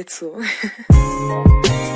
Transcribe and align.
тэгээд 0.00 0.10
сүү. 0.16 1.89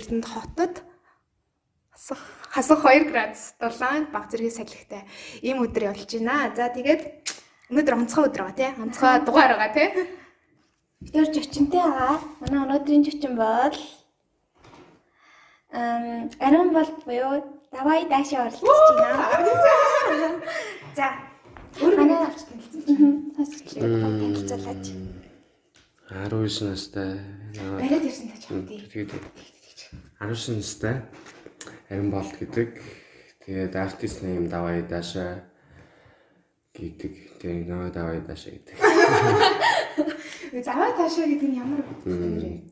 Эрдэнэт 0.00 0.24
хотод 0.24 0.74
хасах 1.92 2.20
хасах 2.48 2.80
2 2.88 3.12
градус 3.12 3.52
7 3.60 4.08
баг 4.08 4.24
зэргийн 4.32 4.56
салхитай 4.56 5.04
ийм 5.44 5.60
өдөр 5.60 5.92
явуулж 5.92 6.08
байна. 6.16 6.48
За 6.56 6.72
тэгээд 6.72 7.02
өнөөдөр 7.68 7.94
онцгой 8.00 8.24
өдөр 8.32 8.42
байгаа 8.48 8.56
тий. 8.56 8.70
Онцгой 8.80 9.20
дугаар 9.28 9.52
байгаа 9.54 9.76
тий. 9.76 9.88
Өдөр 11.04 11.26
зочинтэй 11.28 11.82
байгаа. 11.84 12.16
Манай 12.40 12.60
өнөөдрийн 12.64 13.04
зочин 13.04 13.36
бол 13.36 13.76
эм 15.76 16.32
Арон 16.40 16.72
болт 16.72 16.96
буюу 17.04 17.44
давай 17.70 18.08
даашаа 18.08 18.48
оролцож 18.48 18.88
байна. 18.96 20.40
За 20.96 21.06
өөрөө 21.84 22.24
авч 22.24 22.40
танилцсан. 22.48 23.32
Сонсогчдод 23.36 23.92
танилцуулаач. 24.02 24.86
19 26.10 26.66
настай. 26.66 27.12
Бариад 27.78 28.04
ирсэн 28.08 28.28
тач 28.34 28.42
хамтий. 28.48 28.82
Тэгээд 28.90 29.12
19 30.20 30.56
настай. 30.56 31.00
Харин 31.88 32.10
болт 32.12 32.36
гэдэг. 32.36 32.76
Тэгээд 33.40 33.72
артист 33.72 34.20
нэм 34.20 34.52
давай 34.52 34.84
даашаа 34.84 35.48
гэдэг. 36.76 37.40
Тэгээд 37.40 37.66
давай 37.66 37.90
давай 37.90 38.20
даашаа 38.20 38.52
гэдэг. 38.52 38.76
Заваа 40.64 40.92
таашаа 40.92 41.24
гэдэг 41.24 41.48
нь 41.48 41.56
ямар 41.56 41.80
нэр 42.04 42.36
вэ? 42.36 42.68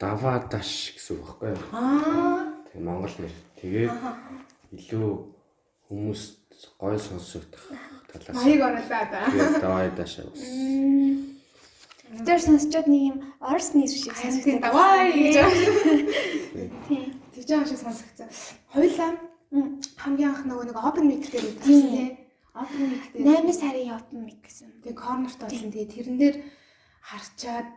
Даваа 0.00 0.40
даш 0.48 0.96
гэсэн 0.96 1.20
үг 1.20 1.36
байхгүй 1.36 1.52
юу? 1.52 1.60
Аа. 1.76 2.64
Тэгээд 2.72 2.80
монгол 2.88 3.14
нэр. 3.20 3.34
Тэгээд 3.60 3.92
илүү 4.72 5.08
хүмүүст 5.92 6.48
гой 6.80 6.96
сонсогдох 6.96 7.76
талаас. 8.08 8.40
Маяг 8.40 8.62
оруулаад 8.72 9.12
аа. 9.12 9.28
Тэгээд 9.28 9.60
давай 9.60 9.92
даашаа 9.92 10.32
бас. 10.32 10.40
Тэр 12.06 12.38
сонсчод 12.38 12.86
нэг 12.86 13.02
юм 13.02 13.16
орс 13.42 13.74
нэр 13.74 13.90
шиг 13.90 14.14
Харин 14.14 14.62
давай 14.62 15.10
гэж. 15.10 15.34
Тэгж 17.34 17.48
байгаа 17.50 17.66
шиг 17.66 17.80
сонсогцсон. 17.82 18.30
Хойлоо 18.70 19.10
хамгийн 19.98 20.30
анх 20.30 20.42
нөгөө 20.46 20.66
нэг 20.70 20.78
open 20.78 21.04
mic 21.10 21.26
дээр 21.26 21.50
үзсэн 21.50 21.82
тий. 21.90 22.08
Open 22.54 22.82
mic 22.94 23.04
дээр 23.10 23.42
8 23.42 23.58
сарын 23.58 23.96
open 23.98 24.20
mic 24.22 24.38
гэсэн. 24.38 24.70
Тэгээ 24.86 25.02
корнерт 25.02 25.40
болсон. 25.42 25.70
Тэгээ 25.74 25.92
тэрэн 25.94 26.16
дээр 26.22 26.36
харчаад 27.02 27.68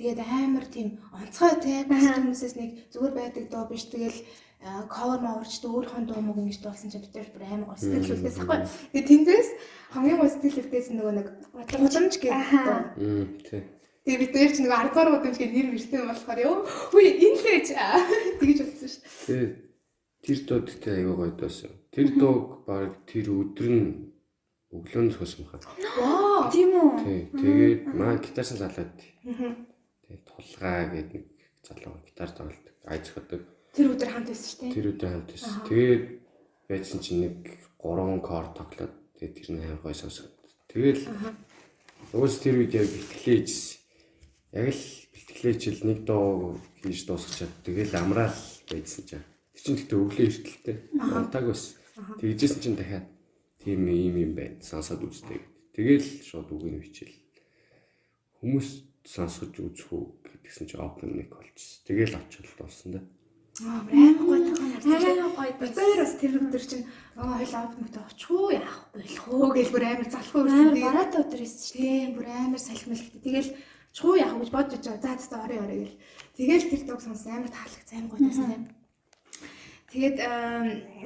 тэгээд 0.00 0.20
амар 0.24 0.64
тийм 0.64 0.88
онцгой 1.12 1.54
тий. 1.60 1.84
Бас 1.84 2.08
хүмүүсээс 2.08 2.54
нэг 2.56 2.70
зүгээр 2.88 3.12
байдаг 3.12 3.44
доо 3.52 3.68
биш. 3.68 3.84
Тэгэл 3.92 4.16
cover 4.88 5.20
моврч 5.20 5.60
өөрийнхөө 5.60 6.08
дуу 6.08 6.20
мөг 6.24 6.40
ингэж 6.40 6.58
дуулсан 6.64 6.88
чинь 6.88 7.04
бид 7.04 7.12
бүр 7.12 7.44
амар 7.44 7.68
гоо 7.68 7.76
сэтгэл 7.76 8.16
үлдээс 8.16 8.40
ахгүй. 8.40 8.58
Тэгээ 8.96 9.08
тэндээс 9.12 9.48
хамгийн 9.92 10.18
гоо 10.18 10.28
сэтгэл 10.32 10.60
үлдээс 10.64 10.88
нөгөө 10.88 11.14
нэг 11.20 11.26
удамж 11.84 12.14
гэдэг 12.16 12.48
дуу. 12.64 12.80
Мм 12.96 13.28
тий. 13.44 13.60
Тэгээ 14.04 14.20
бид 14.20 14.32
нэр 14.36 14.52
чинь 14.52 14.64
нөгөө 14.68 14.80
10 14.84 14.92
дугаар 14.92 15.10
удамж 15.16 15.36
гэдэг 15.40 15.56
нэр 15.56 15.68
мэртэй 15.72 16.00
болохоор 16.04 16.40
ёо. 16.44 16.56
Хүй 16.92 17.06
энэ 17.24 17.40
л 17.40 17.46
гэж 17.48 17.66
тэгж 18.36 18.58
утсан 18.60 18.88
шүү. 18.92 19.02
Тэгээд 19.24 19.52
тэр 20.20 20.38
дууд 20.44 20.68
тэ 20.76 20.88
аягүй 20.92 21.16
гоё 21.16 21.32
дуусан. 21.32 21.72
Тэр 21.88 22.08
дууг 22.20 22.68
баг 22.68 22.92
тэр 23.08 23.26
өдөр 23.32 23.68
нь 23.72 24.12
өглөөнд 24.76 25.12
суусан 25.16 25.48
хаа. 25.48 25.60
Вау. 25.96 26.52
Тийм 26.52 26.70
үү? 26.76 26.90
Тий. 27.00 27.20
Тэгээд 27.32 27.82
маа 27.96 28.20
гитарсан 28.20 28.58
залууд. 28.60 28.92
Тэгээд 28.92 30.22
тулгаа 30.28 30.92
гэдэг 30.92 31.24
нэг 31.24 31.26
залуу 31.64 31.96
гитар 32.04 32.30
тоглодог. 32.34 32.74
Ай 32.84 32.98
зөхөдөг. 33.00 33.42
Тэр 33.72 33.88
өдөр 33.94 34.10
хамт 34.12 34.28
байсан 34.28 34.48
шүү 34.52 34.60
дээ. 34.60 34.74
Тэр 34.74 34.86
өдөр 34.92 35.08
хамт 35.14 35.28
байсан. 35.32 35.54
Тэгээд 35.64 36.04
байцсан 36.68 37.00
чинь 37.00 37.22
нэг 37.24 37.36
3 37.80 38.20
кор 38.20 38.52
тоглоод 38.52 38.94
тэгээд 39.16 39.34
тэр 39.38 39.48
нь 39.54 39.62
аим 39.64 39.80
гоё 39.80 39.96
сонсогд. 39.96 40.34
Тэгэл 40.68 41.08
уус 42.12 42.34
тэр 42.42 42.60
үед 42.60 42.74
яг 42.74 42.84
бэлтгэлээжсэн. 42.90 43.83
Яг 44.54 44.70
л 44.70 44.82
бэлтгэлээчил 45.10 45.80
нэг 45.82 45.98
дуу 46.06 46.62
хийж 46.82 47.04
дуусгачаад 47.10 47.52
тэгэл 47.66 47.94
амраал 47.98 48.38
байцсан 48.70 49.02
чинь. 49.02 49.26
Тэр 49.54 49.62
чинь 49.66 49.78
тэгтээ 49.82 49.98
өглөө 49.98 50.26
эртэлтэй. 50.30 50.76
Унтааг 50.94 51.44
байсан. 51.50 51.74
Тэгжсэн 52.22 52.60
чинь 52.62 52.78
дахиад 52.78 53.06
тийм 53.58 53.82
юм 53.90 54.14
юм 54.14 54.32
байна. 54.38 54.62
Сонсоод 54.62 55.02
үзтээ. 55.02 55.42
Тэгэл 55.74 56.06
шууд 56.22 56.54
үгийг 56.54 56.86
бичээл. 56.86 57.18
Хүмүүс 58.38 58.68
сонсгож 59.02 59.58
үзэх 59.58 59.90
үү 59.90 60.04
гэдгсэн 60.22 60.66
чинь 60.70 60.82
open 60.86 61.10
mic 61.18 61.34
болчихсон. 61.34 61.82
Тэгэл 61.90 62.14
очилт 62.14 62.54
болсон 62.54 62.88
да. 62.94 63.00
Аа 63.62 63.82
амар 63.90 64.18
гоё 64.22 64.38
тахаа 64.54 64.70
Арай 64.98 65.18
гоё 65.34 65.52
Тэр 65.74 65.98
бас 66.02 66.14
тэр 66.18 66.32
өдөр 66.42 66.62
чинь 66.62 66.86
аа 67.18 67.38
хоёул 67.38 67.54
авт 67.54 67.78
мөтө 67.78 68.00
очих 68.06 68.30
уу 68.30 68.50
яах 68.50 68.90
болох 68.94 69.24
уу 69.30 69.50
гэж 69.54 69.68
бүр 69.70 69.84
амар 69.86 70.08
залхуу 70.10 70.42
Амар 70.46 70.74
үрсэн. 70.74 70.82
бараатай 70.82 71.20
өдөр 71.22 71.40
байсан 71.42 71.62
шүү. 71.62 71.78
Тийм 71.78 72.10
бүр 72.18 72.26
амар 72.30 72.60
салхимэлт. 72.62 73.14
Тэгэл 73.22 73.50
чуу 73.94 74.18
яах 74.18 74.34
гэж 74.42 74.50
бодож 74.50 74.82
байгаа. 74.82 75.14
За 75.14 75.22
за 75.22 75.38
орой 75.38 75.58
орой 75.62 75.78
гэл. 75.86 75.98
Тэгэл 76.34 76.70
тэр 76.70 76.82
дог 76.90 77.00
сонсон 77.00 77.32
амар 77.38 77.50
таалагц 77.54 77.90
амар 77.94 78.10
гоё 78.10 78.26
байсан 78.26 78.50
юм. 78.50 78.64
Тэгээд 79.94 80.18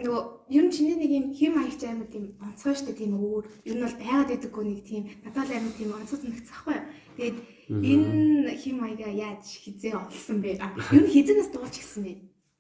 нөгөө 0.01 0.23
ер 0.49 0.65
нь 0.65 0.73
чиний 0.73 0.97
нэг 0.97 1.13
юм 1.13 1.27
хим 1.37 1.61
маягч 1.61 1.85
амар 1.85 2.09
тийм 2.09 2.33
онцгой 2.41 2.73
штэ 2.73 2.97
тийм 2.97 3.21
өөр. 3.21 3.45
Ер 3.69 3.77
нь 3.77 3.85
бол 3.85 4.01
байгаад 4.01 4.33
идэггүй 4.33 4.65
нэг 4.65 4.81
тийм 4.89 5.05
надад 5.21 5.53
амар 5.53 5.75
тийм 5.77 5.93
онцгой 5.93 6.17
санагдчихгүй 6.25 6.73
юу. 6.73 6.89
Тэгээд 7.21 7.37
энэ 7.69 8.57
хим 8.57 8.81
маяга 8.81 9.13
яаж 9.13 9.45
хизээ 9.45 9.93
олсон 9.93 10.41
бэ? 10.41 10.57
Ер 10.57 11.05
нь 11.05 11.13
хизэнээс 11.13 11.53
дуулж 11.53 11.77
гисэн 11.77 12.03
бэ? 12.09 12.13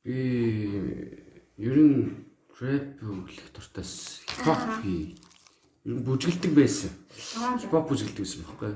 Би 0.05 0.17
ер 1.57 1.77
нь 1.81 2.29
рэп 2.61 3.01
өглөх 3.01 3.49
дуртаас 3.57 4.21
хипхоп 4.29 4.85
хий. 4.85 5.17
Ер 5.89 5.97
нь 5.97 6.05
бүжгэлдэг 6.05 6.53
байсан. 6.53 6.93
Аа 7.41 7.57
Хипхоп 7.57 7.89
бүжгэлдэг 7.89 8.21
байсан 8.21 8.45
байхгүй? 8.45 8.73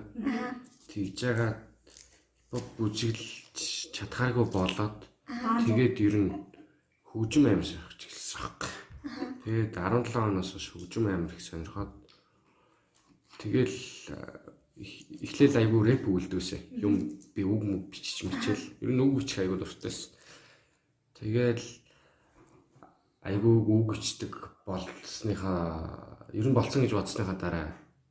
Тэгж 0.92 1.24
хипхоп 2.52 2.68
бүжгэлж 2.76 3.56
чадхааргүй 3.96 4.44
болоод 4.52 5.08
тэгээд 5.64 5.96
ер 6.04 6.16
нь 6.20 6.30
хөгжим 7.08 7.48
амар 7.48 7.64
сонирхож 7.64 8.00
эхэлсэн 8.04 8.36
байхгүй. 8.44 8.72
Тэгээд 9.40 9.72
17 9.72 10.20
оноос 10.20 10.52
хойш 10.52 10.66
хөгжим 10.68 11.08
амар 11.08 11.32
их 11.32 11.40
сонирхоод 11.40 11.96
тэгэл 13.40 13.76
эхлээл 15.24 15.60
айгүй 15.64 15.80
рэп 15.80 16.04
өгөлдөөсэй. 16.12 16.60
Юм 16.84 17.16
би 17.32 17.40
үг 17.40 17.62
мүг 17.64 17.82
бичиж 17.88 18.28
мичээл. 18.28 18.84
Ер 18.84 18.92
нь 18.92 19.00
үг 19.00 19.24
бичих 19.24 19.48
айгүй 19.48 19.64
дуртайсэн. 19.64 20.12
Тэгэл 21.16 21.64
айгүй 23.24 23.54
үг 23.64 23.96
бичдэг 23.96 24.32
болсныхаа 24.68 26.28
ер 26.36 26.46
нь 26.48 26.52
болцсон 26.52 26.84
гэж 26.84 26.92
бодсныхаа 26.92 27.36
дараа 27.40 27.68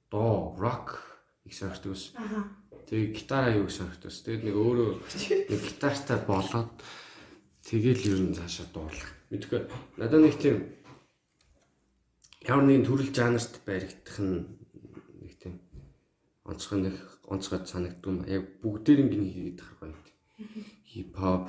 доо 0.09 0.57
рок 0.57 0.97
их 1.45 1.53
сонирхдаг 1.53 1.93
ус. 1.93 2.09
Тэгээ 2.91 3.15
гитар 3.15 3.55
аюу 3.55 3.63
их 3.63 3.71
сонирхдаг 3.71 4.11
ус. 4.11 4.19
Тэгээд 4.19 4.51
нэг 4.51 4.55
өөрөө 4.59 4.89
нэг 5.47 5.59
гитартай 5.63 6.19
болоод 6.27 6.75
тэгэл 7.63 8.03
ер 8.03 8.19
нь 8.19 8.35
цаашаа 8.35 8.67
дуурлах. 8.75 9.15
Мэдгүй 9.31 9.63
надад 9.95 10.19
нэг 10.19 10.35
тийм 10.35 10.75
ямар 12.43 12.67
нэгэн 12.67 12.83
төрөл 12.83 13.15
жанрт 13.15 13.63
баригдах 13.63 14.19
нь 14.19 14.43
нэг 15.23 15.33
тийм 15.39 15.63
онцгой 16.43 16.91
нэг 16.91 16.95
онцгой 17.31 17.63
санагдсан. 17.63 18.27
Яг 18.27 18.59
бүгдээрийн 18.59 19.07
гин 19.07 19.23
хийгээд 19.23 19.63
тахар 19.63 19.95
гоё. 19.95 19.95
Хип 20.91 21.15
хоп, 21.15 21.47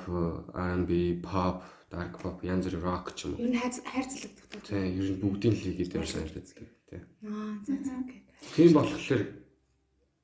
R&B, 0.55 1.19
pop, 1.19 1.67
dark 1.91 2.23
pop, 2.23 2.39
янз 2.39 2.71
бүр 2.71 2.87
rock 2.87 3.19
ч 3.19 3.27
юм 3.27 3.35
уу. 3.35 3.43
Ер 3.43 3.51
нь 3.51 3.59
хайр 3.59 3.75
хайрцагдаг. 3.83 4.63
Тийм, 4.63 4.95
ер 4.95 5.11
нь 5.11 5.19
бүгдийн 5.19 5.51
л 5.51 5.59
хийгээд 5.59 5.91
явж 5.99 6.07
санагддаг. 6.07 6.71
Тийм. 6.87 7.03
Аа 7.27 7.59
за 7.67 7.75
за 7.83 7.99
окей. 7.99 8.23
Тийм 8.55 8.71
болохоор 8.71 9.21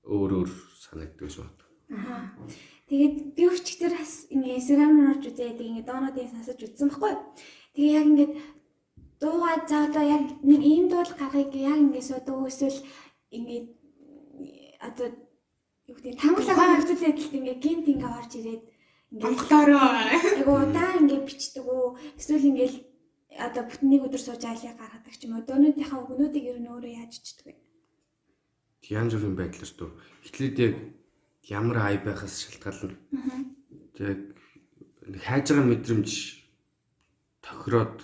өөр 0.08 0.32
өөр 0.40 0.69
санагддаг 0.80 1.30
шүү. 1.30 1.48
Тэгээд 2.90 3.16
би 3.36 3.44
өчтөр 3.50 3.92
бас 3.94 4.14
ингээ 4.32 4.58
Instagram 4.62 4.92
руу 4.96 5.10
орж 5.14 5.24
үзээд 5.30 5.60
ингээ 5.60 5.86
доонуудыг 5.86 6.28
сонсож 6.32 6.60
үзсэн 6.64 6.90
баггүй. 6.90 7.14
Тэгээ 7.76 7.98
яг 8.00 8.08
ингээ 8.10 8.30
дуугаа 9.20 9.56
за 9.68 9.78
одоо 9.90 10.04
яг 10.06 10.24
нэг 10.42 10.62
ийм 10.64 10.86
дуул 10.88 11.12
гаргыг 11.20 11.54
яг 11.54 11.80
ингээ 11.84 12.08
суудаг 12.08 12.48
эсвэл 12.48 12.80
ингээ 13.36 13.62
одоо 14.88 15.08
юу 15.90 15.96
гэдэг 15.98 16.16
тамглаа 16.18 16.78
хөвцөлээд 16.78 17.18
л 17.20 17.38
ингээ 17.38 17.58
гинт 17.60 17.86
ингээ 17.90 18.16
орж 18.20 18.32
ирээд 18.40 18.64
ингээ 19.12 19.26
Монголоороо 19.28 19.86
айгу 20.14 20.54
удаан 20.64 21.04
ингээ 21.04 21.26
бичдэг 21.28 21.66
үү 21.66 21.86
эсвэл 22.22 22.50
ингээл 22.50 22.78
одоо 23.38 23.64
бүтэн 23.68 23.90
нэг 23.90 24.02
өдөр 24.08 24.22
сууж 24.24 24.44
айлыг 24.46 24.78
гаргадаг 24.78 25.14
ч 25.14 25.22
юм 25.26 25.36
уу? 25.36 25.46
Дуунуудынхаа 25.46 26.00
өгнүүдийг 26.04 26.46
ер 26.50 26.60
нь 26.62 26.72
өөрөө 26.72 26.94
яаж 26.98 27.12
чичдэг 27.18 27.46
вэ? 27.46 27.54
Янз 28.88 29.14
бүрийн 29.14 29.36
байдлаар 29.36 29.74
туу. 29.76 29.92
Эхлээд 30.24 30.58
яг 30.60 30.76
ямар 31.50 31.78
ай 31.84 31.98
байхаас 32.00 32.48
шалтгаална. 32.48 32.96
Нэг 34.00 34.20
хайж 35.20 35.52
байгаа 35.52 35.68
мэдрэмж 35.68 36.10
тохироод 37.44 37.98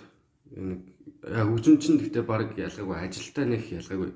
нэг 0.52 0.80
яа 1.22 1.46
хөгжим 1.46 1.78
чинь 1.80 1.98
гэхдээ 1.98 2.24
баг 2.26 2.52
ялгаагүй 2.58 2.96
ажилтаа 3.00 3.46
нэг 3.46 3.62
ялгаагүй. 3.70 4.10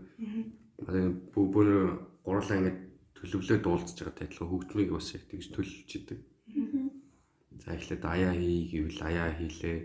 Одоо 0.84 1.02
бүгбөнөө 1.34 1.84
гурлаа 2.24 2.58
ингэж 2.58 2.76
төлөвлөөд 3.16 3.64
уулзж 3.66 3.98
байгаа 3.98 4.18
тайлбар 4.18 4.48
хөгжмийг 4.50 4.90
бас 4.94 5.08
яг 5.14 5.24
тэгж 5.28 5.46
төлөвлөж 5.54 5.90
идэг. 5.96 6.18
За 7.62 7.74
эхлээд 7.76 8.04
аяа 8.04 8.34
хий 8.34 8.70
гэвэл 8.72 9.00
аяа 9.04 9.30
хийлээ. 9.36 9.78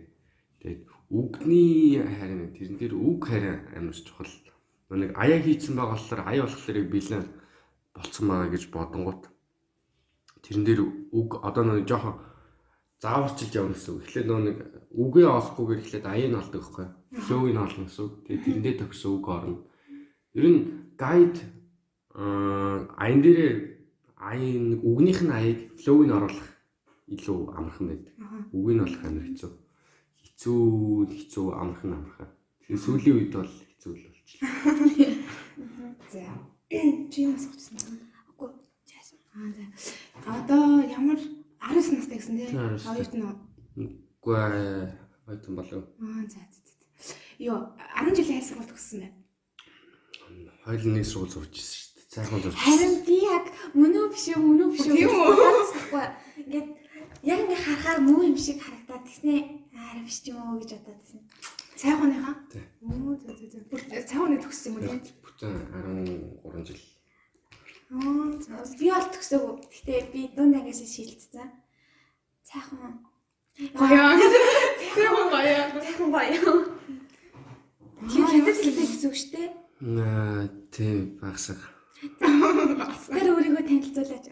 Тэгээд 0.62 0.82
үгний 1.12 2.00
харин 2.02 2.54
тэрэн 2.56 2.78
дээр 2.80 2.94
үг 2.96 3.22
харин 3.28 3.68
амар 3.76 3.94
чухал. 3.94 4.32
Нэг 4.90 5.12
аяа 5.18 5.40
хийцэн 5.42 5.74
байгаа 5.74 5.98
болохоор 5.98 6.22
аяа 6.30 6.46
болохоор 6.46 6.78
бэлэн 6.94 7.24
болцсон 7.96 8.26
байгаа 8.30 8.50
гэж 8.54 8.64
бодонгууд 8.70 9.24
тэрэн 10.46 10.64
дээр 10.66 10.82
үг 11.10 11.30
одоо 11.42 11.64
нэг 11.66 11.90
жоохон 11.90 12.22
зааварчилж 13.02 13.54
явна 13.56 13.74
гэсэн 13.74 13.92
үг. 13.98 14.04
Тэгэхээр 14.06 14.28
нөө 14.30 14.42
нэг 14.46 14.58
үгээ 14.94 15.28
олохгүйгээр 15.28 15.82
эхлээд 15.82 16.06
аяа 16.06 16.30
нь 16.30 16.40
олдог 16.40 16.62
байхгүй. 16.62 16.88
Флоуийг 17.26 17.58
олно 17.58 17.84
гэсэн 17.86 18.04
үг. 18.06 18.14
Тэгээд 18.26 18.44
тэрэндээ 18.46 18.76
төгсөн 18.80 19.12
үг 19.18 19.26
орно. 19.26 19.58
Ер 20.38 20.46
нь 20.50 20.60
гайд 20.98 21.36
аа 22.14 22.88
аян 22.98 23.22
дээр 23.26 23.42
аян 24.22 24.80
үгнийх 24.86 25.22
нь 25.26 25.34
аяыг 25.34 25.60
флоуийг 25.82 26.12
оруулах 26.14 26.50
илүү 27.10 27.40
амархан 27.58 27.88
байдаг. 27.90 28.14
Үгийг 28.56 28.78
нь 28.78 28.86
олох 28.86 29.02
амар 29.06 29.26
хэцүү. 29.28 29.52
Хэцүү 30.24 30.62
хэцүү 31.14 31.46
амархан 31.52 31.92
амархан. 31.94 32.30
Тэгээ 32.66 32.84
сүүлийн 32.86 33.18
үед 33.18 33.34
бол 33.36 33.50
хэцүү 33.50 33.94
л. 33.94 34.15
За. 36.14 36.24
Чи 37.12 37.18
юм 37.26 37.36
асуучихсан 37.36 37.78
юм. 37.86 38.00
Үгүй. 38.34 38.50
Чаасан. 38.90 39.18
Аа 39.36 39.50
за. 39.54 39.64
Одоо 40.26 40.82
ямар 40.90 41.20
19 41.62 41.98
настай 41.98 42.18
гэсэн 42.18 42.38
тий? 42.38 42.50
19 42.50 42.90
Оюут 42.90 43.14
нь. 43.14 43.24
Аа 43.24 43.36
Үгүй 43.78 44.36
ойтон 45.30 45.56
болов. 45.56 45.84
за 46.30 46.42
за. 46.42 46.62
Йоо 47.40 47.76
10 48.02 48.16
жилийн 48.16 48.42
хайр 48.42 48.48
сургууль 48.48 48.70
төгссөн 48.72 49.00
байна. 49.04 49.18
Хоёул 50.66 50.94
нэг 50.98 51.06
сургууль 51.06 51.34
сурч 51.34 51.54
ирсэн 51.60 51.78
шүү 51.78 51.92
дээ. 51.94 52.10
Цайхан 52.16 52.42
сурч. 52.42 52.56
Харин 52.58 52.94
би 53.06 53.18
яг 53.22 53.46
мөн 53.78 53.94
үү 53.94 54.08
биш 54.14 54.26
үү 54.34 54.40
мөн 54.42 54.60
үү 54.66 54.70
биш 54.74 54.86
үү 54.88 54.96
Тийм 54.98 55.12
үү? 55.14 56.02
Ингээд 56.42 56.68
яг 57.24 57.40
ингээ 57.44 57.60
харахаар 57.66 58.00
муу 58.02 58.22
юм 58.24 58.38
шиг 58.38 58.58
харагдаад 58.64 59.04
тэгснэ 59.06 59.36
аа 59.78 60.02
биш 60.06 60.18
ч 60.24 60.32
юм 60.34 60.42
уу 60.42 60.58
гэж 60.62 60.72
бодоод 60.82 61.04
байсан. 61.76 61.82
Цайхууныхаа? 61.82 62.36
Тий. 62.52 62.62
Оо 62.82 63.16
за 63.16 63.34
за 63.36 63.50
за. 63.50 63.60
Бүр 63.70 63.82
цайхууны 63.82 64.38
төгссөн 64.40 64.72
юм 64.72 64.80
уу 64.80 65.00
тий? 65.00 65.14
Бүтэн 65.24 65.54
13 66.44 66.66
жил. 66.68 66.82
Аа 67.92 68.32
за. 68.40 68.78
Би 68.80 68.90
бол 68.92 69.08
төгсөөгүй. 69.12 69.56
Гэхдээ 69.72 70.12
би 70.14 70.22
дунд 70.36 70.56
ангиас 70.56 70.80
шилжсэн. 70.80 71.52
Цайхан. 72.48 73.04
Гоё. 73.76 74.04
Цайхун 74.80 75.28
гоё. 75.32 75.58
Цайхан 75.84 76.12
гоё. 76.12 76.56
Тэр 78.06 78.26
хятад 78.32 78.58
хэлтэй 78.60 78.86
гэсэн 78.88 79.10
үг 79.10 79.16
шүү 79.20 79.32
дээ. 79.36 79.48
Аа 80.00 80.48
тийм 80.72 81.20
багсаг. 81.20 81.60
Тэр 82.00 83.28
өөрийгөө 83.36 83.64
танилцуулаач. 83.68 84.26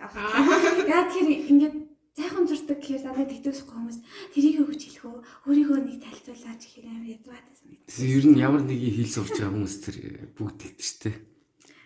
Яа 0.87 1.03
тэр 1.11 1.27
ингээд 1.27 1.75
цайхан 2.13 2.45
зурдаг 2.45 2.77
гэхээр 2.77 3.03
надад 3.09 3.29
тэтгсэхгүй 3.33 3.73
хүмүүс 3.73 3.97
тэрийг 4.33 4.57
өгч 4.63 4.81
хэлэх 4.85 5.05
үү? 5.09 5.17
Өөрийгөө 5.49 5.77
нэг 5.81 5.97
танилцуулаач 6.03 6.61
гэхээр 6.61 6.87
амар 6.93 7.09
ядгаатайсан 7.17 7.67
мэт. 7.73 7.89
Ер 8.05 8.25
нь 8.29 8.37
ямар 8.37 8.61
нэг 8.61 8.77
хэл 8.77 9.09
сурч 9.17 9.33
байгаа 9.33 9.53
хүмүүс 9.53 9.75
тэр 9.81 9.95
бүгд 10.37 10.57
тэгдэж 10.61 10.85
штэ. 10.93 11.11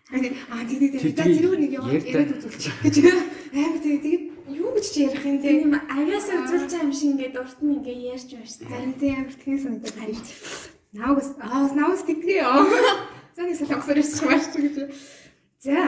Аа 0.07 0.63
тий 0.68 0.77
тий 0.79 0.89
тий. 0.91 1.00
Тэр- 1.00 1.15
За 1.15 1.24
тэрүүг 1.27 1.56
нэг 1.63 1.71
ярьдаг. 1.79 2.07
яриад 2.12 2.31
үзүүлчих 2.39 2.75
гэж. 2.83 2.95
Амар 3.56 3.79
тий 3.83 3.95
тэгээд 4.03 4.24
юу 4.56 4.69
гэж 4.75 4.85
чи 4.88 5.00
ярих 5.07 5.24
юм 5.27 5.38
те? 5.44 5.47
Тийм 5.63 5.74
авяас 5.75 6.27
үзүүлж 6.27 6.71
байгаа 6.71 6.83
юм 6.88 6.91
шиг 6.95 7.09
ингээд 7.15 7.35
урт 7.39 7.59
нь 7.63 7.75
ингээд 7.79 8.01
ярьж 8.15 8.29
байна 8.35 8.47
дээ. 8.47 8.68
Зарим 8.71 8.94
тий 9.00 9.12
амар 9.15 9.35
тгээс 9.35 9.63
санагдаад 9.63 9.95
байна. 9.95 10.19
Наавс 10.95 11.29
аа 11.39 11.68
наавс 11.75 12.03
тэгрээ 12.07 12.39
ёо. 12.44 12.63
За 13.35 13.41
нэг 13.47 13.56
сал 13.59 13.75
огсоор 13.79 14.00
ирчих 14.00 14.24
маш 14.27 14.44
ч 14.47 14.56
гэж. 14.59 14.75
За. 15.59 15.79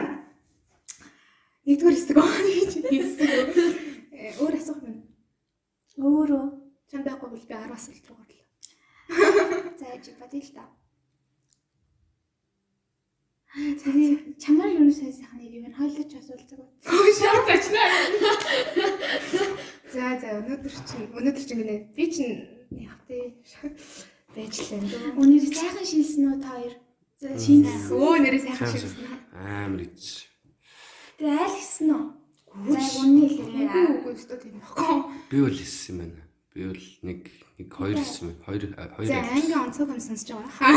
Нэгдүгээр 1.67 1.95
хэсэг 1.95 2.17
аа 2.19 2.39
гэж 2.43 2.71
хэлсэн. 2.91 3.29
Э, 4.19 4.35
Өөр 4.43 4.55
асуух 4.59 4.83
юм. 4.83 4.99
Өөрөө 5.95 6.43
Чам 6.91 7.03
байхгүй 7.07 7.29
бол 7.29 7.39
би 7.47 7.48
10 7.59 7.75
асуулт 7.75 8.05
руу 8.07 8.17
орлоо. 8.23 8.45
зааж 9.79 10.05
бодъё 10.19 10.41
л 10.43 10.51
та. 10.55 10.63
Тэгээ 13.49 14.37
чамаар 14.37 14.71
юу 14.77 14.93
сайн 14.93 15.09
сайхан 15.09 15.41
нэр 15.41 15.53
юм 15.57 15.73
хойлооч 15.73 16.11
асуулцаг. 16.13 16.59
Шаа 16.85 17.37
зачнаа. 17.49 17.89
За 19.89 20.05
за 20.21 20.27
өнөөдөр 20.37 20.73
чинь 20.85 21.09
өнөөдөр 21.17 21.43
чинь 21.49 21.59
гинэ 21.59 21.75
би 21.97 22.05
чинь 22.13 22.45
яг 22.77 23.01
тий 23.09 23.41
байж 24.37 24.53
лээ 24.69 24.85
дөө. 24.85 25.17
Өнөр 25.17 25.43
сайхан 25.49 25.81
шилсэн 25.81 26.23
үү 26.29 26.37
та 26.45 26.49
хоёр? 26.53 26.73
За 27.17 27.29
шинэ. 27.33 27.73
Өө 27.89 28.15
нэрээ 28.21 28.41
сайхан 28.45 28.69
шивсэн. 28.69 29.17
Амар 29.33 29.81
ич. 29.81 30.29
Тэгээ 31.17 31.41
айл 31.41 31.55
гисэн 31.57 31.89
үү? 31.89 32.03
За 32.69 32.79
үнний 33.01 33.29
хэлээ. 33.33 33.65
Үгүй 33.65 33.83
үгүй 33.97 34.13
өстө 34.13 34.37
тийм 34.37 34.61
баггүй. 34.61 34.97
Би 35.33 35.37
бол 35.41 35.57
хэлсэн 35.57 35.89
юм 35.89 35.97
байна. 36.05 36.28
Би 36.53 36.65
бол 36.65 36.85
нэг 37.05 37.19
нэг 37.57 37.69
хоёр 37.69 37.97
хэлсэн 37.97 38.25
юм. 38.29 38.37
Хоёр 38.41 38.63
хоёр 38.73 39.07
За 39.07 39.21
ангийн 39.21 39.61
онцгой 39.61 39.93
юм 39.93 40.01
сонсож 40.01 40.29
байгаа. 40.33 40.73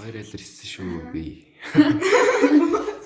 Хоёр 0.00 0.14
аль 0.16 0.32
хэлсэн 0.32 0.66
шүү 0.72 1.12
би. 1.12 1.24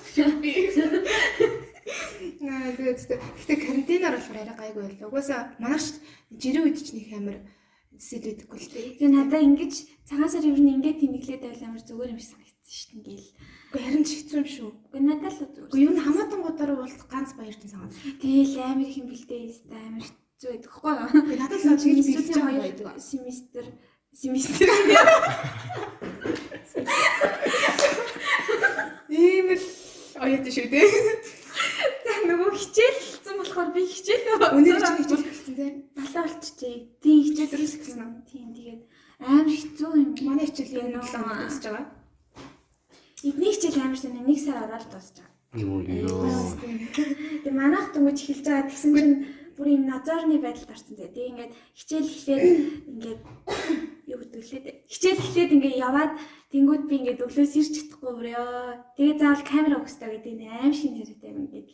Аа 2.43 2.71
тэгээд 2.75 2.99
гэхдээ 3.07 3.57
карантинаар 3.59 4.15
болохоор 4.15 4.39
арай 4.39 4.55
гайгүй 4.55 4.83
байлаа. 4.83 5.09
Угаасаа 5.09 5.41
манайч 5.59 5.99
жирийн 6.31 6.63
үед 6.63 6.79
ч 6.79 6.95
нэг 6.95 7.11
амар 7.17 7.37
сэдвэдэггүй 7.97 8.59
л 8.59 8.71
дээ. 8.71 8.87
Тэгээ 8.99 9.11
надаа 9.11 9.41
ингэж 9.41 9.73
цагаан 10.07 10.29
сар 10.31 10.45
ер 10.47 10.59
нь 10.59 10.73
ингээд 10.79 11.01
тэмэглээд 11.01 11.43
байл 11.43 11.63
амар 11.67 11.83
зүгээр 11.83 12.13
юм 12.13 12.19
шиг 12.21 12.31
санагдсан 12.35 12.71
шүү 12.71 12.87
дээ 12.87 12.99
ингээл. 12.99 13.29
Үгүй 13.73 13.81
харин 13.83 14.05
ч 14.05 14.09
хэцүү 14.15 14.37
юм 14.39 14.47
шүү. 14.53 14.69
Гэхдээ 14.69 15.03
надад 15.07 15.33
л 15.33 15.39
зүгээр. 15.39 15.67
Үгүй 15.67 15.81
юу 15.83 15.93
хамаатан 15.97 16.41
годоор 16.43 16.71
бол 16.77 16.95
ганц 17.11 17.29
баяртай 17.35 17.69
санаад. 17.69 17.93
Тэгэл 18.21 18.55
амар 18.59 18.87
их 18.87 18.97
юм 19.01 19.07
бэлдээ 19.09 19.41
өстэй 19.49 19.81
амар 19.81 20.05
хэцүү 20.43 20.51
байдаг 20.51 20.71
хгүй 20.75 20.93
юу? 20.99 21.07
Надад 21.39 21.63
л 21.63 21.79
чиг 21.79 21.95
бэлдэж 22.03 22.35
байгаа 22.35 22.59
байдаг. 22.59 22.99
семестр 22.99 23.65
семестр 24.11 24.67
Ийм 29.07 29.47
л 29.55 29.63
оёд 30.19 30.45
шүү 30.51 30.67
дээ. 30.67 30.89
За 32.03 32.11
нөгөө 32.27 32.51
хичээл 32.59 32.99
хэлсэн 32.99 33.35
болохоор 33.39 33.69
би 33.71 33.81
хичээл 33.87 34.23
Өнөөдөр 34.51 34.83
чинь 34.83 34.99
хичээл 34.99 35.27
хэлсэн 35.31 35.55
тийм. 35.55 35.75
балаа 35.95 36.23
болчихжээ. 36.27 36.77
Тийм 36.99 37.19
хичээл 37.23 37.51
дөрөс 37.53 37.75
гэсэн 37.79 38.01
юм. 38.03 38.11
Тийм 38.27 38.47
тэгээд 38.57 38.81
амар 39.23 39.47
хэцүү 39.47 39.91
юм. 39.95 40.09
Манай 40.27 40.45
хичээл 40.49 40.81
энэ 40.81 40.97
Нөө. 40.97 41.07
7 41.07 41.23
хоног 41.23 41.39
дуусж 41.39 41.63
байгаа. 41.63 41.85
Эдний 43.23 43.51
хичээл 43.53 43.79
амар 43.85 43.99
сайн 44.01 44.17
нэг 44.17 44.39
сар 44.41 44.57
ороод 44.65 44.87
дуусчих. 44.91 45.27
Юу 45.53 45.85
ёо. 45.85 46.25
Тэгээ 46.97 47.53
манайх 47.53 47.93
дөнгөж 47.93 48.17
хэлж 48.25 48.45
байгаа 48.49 48.65
тэгсэн 48.73 48.91
чинь 48.97 49.13
бүр 49.57 49.67
юм 49.77 49.83
назарны 49.87 50.37
байдалд 50.41 50.73
орсон 50.73 50.95
зэ. 50.97 51.13
Тэгээ 51.13 51.31
ингээд 51.31 51.53
хичээл 51.77 52.09
эхлээд 52.09 52.45
ингээд 52.89 53.21
юу 54.11 54.19
гэдэг 54.19 54.41
лээ. 54.41 54.63
Хичээл 54.89 55.21
эхлээд 55.21 55.53
ингээд 55.55 55.77
яваад 55.77 56.11
тэнгууд 56.51 56.83
би 56.89 56.95
ингээд 57.01 57.23
өглөөс 57.25 57.53
ирч 57.57 57.73
чадахгүй 57.77 58.11
бүрээ. 58.13 58.97
Тэгээ 58.97 59.15
заавал 59.21 59.43
камера 59.45 59.81
өгсдөө 59.81 60.09
гэдэг 60.09 60.33
нь 60.37 60.49
аим 60.49 60.73
шин 60.73 60.97
хэрэгтэй 60.97 61.29
юм 61.29 61.39
ингээд. 61.45 61.69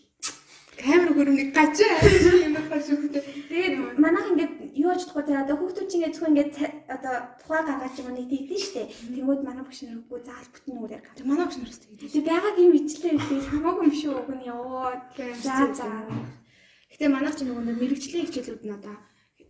Камер 0.79 1.11
хөрөмний 1.11 1.51
гачаа 1.51 1.99
юм 2.47 2.55
байна 2.55 2.79
шүү 2.79 3.11
дээ. 3.11 3.23
Тэгээд 3.51 3.75
манайх 3.99 4.27
ингээд 4.31 4.53
юу 4.79 4.95
ч 4.95 5.03
чадахгүй 5.03 5.23
тэгээ 5.27 5.43
одоо 5.43 5.55
хүүхдүүд 5.59 5.87
чинь 5.91 5.99
ингээд 5.99 6.15
зөвхөн 6.15 6.31
ингээд 6.31 6.53
одоо 6.87 7.15
тухай 7.43 7.61
гаргаж 7.67 7.95
юм 7.99 8.07
нэг 8.15 8.27
тийдэн 8.31 8.59
штэ. 8.63 8.81
Тэнгууд 9.11 9.41
манай 9.43 9.63
багш 9.67 9.83
нар 9.83 9.99
үгүй 9.99 10.19
заавал 10.23 10.51
бүтэн 10.55 10.79
үрээр 10.79 11.03
гаргаж. 11.03 11.19
Тэг 11.19 11.27
манай 11.27 11.45
багш 11.51 11.57
нараас 11.59 11.79
тэгээд. 11.83 12.13
Тэгээ 12.15 12.31
байгаагийн 12.31 12.71
мэтлээ 12.71 13.13
би 13.19 13.35
хамаагүй 13.43 13.83
юм 13.91 13.95
шүү 13.99 14.13
уг 14.15 14.29
нь 14.31 14.47
ёо. 14.47 14.87
За 15.43 15.55
за. 15.75 15.87
Гэтэ 16.89 17.05
манайх 17.09 17.35
ч 17.37 17.45
нөгөө 17.45 17.63
мэрэгчлийн 17.79 18.25
хичээлүүд 18.27 18.63
нь 18.65 18.75
одоо 18.77 18.95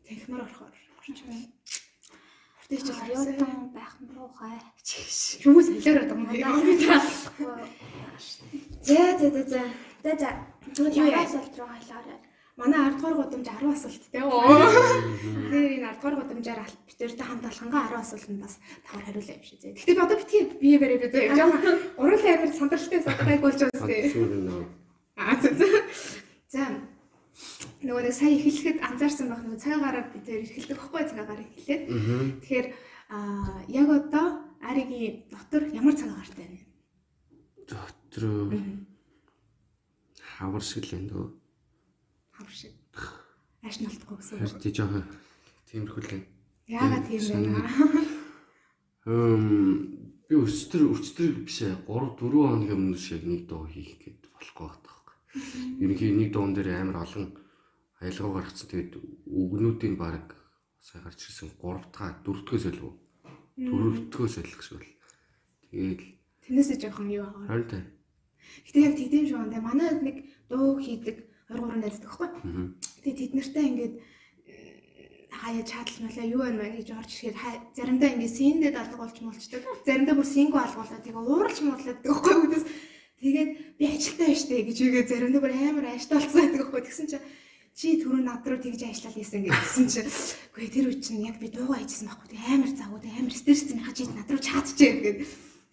танхимаар 0.05 0.43
орохоор 0.46 0.74
орч 0.75 1.19
байна. 1.24 1.48
Хүртээ 2.60 2.79
хичээл. 2.79 3.03
Аюутан 3.08 3.53
байх 3.74 3.93
юм 4.03 4.10
руу 4.15 4.29
хай. 4.36 4.60
Юу 5.48 5.60
солиороод 5.63 6.12
байгаа 6.12 6.51
юм 6.51 6.75
бэ? 6.75 6.88
За 8.84 9.01
за 9.19 9.27
за 9.31 9.43
за. 9.48 9.62
За 10.03 10.12
за. 10.19 10.29
Юу 10.75 11.13
алт 11.15 11.55
руу 11.58 11.69
хайлаарай. 11.72 12.19
Манай 12.60 12.91
10 12.91 13.00
дугаар 13.00 13.15
гудамж 13.15 13.48
10 13.48 13.72
асуулттай. 13.72 14.19
Тэгэхээр 14.19 15.79
энэ 15.79 15.88
10 15.96 15.96
дугаар 15.96 16.15
гудамжаар 16.19 16.60
аль 16.60 16.75
битэртэй 16.91 17.24
хамт 17.24 17.46
алхангаа 17.48 17.88
10 17.88 18.03
асуултанд 18.03 18.41
бас 18.43 18.60
тавар 18.84 19.03
хариулаа 19.08 19.36
юм 19.39 19.43
шиг. 19.48 19.60
Гэтэ 19.63 19.96
би 19.96 20.01
одоо 20.03 20.17
битгий 20.19 20.43
бие 20.60 20.75
явж 20.75 21.08
байгаа. 21.08 21.79
Гурван 22.03 22.19
амир 22.36 22.51
сандралтай 22.51 23.00
садгайг 23.00 23.39
болж 23.39 23.60
байгаа 23.63 23.79
зү. 23.79 24.12
Шүүр 24.12 24.31
нөө. 24.43 24.63
Аа 25.24 25.36
за 25.39 25.50
за. 25.55 25.67
За. 26.51 26.63
Нэг 28.09 28.17
сая 28.17 28.33
эхлэхэд 28.33 28.81
анзаарсан 28.81 29.29
байх 29.29 29.45
нөгөө 29.45 29.61
цагаараа 29.61 30.09
бид 30.09 30.25
тэр 30.25 30.41
эхэлдэг 30.41 30.81
байхгүй 30.81 31.03
цагаараа 31.13 31.45
эхлээд. 31.45 31.83
Тэгэхээр 32.41 32.67
аа 33.13 33.61
яг 33.69 33.85
одоо 33.85 34.49
Аригийн 34.65 35.29
дотор 35.29 35.69
ямар 35.69 35.93
цагаартай 35.93 36.49
байна? 36.49 36.65
Дотор 37.69 38.25
хавар 40.25 40.63
шиг 40.65 40.89
л 40.89 40.97
энэ 40.97 41.09
дөө. 41.13 41.27
Хавар 42.33 42.49
шиг. 42.57 42.73
ааш 43.61 43.77
налтахгүй 43.77 44.17
гэсэн 44.17 44.41
үг. 44.41 44.57
Харин 44.57 44.73
жоохон 44.73 45.05
тиймэрхүү 45.69 46.01
л 46.01 46.13
юм. 46.17 46.23
Яагаад 46.65 47.05
тийм 47.05 47.45
бэ? 47.45 47.61
Эм 49.05 49.45
би 50.25 50.33
өчтөр 50.33 50.81
өчтөр 50.97 51.45
биш 51.45 51.61
ээ 51.61 51.85
3 51.85 52.17
4 52.17 52.25
хоногийн 52.25 52.73
өмнө 52.73 52.97
шиг 52.97 53.21
нэг 53.21 53.45
дуу 53.45 53.69
хийх 53.69 54.01
гээд 54.01 54.33
болохгүй 54.33 54.65
байгаа 54.65 54.81
байхгүй. 54.81 55.15
Ерөнхий 55.77 56.09
нэг 56.17 56.33
дуун 56.33 56.57
дээр 56.57 56.73
амар 56.73 57.05
олон 57.05 57.38
аялгаа 57.99 58.31
гаргацсан. 58.43 58.67
Тэгээд 58.69 58.91
үгнүүдийн 59.27 59.95
баг 59.99 60.35
сая 60.79 61.03
гарч 61.03 61.19
ирсэн 61.27 61.51
3 61.59 61.91
дахь 61.93 62.23
4 62.23 62.43
дөхөөс 62.47 62.65
илүү 62.71 62.93
4 63.59 64.11
дөхөөс 64.11 64.35
илүү 64.39 64.61
шиг 64.63 64.77
бол. 64.79 64.91
Тэгээд 65.71 66.01
Тэрнээсээ 66.47 66.77
жоохон 66.79 67.09
юу 67.11 67.23
байгаа. 67.27 67.47
харин 67.47 67.67
тий. 67.69 67.83
Гэтэ 68.65 68.79
яг 68.87 68.93
тэгдэм 68.97 69.25
шүү. 69.27 69.39
Тэгээ 69.51 69.67
манай 69.67 69.89
нэг 69.99 70.17
дуу 70.49 70.79
хийдэг 70.79 71.17
2 71.51 71.59
3 71.59 71.83
найздаг 71.83 72.09
байхгүй. 72.09 72.29
Аа. 72.29 72.67
Тэгээ 73.03 73.19
тэд 73.19 73.31
нартай 73.35 73.65
ингээд 73.69 73.95
хаяа 75.29 75.63
чадлмалаа 75.63 76.25
юу 76.25 76.41
байна 76.43 76.57
мэн 76.59 76.75
гэж 76.79 76.89
орж 76.99 77.11
ирэхээр 77.21 77.57
заримдаа 77.77 78.09
ингээд 78.11 78.37
синдэд 78.37 78.75
алга 78.75 78.97
болж 78.97 79.17
мулчдаг. 79.21 79.61
Заримдаа 79.85 80.15
бүр 80.17 80.27
синго 80.27 80.57
алгуулаад 80.59 81.03
тэгээ 81.05 81.23
ууралж 81.23 81.57
муурлаад 81.63 81.99
байхгүй 82.03 82.33
үгнээс 82.43 82.65
тэгээд 83.21 83.51
би 83.79 83.83
ажилтаа 83.87 84.27
байж 84.27 84.41
тээ 84.49 84.61
гэж 84.67 84.77
үгээ 84.83 85.03
заримдаа 85.07 85.41
бүр 85.43 85.53
амар 85.53 85.85
ашталцсан 85.95 86.39
байдаг 86.43 86.59
байхгүй. 86.59 86.81
Тэгсэн 86.83 87.07
чинь 87.07 87.25
чи 87.75 87.99
түрүү 88.01 88.23
над 88.23 88.45
руу 88.47 88.59
тэгж 88.61 88.81
ажиллал 88.88 89.17
хийсэн 89.17 89.43
гэсэн 89.45 89.85
чинь 89.89 90.11
үгүй 90.53 90.67
тэр 90.69 90.85
үе 90.89 90.97
чинь 91.01 91.25
яг 91.25 91.38
би 91.41 91.49
дуугаа 91.51 91.81
хийжсэн 91.81 92.07
байхгүй. 92.09 92.27
Тэгээ 92.33 92.53
амар 92.55 92.71
завгүй 92.73 92.99
тэгээ 93.03 93.19
амар 93.19 93.35
стресстэй 93.35 93.75
байхад 93.77 93.97
чи 93.97 94.03
над 94.09 94.29
руу 94.29 94.41
чаадчихээ 94.41 94.91
гэдэг. 94.93 95.17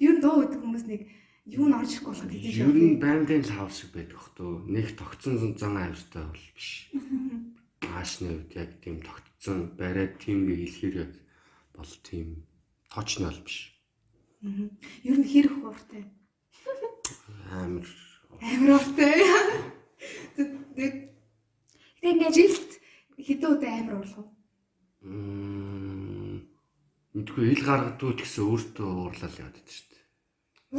Юу 0.00 0.12
н 0.16 0.20
дуу 0.20 0.36
гэдэг 0.42 0.60
хүмүүс 0.60 0.84
нэг 0.86 1.00
юу 1.46 1.66
н 1.66 1.76
орж 1.76 1.90
ирэхгүй 1.94 2.12
болох 2.12 2.26
гэдэг 2.26 2.56
Ер 2.56 2.76
нь 2.76 3.00
бандын 3.00 3.44
лав 3.54 3.70
шиг 3.70 3.90
байдаг 3.94 4.22
туу. 4.36 4.52
Нэг 4.66 4.86
тогтсон 4.96 5.34
зан 5.56 5.76
авиртай 5.76 6.24
бол 6.26 6.46
биш. 6.56 6.68
Аашны 7.86 8.28
үед 8.32 8.50
яг 8.56 8.70
тийм 8.80 9.00
тогтсон 9.04 9.72
бариад 9.78 10.18
тийм 10.18 10.46
хэлэхээр 10.50 11.12
бол 11.76 11.92
тийм 12.04 12.44
тоочны 12.90 13.30
бол 13.30 13.42
биш. 13.46 13.76
Ер 15.06 15.16
нь 15.20 15.26
хэрэг 15.26 15.54
хууртай. 15.58 16.02
Амар 17.50 17.86
Амар 18.40 18.76
уртай. 18.76 19.22
Тэг 20.76 21.15
Гэтэ 22.06 22.14
ингээд 22.22 22.38
жилт 22.38 22.72
хэдэн 23.18 23.50
удаа 23.50 23.72
амар 23.82 23.98
урлах 23.98 24.22
уу? 24.22 24.30
Мм, 25.10 26.38
мэдгүй 27.18 27.50
ил 27.50 27.62
гаргадгүй 27.66 28.14
ч 28.14 28.20
гэсэн 28.22 28.46
өөртөө 28.46 28.86
уурлал 28.86 29.38
яваад 29.42 29.58
байдаг 29.58 29.74
шүү 29.74 29.90
дээ. 29.90 30.04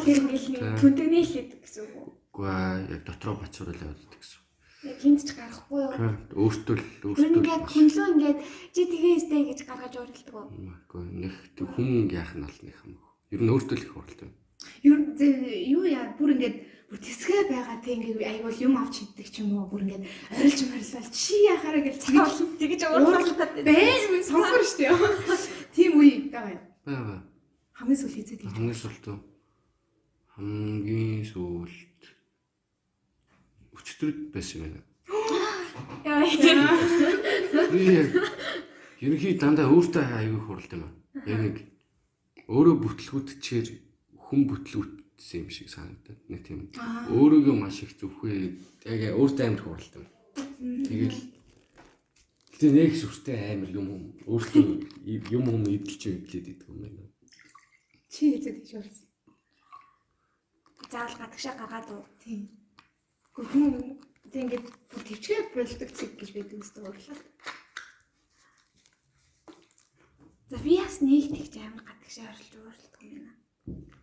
тэр 0.08 0.20
ингээд 0.24 0.80
түндэний 0.80 1.24
л 1.28 1.36
гэдэг 1.36 1.60
гэсэн 1.68 1.84
үг 1.84 1.96
үү? 2.00 2.08
Үгүй 2.32 2.48
ээ, 2.48 2.80
яг 2.96 3.02
дотроо 3.04 3.36
бацуурал 3.44 3.76
яваад 3.76 4.00
байдаг 4.00 4.20
гэсэн. 4.24 4.40
Яг 4.88 4.98
хинт 5.04 5.22
ч 5.28 5.30
гарахгүй 5.36 5.80
юу? 5.84 6.16
Өөртөө 6.32 6.76
л 6.80 6.86
өөртөө 7.12 7.28
ингээд 7.28 7.66
хүнлөө 7.76 8.08
ингээд 8.08 8.40
чи 8.72 8.82
тгээстэй 8.88 9.42
гэж 9.52 9.60
гаргаж 9.68 9.94
уурладаг 10.00 10.32
уу? 10.32 10.48
Үгүй 10.48 11.04
нэг 11.12 11.36
тэг 11.60 11.68
хүн 11.76 12.08
яах 12.08 12.32
нь 12.40 12.46
бол 12.48 12.60
нэг 12.64 12.78
юм. 12.88 12.96
Ер 13.36 13.42
нь 13.44 13.52
өөртөө 13.52 13.76
л 13.76 13.84
их 13.84 13.92
юм. 14.24 14.32
Ер 14.80 14.96
нь 14.96 15.12
юу 15.76 15.84
яа 15.92 16.16
бүр 16.16 16.40
ингээд 16.40 16.56
бүр 16.88 17.00
тэсгээ 17.04 17.52
байгаа 17.52 17.78
тэг 17.84 18.00
ингээд 18.00 18.24
айгуул 18.24 18.64
юм 18.64 18.80
авч 18.80 19.04
иддэг 19.04 19.28
ч 19.28 19.44
юм 19.44 19.60
уу 19.60 19.68
бүр 19.68 19.84
ингээд 19.84 20.08
орилж 20.32 20.60
морилол 20.72 21.10
чи 21.12 21.36
яхаараа 21.52 21.84
гэж 21.84 21.96
цагаал 22.00 22.32
Тэгэж 22.56 22.82
уурлаад 22.88 23.54
бෑ 23.68 24.24
сонсгор 24.24 24.64
шүү 24.64 24.80
дээ. 24.80 24.96
Тийм 25.76 25.92
үе 26.00 26.32
байгаа. 26.32 26.64
Баа 26.88 27.02
баа. 27.04 27.22
Хамгийн 27.76 28.00
сүүл 28.00 28.16
хийцээд 28.16 28.40
гэж. 28.40 28.56
Хамгийн 28.56 28.80
сүүлд 28.80 29.06
үү? 29.12 29.20
Хамгийн 30.32 31.28
сүүлд 31.28 32.02
өчтөрд 33.76 34.20
байсан 34.32 34.64
юм 34.64 34.80
байна. 34.80 34.88
Яа. 36.08 36.24
Ерөнхий 39.04 39.36
дандаа 39.36 39.68
өөртөө 39.70 40.04
аягүй 40.08 40.42
хуралд 40.42 40.72
юм 40.72 40.88
аа. 40.88 40.94
Яг 41.28 41.40
нэг 41.44 41.56
өөрөө 42.48 42.76
бүтлгүүдчээр 42.80 43.68
хүн 44.32 44.42
бүтлгүүдсэн 45.18 45.42
юм 45.42 45.50
шиг 45.50 45.70
санагдаад 45.70 46.22
нэг 46.30 46.42
тийм 46.46 46.70
өөрийгөө 47.10 47.56
маш 47.58 47.82
их 47.82 47.98
зүвхээ 47.98 48.62
яг 48.86 49.18
өөртөө 49.18 49.46
амар 49.50 49.62
хуралд 49.66 49.94
юм. 49.98 50.06
Тэгэл 50.86 51.18
Тэгээ 52.58 52.74
нэг 52.74 52.94
сүртэй 52.98 53.38
амар 53.54 53.70
юм 53.74 53.88
юм 53.90 54.04
өөртөө 54.30 54.64
юм 55.06 55.46
юм 55.50 55.66
идэлж 55.66 56.02
идэлээд 56.06 56.48
идэх 56.54 56.70
юм 56.70 56.78
байна. 56.86 57.10
Чи 58.10 58.34
хийцээд 58.34 58.58
гэж 58.62 58.72
болсон. 58.78 59.08
Заавал 60.90 61.18
гадагшаа 61.22 61.54
гаргаад 61.58 61.90
уу? 61.94 62.06
Тийм. 62.22 62.42
Гэхдээ 63.34 63.62
хүн 63.62 63.74
тэг 64.32 64.42
ингээд 64.42 64.66
бүр 64.90 65.02
төвчгээ 65.06 65.40
болдог 65.54 65.90
цэг 65.94 66.12
гэж 66.18 66.30
байдаг 66.34 66.58
үстэй 66.62 66.82
уурлаа. 66.82 67.20
За 70.50 70.58
би 70.62 70.74
бас 70.82 70.98
нэг 71.02 71.30
тэгж 71.30 71.54
амар 71.62 71.84
гадагшаа 71.86 72.26
оролж 72.34 72.54
уурладаг 72.58 73.02
юм 73.06 73.22
байна. 73.22 73.97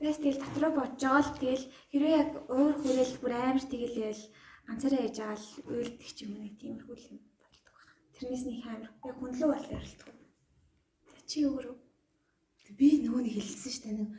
Бэс 0.00 0.18
тэгэл 0.20 0.42
дотроо 0.44 0.72
бодож 0.76 1.00
байгаа 1.00 1.24
л 1.24 1.36
тэгэл 1.40 1.64
хэрвээ 1.90 2.14
яг 2.20 2.30
өөр 2.52 2.74
хүрээл 2.80 3.14
бүр 3.22 3.32
амар 3.32 3.64
тэгэлээл 3.64 4.22
ганцаараа 4.68 5.06
яж 5.08 5.16
байгаа 5.18 5.38
л 5.40 5.48
уйлдаг 5.72 6.10
ч 6.12 6.18
юм 6.24 6.32
уу 6.36 6.42
нэг 6.44 6.54
тиймэрхүү 6.60 6.96
юм 7.10 7.18
болдог 7.40 7.72
байна. 7.72 7.92
Тэрнээс 8.14 8.44
нэг 8.44 8.58
амар 8.64 8.82
яг 8.84 9.16
хүнлүү 9.16 9.48
бол 9.48 9.68
оролдог. 9.72 10.08
За 11.10 11.20
чи 11.24 11.38
өөрөө 11.48 11.76
Би 12.74 12.98
нөгөө 13.06 13.22
нэг 13.22 13.34
хэлсэн 13.38 13.70
шүү 13.70 13.82
дээ. 13.86 13.94
нэг 13.94 14.10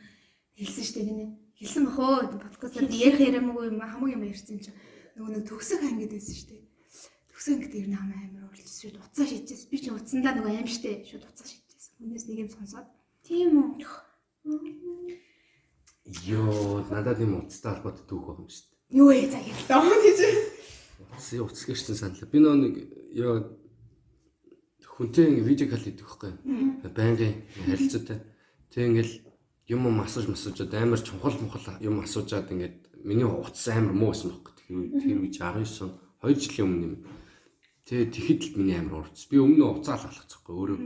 Хэлсэн 0.56 0.84
шүү 0.88 0.94
дээ 0.96 1.06
гинэ. 1.12 1.26
Хэлсэн 1.60 1.82
бах 1.84 1.98
оо 2.00 2.26
подкастаар 2.40 2.88
ярих 2.88 3.20
яриамгүй 3.20 3.68
юм 3.68 3.78
хамаг 3.84 4.08
юм 4.08 4.24
ярьсан 4.24 4.56
чинь 4.56 4.78
нөгөө 5.20 5.30
нэг 5.36 5.44
төгсөг 5.44 5.80
ангид 5.84 6.12
байсан 6.16 6.32
шүү 6.32 6.48
дээ. 6.48 6.62
Төгсөг 7.28 7.52
ангид 7.60 7.74
ер 7.76 7.88
нь 7.92 7.98
хамаа 7.98 8.20
амар 8.24 8.44
уурлж 8.48 8.72
шууд 8.72 8.96
уцаа 9.04 9.26
шийдчихсэн. 9.28 9.68
Би 9.68 9.76
чи 9.76 9.92
уцсандаа 9.92 10.32
нөгөө 10.32 10.52
аим 10.56 10.68
штэ 10.70 11.04
шууд 11.04 11.28
уцаа 11.28 11.44
шийдчихсэн. 11.44 11.92
Хүнээс 12.00 12.24
нэг 12.24 12.38
юм 12.40 12.50
сонсоод 12.56 12.88
тийм 13.20 13.52
үү? 13.60 13.68
Йоо, 16.08 16.84
надад 16.88 17.20
юм 17.20 17.44
уцтай 17.44 17.76
холбоотой 17.76 18.04
түүх 18.08 18.24
байгаа 18.24 18.40
юм 18.40 18.48
шүү 18.48 18.64
дээ. 18.64 18.78
юу 18.96 19.12
ээ 19.12 19.28
за 19.28 19.38
ярьлаа 19.44 19.96
гэж. 20.00 20.20
Уцсан 21.12 21.44
уцгэрчсэн 21.44 21.96
саналаа. 21.96 22.32
Би 22.32 22.38
нөө 22.40 22.56
нэг 22.56 22.74
ёо 23.12 23.34
хүнтэй 24.88 25.28
ингээ 25.28 25.44
видео 25.44 25.68
кол 25.68 25.84
хийдэг 25.84 26.06
байхгүй. 26.08 26.32
Байнгын 26.96 27.34
харилцаатай. 27.68 28.18
Тэг 28.72 28.82
ингээл 28.88 29.14
юм 29.68 29.84
юм 29.84 30.00
асууж 30.00 30.26
масуужаад 30.32 30.72
амар 30.72 31.00
чухал 31.04 31.36
мухал 31.36 31.68
юм 31.84 32.00
асуужаад 32.00 32.48
ингээд 32.48 33.04
миний 33.04 33.28
уцс 33.28 33.68
амар 33.68 33.92
муу 33.92 34.16
байсан 34.16 34.32
байхгүй. 34.32 34.52
Тэр 34.56 34.88
тэр 34.96 35.18
үе 35.20 35.28
19 35.28 35.92
2 36.24 36.34
жилийн 36.40 36.66
өмнө 36.66 36.86
юм. 36.88 36.96
Тэгээ 37.88 38.12
тэгэхэд 38.12 38.40
л 38.44 38.56
миний 38.60 38.76
амар 38.76 39.08
уурц. 39.08 39.24
Би 39.32 39.40
өмнө 39.40 39.80
уцаал 39.80 40.04
алгацхгүй 40.04 40.52
өөрөө 40.52 40.78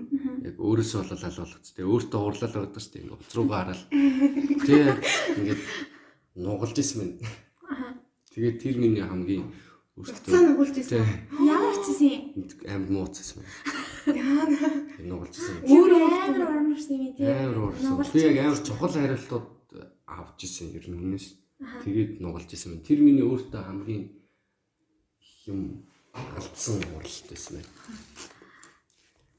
яг 0.47 0.57
өөрөөсөө 0.63 1.03
болол 1.03 1.27
алгацсан. 1.27 1.75
Тэгээ 1.75 1.91
өөртөө 1.91 2.21
уурлал 2.23 2.55
байдаг 2.63 2.79
шүү 2.79 2.93
дээ. 2.95 3.03
Ингээ 3.03 3.19
уц 3.19 3.33
руугаа 3.35 3.59
хараад. 3.59 3.83
Тэгээ 4.71 4.95
ингээд 5.43 5.63
нугалж 6.39 6.77
исэн 6.79 6.99
мэн. 7.03 7.11
Тэгээ 8.31 8.55
тэр 8.63 8.77
миний 8.79 9.03
хамгийн 9.03 9.51
Уцаа 9.93 10.15
өөртөө 10.15 10.41
нугуулж 10.49 10.73
Тэ. 10.73 10.81
ирсэн. 10.81 11.05
Ямар 11.45 11.77
утсан 11.77 12.01
юм? 12.01 12.23
амар 12.65 12.91
мууцсан 12.97 13.45
юм. 13.45 13.49
Яа. 14.09 14.47
Нугалжсэн. 15.05 15.57
Өөр 15.69 15.91
амар 16.01 16.43
урамшсан 16.49 16.97
юм 16.97 17.13
тий. 17.13 17.29
Амар 17.29 17.77
уурсан. 17.77 18.01
Би 18.09 18.21
яг 18.25 18.37
амар 18.41 18.61
чухал 18.65 18.89
хариултууд 18.89 19.47
авч 20.09 20.39
исэн 20.49 20.73
ер 20.73 20.87
нь 20.89 20.97
хүнээс. 20.97 21.27
Тэгээд 21.85 22.25
нугалж 22.25 22.49
исэн. 22.57 22.81
Тэр 22.81 23.05
миний 23.05 23.21
өөртөө 23.21 23.61
хамгийн 23.61 24.17
юм 25.45 25.85
алдсан 26.13 26.81
уралт 26.97 27.27
байсан 27.31 27.57
байна. 27.57 27.71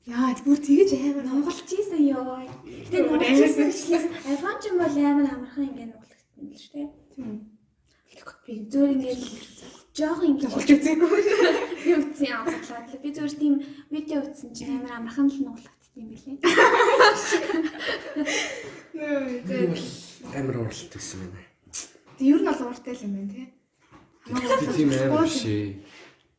Яа 0.03 0.33
бүр 0.43 0.59
тэгэж 0.59 0.89
амар 0.97 1.25
Нугалж 1.29 1.69
ийсэн 1.69 2.01
ёо. 2.11 2.43
Гэтэ 2.65 2.97
нугалж 3.07 3.39
амар 3.39 3.69
ийсэн 3.71 4.01
ч 4.59 4.63
юм 4.67 4.77
бол 4.81 4.97
амар 4.97 5.27
амархан 5.31 5.69
ингээ 5.69 5.87
нугалагдсан 5.93 6.41
юм 6.41 6.49
л 6.51 6.59
шүү 6.59 6.73
дээ. 6.73 6.89
Тийм. 7.13 7.35
Би 8.43 8.53
Зөөр 8.73 8.89
ингээ 8.99 9.15
жоохон 9.95 10.29
ингээ 10.33 10.49
болж 10.51 10.69
үзээгүй. 10.75 11.21
би 11.85 11.91
үтсэн 11.93 12.27
юм 12.27 12.41
бодлоо. 12.43 12.99
Би 13.03 13.09
зөөр 13.15 13.33
тийм 13.39 13.53
видео 13.93 14.19
үтсэн 14.25 14.49
чинь 14.51 14.73
амар 14.75 14.93
амархан 14.97 15.27
л 15.31 15.39
нугалагдсан 15.45 15.97
юм 16.01 16.07
билээ. 16.11 16.37
Нөө 18.93 19.77
Амар 20.35 20.55
уралт 20.57 20.91
байсан 20.93 21.19
байна. 21.21 21.39
Ер 22.19 22.39
нь 22.41 22.47
бол 22.49 22.61
ууртай 22.67 22.93
л 22.97 23.05
юм 23.07 23.13
байна 23.15 23.31
тий. 23.31 23.47
Тийм 24.75 24.89
амар 24.91 25.23
биш 25.27 25.45
ээ. 25.47 25.79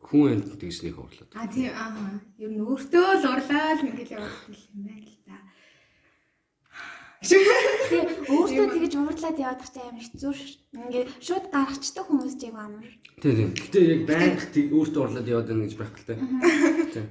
Хүн 0.05 0.45
амьд 0.45 0.61
гэснийх 0.61 1.01
урлаад. 1.01 1.33
А 1.33 1.49
тийм 1.49 1.73
аа. 1.73 2.21
Ер 2.37 2.53
нь 2.53 2.61
өөртөө 2.61 3.09
л 3.25 3.25
урлаа 3.25 3.73
л 3.73 3.89
ингээл 3.89 4.15
яваад 4.21 4.53
л 4.53 4.65
юм 4.77 4.83
байна 4.85 5.09
л 5.09 5.19
да. 5.25 5.37
Тэгээ 7.25 8.05
өөртөө 8.29 8.67
тэгэж 8.69 8.93
уурлаад 9.01 9.39
яваад 9.41 9.61
тахтай 9.65 9.85
амар 9.89 10.05
хэцүү 10.05 10.33
ш. 10.37 10.43
Ингээ 10.77 11.05
шууд 11.25 11.45
гаргацдаг 11.49 12.05
хүмүүс 12.05 12.37
ч 12.37 12.43
яг 12.53 12.57
амар. 12.61 12.85
Тийм 13.25 13.33
тийм. 13.33 13.51
Гэтэ 13.57 13.81
яг 13.81 14.01
байнг 14.05 14.41
тийг 14.53 14.69
өөртөө 14.77 15.03
урлаад 15.09 15.31
яваад 15.33 15.49
байна 15.49 15.65
гэж 15.65 15.75
байхгүй 15.81 16.01
л 16.05 16.09
та. 16.09 16.15
Тийм. 16.93 17.07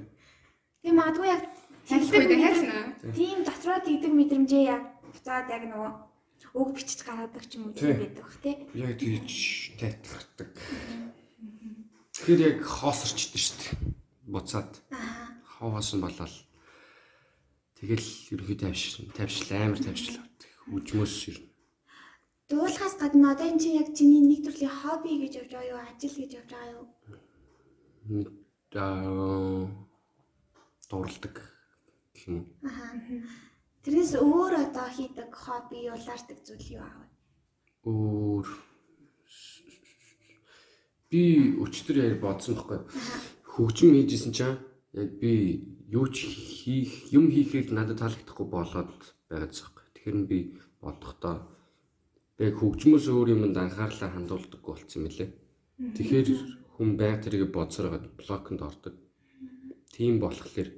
Тэгээ 0.86 0.94
магадгүй 0.94 1.28
яг 1.34 1.42
Танилдаг 1.84 2.24
үү 2.32 2.40
хайрна. 2.40 2.96
тийм 3.12 3.38
дотроо 3.44 3.78
тэгдэг 3.84 4.12
мэдрэмжээ 4.16 4.64
яг 4.72 4.82
буцаад 5.04 5.52
яг 5.52 5.62
нөгөө 5.68 5.92
үг 6.56 6.68
бичиж 6.72 7.00
гаргадаг 7.04 7.44
ч 7.44 7.60
юм 7.60 7.68
уу 7.68 7.76
тийм 7.76 8.00
байдаг 8.00 8.24
бах 8.24 8.38
тий. 8.40 8.56
Яг 8.72 8.96
тийж 8.96 9.74
тайтгардаг. 9.76 10.50
Тэгэхээр 12.14 12.40
яг 12.46 12.58
хоосорчдөө 12.62 13.40
шүү 13.42 13.56
дээ. 13.58 13.94
буцаад 14.30 14.70
Аа. 14.94 15.34
хоосон 15.58 16.00
болол 16.00 16.34
тэгэл 17.76 18.08
ерөнхийдөө 18.32 18.70
тавьш 18.70 18.84
тавьшил 19.18 19.50
амар 19.52 19.80
тавьшил 19.82 20.16
авдаг. 20.22 20.50
Хүчмөөс 20.70 21.16
ер 21.28 21.38
нь. 21.42 21.50
Дуулахаас 22.48 22.94
гадна 23.02 23.34
одоо 23.34 23.46
энэ 23.50 23.60
чинь 23.60 23.78
яг 23.82 23.90
чиний 23.92 24.22
нэг 24.24 24.40
төрлийн 24.46 24.72
хобби 24.72 25.20
гэж 25.20 25.32
явж 25.42 25.50
байгаа 25.52 25.70
юу? 25.72 25.80
Ажил 25.84 26.16
гэж 26.16 26.30
явж 26.38 26.50
байгаа 26.54 26.72
юу? 26.78 26.86
Аа 28.74 29.84
дурладаг 30.90 31.36
гэх 32.14 32.24
юм. 32.28 32.46
Аа. 32.62 32.94
Тэрнээс 33.82 34.14
өөр 34.16 34.52
одоо 34.64 34.88
хийдэг 34.88 35.30
хобби, 35.34 35.90
улаардаг 35.92 36.38
зүйл 36.46 36.80
юу 36.80 36.84
аа? 36.84 37.04
Өөр 37.84 38.46
би 41.14 41.54
өчтөр 41.62 41.96
яг 42.02 42.18
бодсон 42.18 42.58
байхгүй. 42.58 42.80
Хөгжим 43.54 43.94
хийжсэн 43.94 44.34
чинь 44.34 44.58
яг 44.98 45.10
би 45.22 45.32
юу 45.86 46.10
ч 46.10 46.26
хийх 46.26 47.14
юм 47.14 47.30
хийхийг 47.30 47.70
надад 47.70 48.02
таалагдахгүй 48.02 48.46
болоод 48.50 48.90
байгаа 49.30 49.46
зэрэг. 49.46 49.78
Тэгэхээр 49.94 50.18
би 50.26 50.38
бодохдоо 50.82 51.46
би 52.34 52.50
яг 52.50 52.58
хөгжмөөс 52.58 53.06
өөр 53.14 53.30
юмд 53.30 53.54
анхаарлаа 53.54 54.10
хандуулдаггүй 54.10 54.72
болсон 54.74 55.06
юм 55.06 55.14
лээ. 55.14 55.30
Тэгэхээр 55.94 56.28
хүн 56.74 56.90
байг 56.98 57.22
тэрийг 57.22 57.54
бодсоор 57.54 57.94
байгаа 57.94 58.10
блоконд 58.18 58.60
ордог. 58.66 58.94
Тийм 59.94 60.18
болохоор 60.18 60.68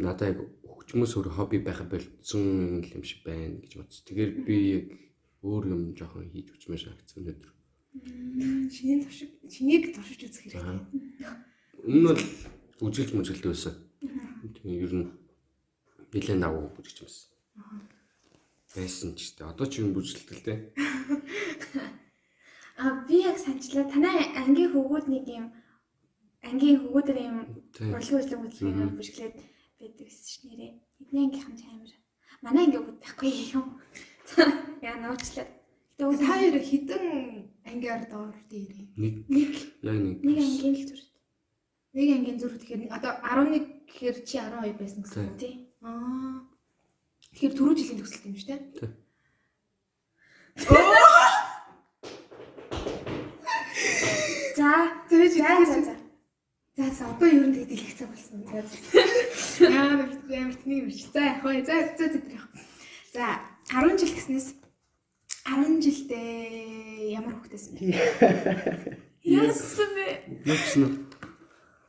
надад 0.00 0.28
яг 0.32 0.38
хөгжмөөс 0.64 1.12
өөр 1.20 1.28
хобби 1.36 1.60
байха 1.60 1.84
болцсон 1.84 2.80
юм 2.80 3.04
шиг 3.04 3.20
байна 3.28 3.60
гэж 3.60 3.72
бодсон. 3.76 4.04
Тэгэхээр 4.08 4.32
би 4.48 4.56
яг 4.72 4.88
өөр 5.44 5.64
юм 5.68 5.82
жоохон 5.92 6.32
хийж 6.32 6.48
үзмээр 6.56 6.80
шаардсан 6.80 7.20
өнөөдөр. 7.20 7.52
Шинийг 7.92 9.04
туршиж 9.04 9.30
шинийг 9.52 9.92
туршиж 9.94 10.20
үзэх 10.24 10.42
хэрэгтэй. 10.48 10.80
Нь 11.84 12.04
бол 12.08 12.20
үжилж 12.80 13.10
мүжилт 13.12 13.44
байсан. 13.44 13.74
Тийм 14.56 14.72
ер 14.80 14.92
нь 14.96 15.08
нэлээд 16.12 16.40
давуу 16.40 16.72
бүжигч 16.72 17.04
юмсан. 17.04 17.28
Байсан 18.72 19.12
ч 19.12 19.36
гэдэг. 19.36 19.44
Одоо 19.52 19.66
ч 19.68 19.84
юм 19.84 19.92
бүжилтэл 19.92 20.40
те. 20.40 20.72
А 22.82 23.04
би 23.06 23.20
яг 23.22 23.38
санчлаа 23.38 23.84
танай 23.86 24.32
ангийн 24.34 24.72
хөвгүүд 24.72 25.06
нэг 25.06 25.28
юм 25.28 25.46
ангийн 26.42 26.80
хөвгүүдэр 26.82 27.18
юм 27.20 27.36
урлагийн 27.78 28.18
үйлчлэг 28.18 28.40
Мгм. 28.40 28.48
үйлчлэгээр 28.48 28.96
бишгэлээд 28.98 29.36
байдаг 29.78 30.06
гэсэн 30.08 30.26
ш 30.26 30.34
нэрээ. 30.48 30.72
Эдний 31.04 31.22
ангийнхан 31.28 31.54
ч 31.54 31.62
амар. 31.68 31.92
Манай 32.42 32.64
анги 32.66 32.78
хөвгүүд 32.80 32.98
байхгүй 33.04 33.30
юм. 33.54 33.66
Яа 34.82 34.96
нууцлаа. 34.98 35.46
Гэтэ 35.98 36.02
Та 36.02 36.16
та 36.18 36.26
хоёр 36.26 36.56
хідэн 36.58 37.52
ангиар 37.64 38.02
доор 38.08 38.34
дээр. 38.50 38.88
Нэг 38.96 39.14
нэг 39.28 39.50
яг 39.82 39.96
нэг 40.00 40.18
нэг 40.24 40.38
ангийн 40.40 40.74
л 40.74 40.88
зүрх. 40.88 41.06
Нэг 41.92 42.08
ангийн 42.16 42.38
зүрх 42.40 42.56
тэгэхээр 42.58 42.88
одоо 42.90 43.12
11 43.22 43.86
гэхээр 43.86 44.16
чи 44.24 44.36
12 44.40 44.80
байсан 44.80 45.02
гэсэн 45.04 45.22
үг. 45.28 45.36
Тий. 45.38 45.54
Аа. 45.84 46.48
Тэгэхээр 47.36 47.54
түрүү 47.56 47.74
жилийн 47.76 47.98
төгсөлт 48.00 48.26
юм 48.26 48.36
шүү 48.40 48.48
дээ. 48.50 48.60
Тийм. 48.80 48.92
За 54.56 54.70
Зөөж 55.12 55.32
за 55.36 55.64
за 55.68 55.80
за. 55.86 55.94
За 56.76 56.84
за 56.88 57.04
одоо 57.12 57.28
ер 57.28 57.46
нь 57.46 57.56
их 57.68 57.94
цаг 57.96 58.08
болсон. 58.08 58.42
За. 58.48 58.64
Яа 59.68 60.48
мэрч. 60.64 61.00
За 61.12 61.20
яг 61.30 61.38
хөө 61.44 61.64
за 61.68 61.74
за 61.96 62.04
за 62.08 62.18
тэр 62.20 62.36
яг. 62.40 62.48
За 63.12 63.24
10 63.68 64.00
жил 64.00 64.12
гэснээс 64.16 64.61
10 65.42 65.82
жилдээ 65.82 67.18
ямар 67.18 67.34
хөвгтэйсэн 67.34 67.74
бэ? 67.74 67.82
Яасан 69.26 69.90
бэ? 69.90 70.06
юу 70.46 70.54
ч 70.54 70.70
нэ. 70.78 70.86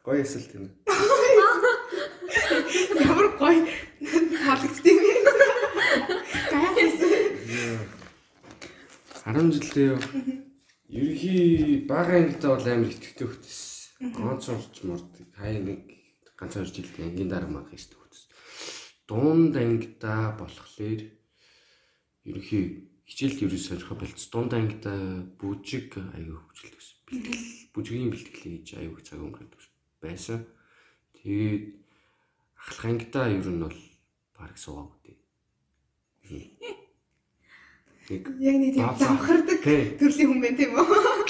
Гоё 0.02 0.26
эсэл 0.26 0.50
тийм. 0.50 0.74
Ямар 2.98 3.30
гоё 3.38 3.62
хаалгдсан 4.42 4.90
юм 4.90 4.98
бэ? 5.06 5.14
Гайхсан. 6.50 7.14
10 9.22 9.54
жилдээ 9.54 9.86
юу? 9.94 10.02
Ерхий 10.90 11.86
бага 11.86 12.18
ангидаа 12.18 12.58
бол 12.58 12.66
амар 12.66 12.90
итгэвтэй 12.90 13.28
хөлтөс. 13.30 13.62
Ганц 14.18 14.50
орч 14.50 14.82
морд 14.82 15.14
хай 15.38 15.62
нэг 15.62 15.94
ганц 16.42 16.58
хоёр 16.58 16.74
жилд 16.74 16.98
ангийн 16.98 17.30
дараа 17.30 17.54
мах 17.54 17.70
хийдэг 17.70 18.02
хөлтөс. 18.02 18.26
Дунд 19.06 19.54
ангидаа 19.54 20.34
болохоор 20.42 21.02
ерхий 22.26 22.93
хичээл 23.08 23.44
ерөө 23.48 23.62
сорих 23.62 23.90
болц. 23.94 24.22
Дунд 24.32 24.54
ангидаа 24.54 25.28
бүжиг 25.40 25.98
аягүй 25.98 26.40
хөвчлөлт 26.40 26.76
гэсэн. 26.78 26.98
Бэлтгэл 27.08 27.44
бүжгийн 27.76 28.12
бэлтгэл 28.12 28.42
хийж 28.44 28.68
аягүй 28.80 29.02
цаг 29.04 29.20
өнгөрөөд 29.20 29.54
байсан. 30.02 30.48
Тэгээд 31.20 31.64
ахлах 32.60 32.86
ангидаа 32.88 33.28
ер 33.30 33.48
нь 33.48 33.64
бол 33.64 33.80
баг 34.36 34.56
суугаагүй. 34.58 35.16
Нэг 36.30 36.64
Яг 38.10 38.56
нэг 38.60 38.76
тийм 38.76 38.92
завхардаг 39.00 39.60
төрлийн 39.64 40.28
хүн 40.28 40.42
байна 40.44 40.58
тийм 40.60 40.76
үү? 40.76 41.24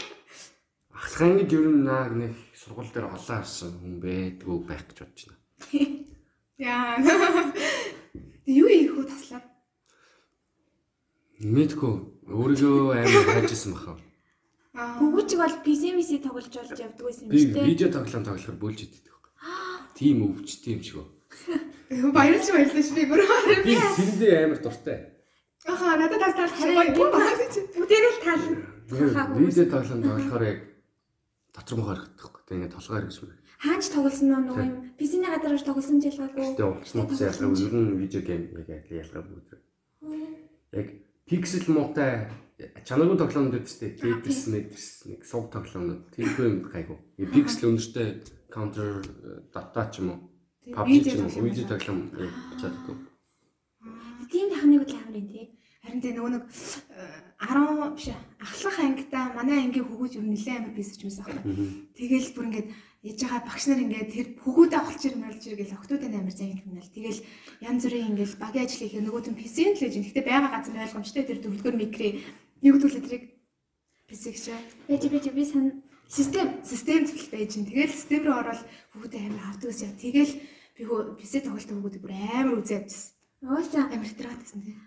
Ахлахангид 0.97 1.53
ер 1.53 1.69
нь 1.69 1.85
нааг 1.85 2.11
нэг 2.17 2.33
сургууль 2.57 2.89
дээр 2.89 3.13
олоо 3.13 3.21
харсан 3.21 3.77
хүн 3.77 4.01
байдгүй 4.01 4.57
байх 4.65 4.81
гэж 4.89 4.97
бодож 5.05 5.21
байна. 5.29 5.41
Яа. 6.57 6.97
Юу 8.49 8.69
ийх 8.73 8.97
үү 8.97 9.05
таслаад? 9.05 9.45
Мэдгүй 11.41 11.93
өөрийгөө 12.29 12.93
амар 12.93 13.25
хайжсэн 13.41 13.73
баха. 13.73 13.97
Аа. 14.73 14.97
Хөвгүүчиг 15.01 15.39
бол 15.41 15.55
PCMC 15.65 16.09
тоглож 16.21 16.47
болж 16.49 16.77
явдаг 16.77 17.03
байсан 17.05 17.25
юм 17.25 17.31
Би 17.33 17.39
шүү 17.41 17.53
дээ. 17.53 17.65
видео 17.69 17.89
тоглоом 17.93 18.23
тоглохоор 18.25 18.57
бөөлж 18.61 18.79
идэв 18.85 19.01
байхгүй. 19.05 19.31
Тийм 19.97 20.17
өвчтэй 20.29 20.71
юм 20.77 20.81
шиг 20.81 20.97
үү. 21.01 21.07
Баярлж 22.17 22.47
баярлаж 22.53 22.89
би 22.93 23.03
бүр. 23.05 23.21
Би 23.65 23.73
тэрэндээ 23.77 24.33
амар 24.45 24.59
дуртай. 24.61 24.99
Аха 25.65 25.95
надад 25.97 26.19
тас 26.21 26.33
тал 26.37 26.53
Харин 26.53 26.93
гоё. 26.97 27.11
Бүгдээрээ 27.13 28.13
л 28.13 28.21
тал. 28.25 28.45
Хаа, 29.13 29.25
Видео 29.37 29.65
тоглоом 29.69 30.01
тоглохоор 30.03 30.43
яг 30.43 30.59
дотор 31.53 31.77
мохоор 31.77 31.99
хэвтэхгүй. 32.01 32.41
Тэг 32.49 32.55
ингээд 32.57 32.73
гэж 32.73 33.17
байна. 33.21 33.37
Хаач 33.63 33.85
тоглосон 33.93 34.27
нь 34.27 34.35
нөгөө 34.43 34.59
юм 34.59 34.73
PC-ний 34.99 35.29
гадарч 35.31 35.63
тоглосон 35.63 35.97
ч 36.03 36.11
ялгаагүй. 36.11 36.43
Гэтэ 36.51 36.65
уучнаас 36.67 37.21
ялгаа 37.23 37.55
ер 37.55 37.73
нь 37.79 37.95
видео 37.95 38.21
гейм 38.25 38.43
яг 38.67 38.83
ялгаа 38.91 39.23
бүгд. 39.23 39.49
Яг 40.75 40.87
пиксел 41.29 41.65
муутай 41.73 42.29
чанаргүй 42.87 43.17
тоглоомнууд 43.17 43.63
үүдтэй 43.63 43.95
Tetris 43.97 44.45
Tetris 44.51 44.87
нэг 45.09 45.25
суг 45.27 45.49
тоглоомнууд 45.53 46.13
тиймгүй 46.13 46.45
юм 46.47 46.57
гайгүй. 46.69 46.97
Пиксел 47.33 47.71
өндөртэй 47.71 48.09
counter 48.53 49.01
data 49.53 49.89
ч 49.89 49.99
юм 49.99 50.13
уу 50.13 50.19
PUBG 50.63 51.03
ч 51.03 51.17
юм 51.17 51.27
уу 51.27 51.43
видео 51.43 51.65
тоглоом 51.67 51.99
чаддаггүй. 52.61 52.95
Тийм 54.29 54.47
тахныг 54.53 54.85
л 54.87 54.95
амар 54.95 55.17
юм 55.17 55.27
тий. 55.27 55.45
Харин 55.83 55.99
тэ 55.99 56.15
нөгөө 56.15 56.31
нэг 56.31 56.43
э, 56.47 57.33
10 57.43 57.91
биш 57.97 58.07
ээ, 58.07 58.19
ахлах 58.39 58.77
ангидаа 58.79 59.25
манай 59.35 59.67
ангийн 59.67 59.83
хөгөөж 59.83 60.15
ер 60.15 60.23
нь 60.23 60.31
нэлээд 60.31 60.59
амар 60.63 60.73
бисэж 60.79 60.99
юмсан. 61.03 61.27
Тэгэл 61.91 62.31
бүр 62.31 62.47
ингээд 62.47 62.69
яж 63.03 63.19
байгаа 63.19 63.41
багш 63.43 63.63
нар 63.67 63.83
ингээд 63.83 64.09
тэр 64.15 64.27
хөгөөдөө 64.39 64.81
олж 64.87 65.01
ирмэ 65.03 65.27
олж 65.31 65.43
иргээл 65.43 65.77
октоудын 65.77 66.17
амар 66.17 66.35
заян 66.35 66.59
гэнэл. 66.63 66.95
Тэгэл 66.95 67.19
янз 67.67 67.83
бүрийн 67.83 68.09
ингээд 68.15 68.39
багийн 68.39 68.65
ажил 68.65 68.81
хийх 68.87 68.95
нөгөө 69.03 69.21
түн 69.27 69.35
PC-ийн 69.35 69.75
л 69.75 69.83
гэж. 69.83 69.93
Гэхдээ 69.99 70.25
байгаа 70.25 70.51
газар 70.55 70.83
ойлгомжтой 70.87 71.23
тэр 71.27 71.39
дөрөвдүгээр 71.43 71.77
микри 71.83 72.09
юу 72.63 72.73
гэдүүлээ 72.79 73.03
тэрийг 73.03 73.23
PC 74.07 74.23
гэж. 74.31 74.45
Бэж 74.87 75.03
бэж 75.11 75.25
би 75.35 75.43
сан 75.43 75.65
Систем 76.13 76.61
систем 76.63 77.07
зүйл 77.07 77.27
байж 77.31 77.55
гин. 77.57 77.65
Тэгэл 77.65 77.89
систем 77.89 78.21
рүү 78.27 78.35
ороод 78.37 78.61
хөгөөдөө 78.93 79.21
амар 79.23 79.43
авдаг 79.49 79.69
гэсэн. 79.73 79.97
Тэгэл 79.97 80.33
би 80.77 80.83
PC 81.17 81.33
тоглолтын 81.41 81.77
хөгөөдөө 81.79 82.01
бүр 82.03 82.13
амар 82.37 82.59
үзээд 82.61 82.85
байсан. 82.85 83.13
Ууса 83.43 83.89
Амар 83.91 84.07
хэтрээд 84.07 84.39
байсан 84.39 84.61
тийм. 84.61 84.79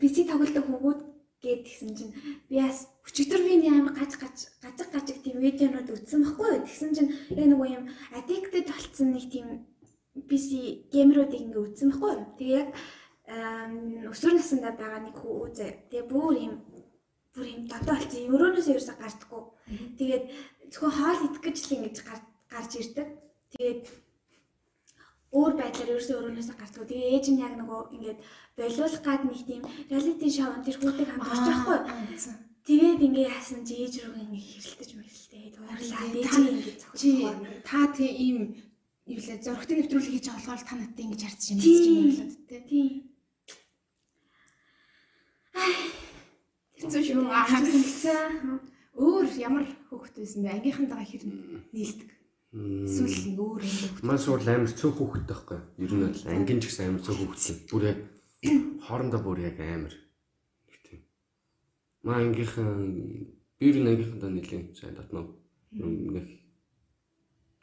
PC 0.00 0.28
тоглолтог 0.28 0.64
хөвгүүд 0.66 1.00
гээд 1.42 1.62
тэгсэн 1.66 1.90
чинь 1.98 2.12
би 2.48 2.62
бас 2.62 2.86
өчигдөр 3.02 3.42
би 3.42 3.66
амар 3.68 3.92
гаж 3.98 4.12
гаж 4.14 4.36
гажиг 4.62 4.88
гажиг 4.94 5.18
тийм 5.26 5.42
видеонууд 5.42 5.90
үзсэн 5.90 6.22
байхгүй. 6.22 6.62
Тэгсэн 6.64 6.90
чинь 6.94 7.10
яг 7.34 7.46
нөгөө 7.50 7.68
юм 7.74 7.84
addicted 8.14 8.66
болсон 8.70 9.12
нэг 9.12 9.26
тийм 9.26 9.66
PC 10.30 10.48
геймеруудыг 10.94 11.42
ингээ 11.42 11.64
үзсэн 11.66 11.90
байхгүй. 11.90 12.14
Тэгээ 12.38 12.58
яг 12.62 12.70
өсвөр 14.12 14.34
насндаа 14.38 14.72
байгаа 14.78 15.00
нэг 15.02 15.16
хүү 15.18 15.34
үзээ. 15.50 15.72
Тэгээ 15.90 16.06
бүр 16.06 16.34
юм 16.38 16.54
бүр 17.34 17.46
юм 17.48 17.62
додоо 17.66 17.96
болсон. 17.96 18.28
Өрөөнөөс 18.30 18.68
ерөөсө 18.70 18.94
гардаггүй. 19.00 19.42
Тэгээд 19.98 20.24
зөвхөн 20.72 20.92
хоол 20.94 21.20
идэх 21.26 21.42
гэж 21.42 21.56
л 21.64 21.74
ингэж 21.80 21.96
гар- 22.06 22.28
гарч 22.52 22.72
ирдэг. 22.76 23.08
Тэгээд 23.56 23.82
өөр 25.32 25.52
байдлаар 25.56 25.90
ерөөсөө 25.96 26.16
өрөөнөөс 26.20 26.48
гардаггүй. 26.60 26.86
Тэгээ 26.92 27.12
ээж 27.16 27.26
нь 27.32 27.40
яг 27.40 27.54
нөгөө 27.56 27.80
ингээд 27.96 28.18
болиулах 28.56 29.00
гад 29.00 29.22
нэг 29.24 29.40
тийм 29.48 29.62
reality 29.88 30.28
show 30.28 30.50
тэр 30.60 30.76
хүүтэй 30.76 31.06
хамт 31.08 31.28
орж 31.32 31.44
байхгүй. 31.48 31.78
Тэгээд 32.68 33.00
ингээ 33.06 33.26
яасан 33.32 33.60
чи 33.66 33.74
ээж 33.82 33.94
рүү 34.04 34.16
ингээ 34.22 34.44
хэрэлдэж 34.44 34.90
мэрэлтэй. 34.92 35.44
Туурлаа. 35.56 35.80
Тий, 35.80 36.20
Ээж 36.20 36.28
та- 36.28 36.40
нь 36.40 36.48
ингээ 36.52 36.76
Чи 37.00 37.08
та 37.64 37.78
тийм 37.96 38.12
ийм 38.26 38.38
юу 39.08 39.20
лээ 39.24 39.40
зургтын 39.42 39.76
нэвтрүүлэг 39.80 40.12
хийж 40.14 40.26
байгаа 40.28 40.38
болохоор 40.38 40.62
та 40.68 40.74
надтай 40.76 41.04
ингэж 41.08 41.22
юм 41.26 41.58
Тийм. 41.58 41.72
гэж 41.72 41.84
юм 41.88 41.96
болоод 42.12 42.34
тий. 42.48 42.60
Тийм. 42.70 42.86
Хэцүү 46.76 47.02
шүү. 47.08 47.22
Өөр 48.92 49.26
ямар 49.40 49.64
хөөхт 49.88 50.14
байсан 50.20 50.44
бэ? 50.44 50.52
Ангийнхантайгаа 50.60 51.08
хэр 51.08 51.24
нийлдэг. 51.72 52.10
Эсвэл 52.52 53.32
нэг 53.32 53.40
өөр 53.40 53.62
юм 53.64 53.76
уу? 53.80 54.04
Маш 54.04 54.28
уул 54.28 54.44
амар 54.44 54.68
цөөх 54.68 55.00
хүүхэд 55.00 55.24
байхгүй. 55.24 55.60
Ер 55.80 55.92
нь 55.96 56.04
бол 56.04 56.28
ангийн 56.28 56.60
ч 56.60 56.68
гэсэн 56.68 56.92
амар 56.92 57.00
цөөх 57.00 57.18
хүүхэд. 57.24 57.72
Бүр 57.72 57.82
яг 57.88 57.98
хоорондоо 58.84 59.20
бүр 59.24 59.40
яг 59.40 59.56
амар. 59.56 59.96
Нэг 60.68 60.80
тийм. 60.84 61.00
Маа 62.04 62.20
ангийнхан 62.20 63.32
бир 63.56 63.74
ангийнхандаа 63.80 64.28
нэлийн 64.36 64.76
сайн 64.76 64.92
татнаа. 65.00 65.32
Нэг 65.72 66.28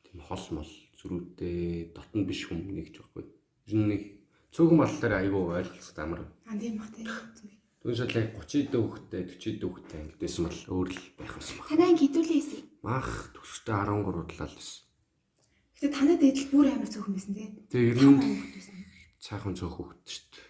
тийм 0.09 0.19
хол 0.25 0.45
мол 0.57 0.71
зүрүүтэй 0.97 1.93
дотн 1.93 2.25
биш 2.25 2.49
хүм 2.49 2.73
нэгж 2.73 2.97
байхгүй. 2.97 3.29
Ер 3.69 3.73
нь 3.77 3.89
нэг 3.93 4.01
цөөхөн 4.57 4.81
боллоор 4.81 5.13
айгүй 5.21 5.43
ойлголцоод 5.53 5.99
амар. 6.01 6.25
Аа 6.49 6.57
тийм 6.57 6.81
бах 6.81 6.89
тийм. 6.97 7.05
Түүнээс 7.85 8.01
л 8.09 8.17
яг 8.17 8.33
30 8.41 8.73
дэх 8.73 8.81
хүүхэдтэй 8.81 9.21
40 9.37 9.61
дэх 9.61 9.69
хүүхэдтэй 9.69 9.99
ангидсэн 10.01 10.43
бол 10.49 10.59
өөр 10.81 10.89
л 10.97 11.01
байх 11.13 11.33
байсан 11.37 11.55
баг. 11.61 11.69
Танай 11.69 11.87
анги 11.93 12.09
хэдүүлээсэй. 12.09 12.61
Мах 12.83 13.09
төсөлтөө 13.35 13.75
13 13.75 14.23
удлаа 14.23 14.47
л 14.47 14.55
байсан. 14.55 14.83
Гэтэ 15.79 15.87
танад 15.95 16.21
эдэл 16.23 16.47
бүр 16.51 16.67
амар 16.71 16.87
цөөхөн 16.91 17.13
байсан 17.15 17.33
тий. 17.35 17.47
Тэгээ 17.71 17.91
ер 17.91 17.99
нь 18.07 18.19
цаахан 19.19 19.55
цөөх 19.55 19.73
хүүхэд 19.75 20.07
шүү 20.07 20.25
дээ. 20.31 20.47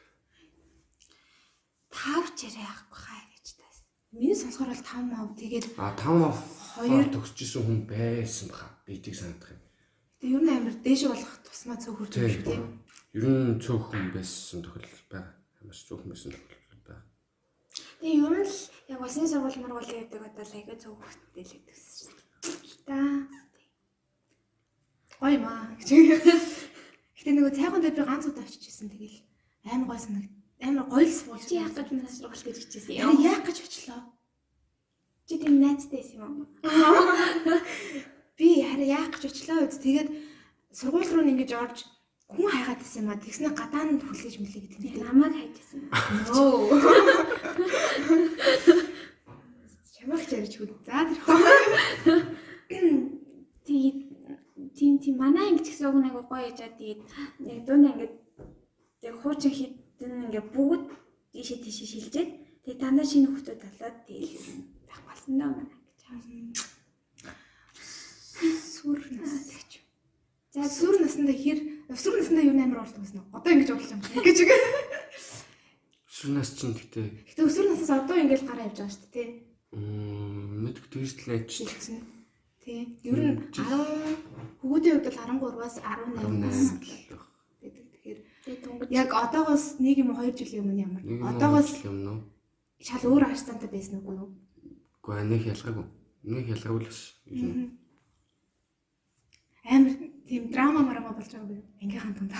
Тав 1.90 2.26
чарэ 2.38 2.62
яахгүй 2.62 3.00
хаа 3.02 3.24
гэж 3.34 3.46
таас. 3.58 3.78
Миний 4.14 4.38
сонсохоор 4.38 4.70
бол 4.74 4.86
5 4.86 5.10
мав 5.10 5.28
тэгээд 5.38 5.66
А 5.82 5.94
5 5.98 6.30
оф 6.30 6.40
Хоёр- 6.78 7.10
төгсөжсэн 7.14 7.62
хүн 7.66 7.80
байсан 7.90 8.48
баха. 8.54 8.68
Би 8.86 9.02
тийг 9.02 9.16
санагдах 9.18 9.50
юм. 9.58 9.62
тэгээд 10.22 10.36
ер 10.38 10.42
нь 10.46 10.54
амар 10.54 10.76
дээш 10.86 11.02
болох 11.10 11.34
тусмаа 11.46 11.78
Тий. 12.14 12.30
юм 12.30 12.30
шүү 12.30 12.46
тий. 12.46 12.60
Ер 13.18 13.26
нь 13.26 13.58
цөөх 13.58 13.84
хүн 13.90 14.06
байсан 14.14 14.62
тохиол 14.62 14.86
байгаа. 15.10 15.34
Ямар 15.66 15.74
ч 15.76 15.82
цөөх 15.90 16.00
хүн 16.06 16.14
байсан 16.14 16.30
тохиол 16.34 16.82
байгаа. 16.86 17.02
Тэгээ 18.00 18.22
ер 18.22 18.34
нь 18.38 18.46
л 18.46 18.58
яг 18.94 19.00
улсын 19.02 19.26
сургууль 19.30 19.60
мургуул 19.62 19.90
гэдэг 19.90 20.22
одоо 20.30 20.46
л 20.46 20.54
аяга 20.56 20.76
зөв 20.78 20.94
хөлтэй 20.94 21.44
л 21.46 21.54
гэдэг. 21.58 21.78
Та 22.90 22.98
Гоё 25.22 25.38
маа. 25.46 25.70
Гэтэ 25.78 27.32
нөгөө 27.38 27.54
цайхан 27.54 27.84
дээр 27.86 28.02
би 28.02 28.04
ганц 28.08 28.26
удаа 28.26 28.42
очижсэн 28.42 28.90
тэгэл 28.90 29.22
амар 29.70 29.94
гой 29.94 30.00
санагд. 30.02 30.34
Амар 30.58 30.90
гоё 30.90 31.06
л 31.06 31.14
суулж. 31.14 31.46
чи 31.46 31.62
яах 31.62 31.76
гэж 31.78 31.94
манайс 31.94 32.18
сургууль 32.18 32.42
гэж 32.50 32.58
хичээсэн 32.66 32.98
юм. 32.98 33.22
яах 33.22 33.46
гэж 33.46 33.58
очлоо. 33.62 34.02
Чи 35.28 35.38
тийм 35.38 35.62
найзтай 35.62 36.02
байсан 36.02 36.18
юм 36.18 36.34
уу? 36.40 36.48
Би 38.40 38.64
хараа 38.66 38.88
яах 38.90 39.12
гэж 39.14 39.24
очлоо 39.28 39.70
үз. 39.70 39.78
Тэгээд 39.84 40.10
сургууль 40.74 41.12
руу 41.14 41.28
ингэж 41.30 41.52
орж 41.60 41.86
хүн 42.32 42.48
хайгаад 42.50 42.80
байсан 42.80 43.06
юм 43.06 43.12
а. 43.12 43.20
Тэгснэ 43.20 43.54
гадаа 43.54 43.84
нь 43.86 44.02
хүлээж 44.02 44.36
мүлээ 44.40 44.62
гэдэг 44.66 44.82
нэг. 44.82 44.94
намайг 45.04 45.36
хайжсэн. 45.36 45.94
Нөө. 46.32 46.74
Чамайг 49.94 50.24
чарж 50.32 50.54
хүд. 50.58 50.72
За 50.88 51.04
тэрхүү. 51.06 52.39
Тэгээд 52.70 54.00
тийм 54.78 54.94
тийм 55.02 55.16
манай 55.18 55.50
анги 55.50 55.66
ч 55.66 55.74
гэсэн 55.74 55.90
уг 55.90 55.98
нэг 56.00 56.14
гоё 56.30 56.46
яжаа 56.50 56.70
тэгээд 56.78 57.02
яг 57.50 57.60
дунд 57.66 57.86
ингээд 57.90 58.14
яг 59.08 59.16
хуучин 59.22 59.54
хитэн 59.54 60.30
ингээд 60.30 60.48
бүгд 60.54 60.86
ийшээ 61.34 61.60
тийшээ 61.66 61.88
шилжээд 61.90 62.30
тэгээд 62.64 62.82
дандаа 62.82 63.06
шинэ 63.10 63.28
хүмүүс 63.28 63.46
талаад 63.46 63.98
тэгээд 64.06 64.46
байх 64.86 65.02
болсон 65.08 65.34
даа 65.42 65.50
манай 65.50 65.80
анги. 66.10 66.54
Сүр 68.40 69.00
нас 69.20 69.50
гэж. 69.52 69.72
За 70.54 70.66
Сүр 70.66 70.96
насндаа 71.02 71.36
хэр 71.36 71.60
сүр 71.94 72.16
насндаа 72.18 72.46
юу 72.48 72.56
нээр 72.58 72.74
болдог 72.74 73.02
гэсэн 73.04 73.22
үү? 73.22 73.34
Одоо 73.38 73.52
ингэж 73.54 73.70
бодлоо 73.70 73.94
юм 73.94 74.02
шиг 74.02 74.24
гэж. 74.26 74.38
Шүнээс 76.10 76.52
чинь 76.58 76.74
гэтээ 76.74 77.06
Гэтэ 77.30 77.42
өсвөр 77.46 77.68
наснаас 77.70 77.94
одоо 77.94 78.18
ингэж 78.18 78.42
гараа 78.44 78.66
явж 78.68 78.78
байгаа 78.82 78.92
шүү 78.92 79.04
дээ, 79.08 79.14
тий. 79.14 79.30
м 79.78 80.66
мэдг 80.66 80.84
дижитал 80.90 81.28
найч 81.32 81.48
Шилжсэн. 81.54 82.19
Тий. 82.70 82.86
Ер 83.02 83.18
нь 83.18 83.38
10 83.50 84.62
хүүхдийн 84.62 85.02
хувьд 85.02 85.58
бол 85.58 85.58
13-аас 85.58 85.76
18 85.82 86.38
нас 86.38 86.60
18 86.78 86.78
л 86.78 87.10
байх. 87.10 87.26
гэдэг. 87.66 87.86
Тэгэхээр 87.98 88.94
яг 88.94 89.10
одоогоос 89.10 89.82
нэг 89.82 89.98
юм 89.98 90.14
уу 90.14 90.22
2 90.22 90.38
жилийн 90.38 90.62
өмнө 90.70 90.86
ямар? 90.86 91.02
Одоогоос 91.34 91.82
юм 91.82 91.98
нөө. 92.06 92.18
шал 92.86 93.10
өөр 93.10 93.26
арцтай 93.26 93.70
байсан 93.74 94.06
уу 94.06 94.14
юу? 94.22 94.30
Гэхдээ 95.02 95.26
нэг 95.34 95.44
ялгаагүй. 95.50 95.86
Нэг 96.30 96.46
ялгаагүй 96.54 96.82
л 96.86 96.94
ш. 96.94 97.18
Ер 97.26 97.42
нь 97.50 97.74
Амар 99.66 99.94
тийм 100.30 100.44
драма 100.54 100.86
марама 100.86 101.18
болж 101.18 101.26
байгаа 101.34 101.50
юм. 101.50 101.66
Ангийнхан 101.82 102.14
тунд. 102.22 102.34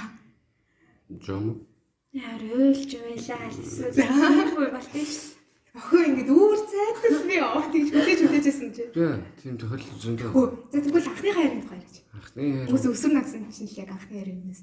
жом. 1.26 1.66
яар 2.14 2.42
ойлж 2.54 2.92
байлаа 3.02 3.50
гэсэн. 3.50 3.98
Заагүй 3.98 4.70
болтой 4.78 5.06
ш. 5.10 5.39
Охин 5.78 6.18
ингэж 6.18 6.30
үүр 6.34 6.60
цайдал 6.66 7.24
би 7.30 7.36
оо 7.38 7.62
тэгж 7.70 7.90
хүлээж 7.94 8.20
хүлээжсэн 8.26 8.70
чи. 8.74 8.84
Тэгээ 8.90 9.22
тийм 9.38 9.56
тохиол 9.62 9.86
зөндөө. 10.02 10.30
Хөө. 10.34 10.48
За 10.74 10.78
тэгвэл 10.82 11.10
анхны 11.14 11.30
хайрын 11.30 11.62
тухай 11.62 11.78
ярьж. 11.78 11.96
Анхны 12.10 12.44
Үгүй 12.66 12.90
өсвөр 12.90 13.14
насны 13.14 13.46
чинь 13.54 13.70
л 13.70 13.78
яг 13.78 13.90
анхны 13.94 14.14
хайрын 14.18 14.40
юмнээс. 14.42 14.62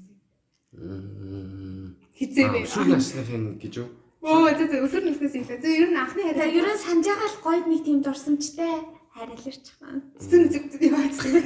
Мм. 0.75 1.95
Хизээ 2.11 2.47
бэ. 2.51 2.59
Шүн 2.67 2.87
насныхын 2.91 3.43
гэж 3.55 3.73
юу? 3.79 3.87
Оо 4.19 4.51
за 4.51 4.67
за 4.67 4.83
өсвөр 4.83 5.03
наснаас 5.07 5.35
ихлээ. 5.39 5.63
За 5.63 5.69
ер 5.71 5.89
нь 5.89 5.95
анхны 5.95 6.21
За 6.27 6.43
хайр. 6.43 6.59
ерөн 6.59 6.75
санаж 6.75 7.07
байгаа 7.07 7.29
л 7.31 7.39
гоё 7.39 7.61
нэг 7.71 7.81
тийм 7.87 7.99
дурсамжтай 8.03 8.73
хайрлаарч 9.15 9.65
байгаа. 9.79 10.03
Зүн 10.19 10.43
зүг 10.51 10.63
зүг 10.75 10.81
юм 10.83 10.95
аа. 10.99 11.07
Зүг 11.07 11.39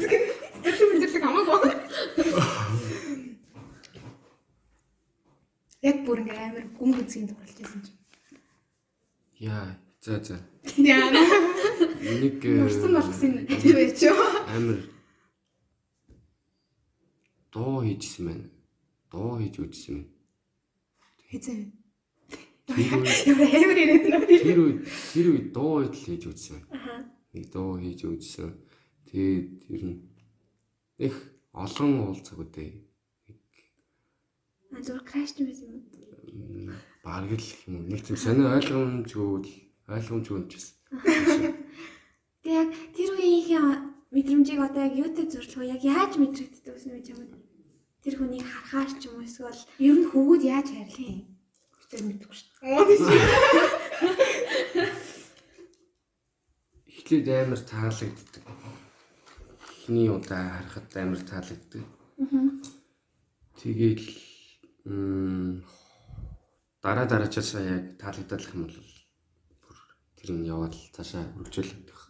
зүг 1.05 1.21
хамаагүй. 1.21 1.69
Яг 5.85 5.97
бүр 6.05 6.17
ингээ 6.25 6.49
амар 6.49 6.65
гүн 6.77 6.91
гүнзгий 6.97 7.29
дурлж 7.29 7.57
байсан 7.61 7.81
чинь. 7.85 8.00
Яа, 9.41 9.75
за 10.01 10.19
за. 10.23 10.37
Яа. 10.77 11.09
Нэг 12.21 12.45
Урсан 12.65 12.93
болгосон 12.93 13.31
тийм 13.49 13.75
байж 13.77 14.01
юу? 14.05 14.17
амар 14.53 14.79
доо 17.53 17.81
хийжсэн 17.81 18.25
байна. 18.29 18.47
Доо 19.11 19.37
хийж 19.41 19.55
үжсэн 19.59 19.97
байна. 19.97 20.09
Тэр 21.31 21.57
үед- 21.57 21.79
Ямар 22.91 23.09
амар 23.49 23.79
ирээд 23.81 24.05
нөө. 24.13 24.23
Тэр 24.45 24.59
үед 24.61 24.79
тэр 25.13 25.27
үед 25.33 25.47
доо 25.57 25.89
хийж 25.89 26.23
байна. 26.29 26.65
Аха. 26.69 26.93
Нэг 27.33 27.45
доо 27.51 27.75
хийж 27.81 28.01
үжсэн. 28.05 28.53
Тэгээд 29.09 29.49
ер 29.73 29.83
нь 29.89 29.97
их 31.01 31.15
олон 31.51 31.91
уулзаг 32.07 32.37
үдээ. 32.39 32.71
А 34.71 34.79
зүгээр 34.79 35.03
краш 35.03 35.33
байсан 35.35 35.67
юм. 35.81 35.83
М, 37.03 37.03
Бараг 37.03 37.31
л 37.33 37.49
юм 37.67 37.75
уу. 37.75 37.87
Нэг 37.89 38.01
тийм 38.05 38.17
сонио 38.17 38.53
ойлгомжгүй 38.53 39.25
ойлгомжгүй 39.89 40.37
юм 40.37 40.45
чийсэн. 40.49 40.75
Тэг 42.45 42.53
яг 42.53 42.69
тэр 42.93 43.09
үеийн 43.17 43.89
мэдрэмжийг 44.13 44.59
одоо 44.61 44.85
яг 44.85 44.93
юутай 44.97 45.25
зуршлах 45.25 45.65
яг 45.65 45.81
яаж 45.81 46.13
мэдрэгддэг 46.21 46.77
вэ 46.77 47.01
гэж 47.01 47.07
юм. 47.17 47.25
Тэр 48.05 48.13
хүнийг 48.17 48.45
харахаар 48.45 48.89
ч 49.01 49.09
юм 49.09 49.17
уу 49.17 49.25
эсвэл 49.25 49.61
Ер 49.81 49.95
нь 49.97 50.09
хөвгүүд 50.09 50.43
яаж 50.45 50.67
хайрлах 50.69 51.01
юм? 51.01 51.25
Тэр 51.89 52.01
мэдгүй 52.05 52.33
шүү 52.37 52.49
дээ. 52.61 53.81
Эхлээд 56.85 57.27
амар 57.29 57.61
таалагддаг. 57.65 58.45
Эхний 59.69 60.09
удаа 60.09 60.61
харахад 60.61 60.89
амар 60.97 61.21
таалагддаг. 61.25 61.83
Тэгээл 63.59 64.05
м 64.85 65.61
дараа 66.81 67.05
дараачаасаа 67.05 67.61
яг 67.61 67.85
таалагдах 68.01 68.53
юм 68.57 68.65
бол 68.65 68.77
бүр 69.61 69.77
тэр 70.17 70.29
нь 70.33 70.49
яваад 70.49 70.73
цаашаа 70.95 71.29
үргэлжлүүлэх. 71.37 72.01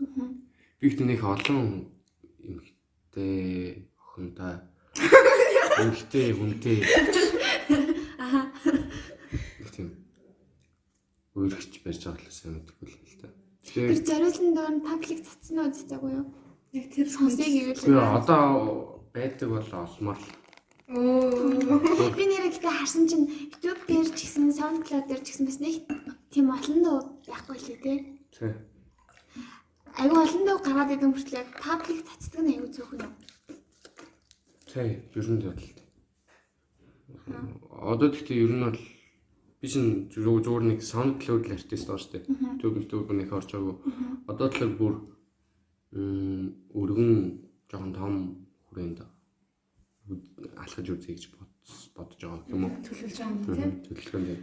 Би 0.79 0.85
ихтэй 0.87 1.07
нэг 1.11 1.21
олон 1.27 1.91
эмхтэй 2.39 3.91
охинтой 3.99 4.55
эмхтэй 5.83 6.27
хүнтэй 6.31 6.77
аха 8.15 8.47
их 9.59 9.69
тийм 9.75 9.91
өөрөгч 11.35 11.83
барьж 11.83 12.01
байгаа 12.07 12.27
л 12.27 12.31
сайн 12.31 12.55
мэдгүй 12.63 12.87
л 12.87 12.95
л 12.95 13.19
та. 13.19 13.27
тэр 13.67 13.99
зориулсан 14.07 14.55
доор 14.55 14.75
паблик 14.87 15.19
цацсан 15.19 15.59
уу 15.59 15.71
зэцээгүй 15.75 16.11
юу? 16.15 16.27
Яг 16.71 16.85
тэр 16.95 17.07
сонсыг 17.11 17.43
ивэл 17.43 17.75
тэгээ 17.75 18.15
одоо 18.19 18.43
байдаг 19.11 19.47
бол 19.51 19.69
олмоор 19.83 20.15
л 20.15 20.40
Оо. 20.87 22.11
би 22.17 22.23
нэрээ 22.25 22.51
гэтээ 22.57 22.73
харсан 22.73 23.05
чинь 23.07 23.25
YouTube 23.29 23.81
дээр 23.87 24.09
ч 24.11 24.25
гэсэн 24.25 24.51
SoundCloud 24.51 25.05
дээр 25.07 25.21
ч 25.21 25.27
гэсэн 25.31 25.45
бас 25.47 25.59
нэг 25.61 25.75
тийм 26.33 26.47
олон 26.49 26.79
дуу 26.83 26.99
яахгүй 27.29 27.57
л 27.57 27.67
дээ. 27.83 27.99
тий. 28.33 28.51
Аюу 30.01 30.17
олон 30.25 30.43
дуу 30.47 30.57
гараад 30.63 30.91
идэм 30.95 31.13
хүртэл 31.13 31.39
яг 31.43 31.49
паблик 31.61 32.01
цацдаг 32.07 32.41
нь 32.41 32.53
аюу 32.57 32.73
цөөхөн 32.73 33.05
юм. 33.05 33.13
Тий, 34.71 34.89
ер 35.15 35.27
нь 35.29 35.43
бодол. 35.43 35.69
Одоо 37.93 38.07
гэхдээ 38.09 38.41
ер 38.41 38.53
нь 38.55 38.65
бол 38.65 38.79
би 39.61 39.67
чинь 39.69 40.09
зөв 40.09 40.41
зүгээр 40.41 40.63
нэг 40.65 40.79
SoundCloud 40.81 41.43
л 41.45 41.55
артист 41.55 41.87
шүү 41.91 42.11
дээ. 42.17 42.23
YouTube 42.57 42.75
YouTube 42.81 43.13
нэг 43.13 43.29
орж 43.29 43.53
байгаагүй. 43.53 43.77
Одоо 44.31 44.47
тэгэхээр 44.49 44.73
бүр 44.79 44.93
өргөн 46.71 47.11
жоохон 47.69 47.93
том 47.93 48.13
хүрээнд 48.71 49.10
алхаж 50.57 50.87
үзье 50.89 51.15
гэж 51.15 51.23
бодож 51.95 52.19
байгаа 52.21 52.45
юм 52.51 52.65
уу? 52.65 52.73
Төлөвлөж 52.85 53.17
байгаа 53.17 53.31
юм 53.31 53.43
тийм. 53.45 53.71
Төлөвлөгөөнд. 53.87 54.41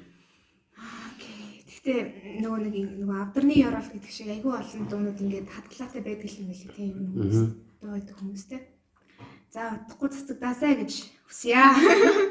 Окей. 0.79 1.43
Гэхдээ 1.69 2.01
нөгөө 2.43 2.61
нэг 2.65 2.77
нөгөө 3.03 3.19
авдарны 3.23 3.55
ёроол 3.59 3.89
гэдэг 3.93 4.13
шиг 4.13 4.29
айгүй 4.33 4.53
олон 4.55 4.85
дуунууд 4.89 5.19
ингээд 5.23 5.49
хадгалаатай 5.53 6.03
байдаг 6.03 6.31
юм 6.39 6.47
билий 6.51 6.71
тийм 6.75 6.93
юм 6.95 7.09
хүмүүс. 7.13 7.41
Дуу 7.81 7.91
байдаг 7.95 8.17
хүмүүстэй. 8.19 8.61
За 9.49 9.61
удахгүй 9.89 10.09
цацагдаасаа 10.13 10.73
гэж 10.77 10.93
хүсье. 11.27 11.57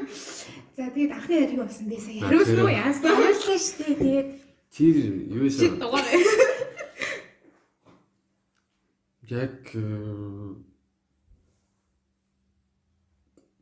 За 0.76 0.86
тэгээд 0.92 1.16
анхны 1.16 1.34
яриг 1.34 1.58
болсон 1.62 1.86
би 1.90 1.98
сая 1.98 2.22
яриулсан 2.22 2.62
уу 2.62 2.70
яасан? 2.70 3.10
Баярлалаа 3.10 3.58
шүү 3.58 3.78
дээ. 3.82 3.98
Тэгээд 3.98 4.28
Тэр 4.70 4.96
юу 5.32 5.48
Чи 5.48 5.68
вэ? 5.68 5.80
дугаар. 5.80 6.04
Яг 9.28 9.74
э, 9.74 10.54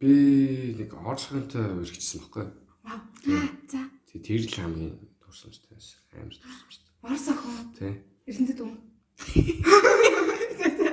би 0.00 0.74
нэг 0.76 0.92
орцгонтой 0.92 1.64
үргэлжсэн 1.80 2.20
байхгүй. 2.20 2.46
Вау. 2.85 3.00
аа 3.32 3.48
за. 3.70 3.80
Тэг 4.12 4.20
тэр 4.22 4.40
л 4.44 4.52
хамгийн 4.52 4.94
турсамжтай 5.24 5.72
байсан. 5.72 5.98
Амар 6.12 6.37
турсамжтай. 6.37 6.90
Орос 7.02 7.26
охин. 7.32 7.54
Тэ. 7.78 7.88
Эрдэнэт 8.28 8.61
үү? 8.61 8.72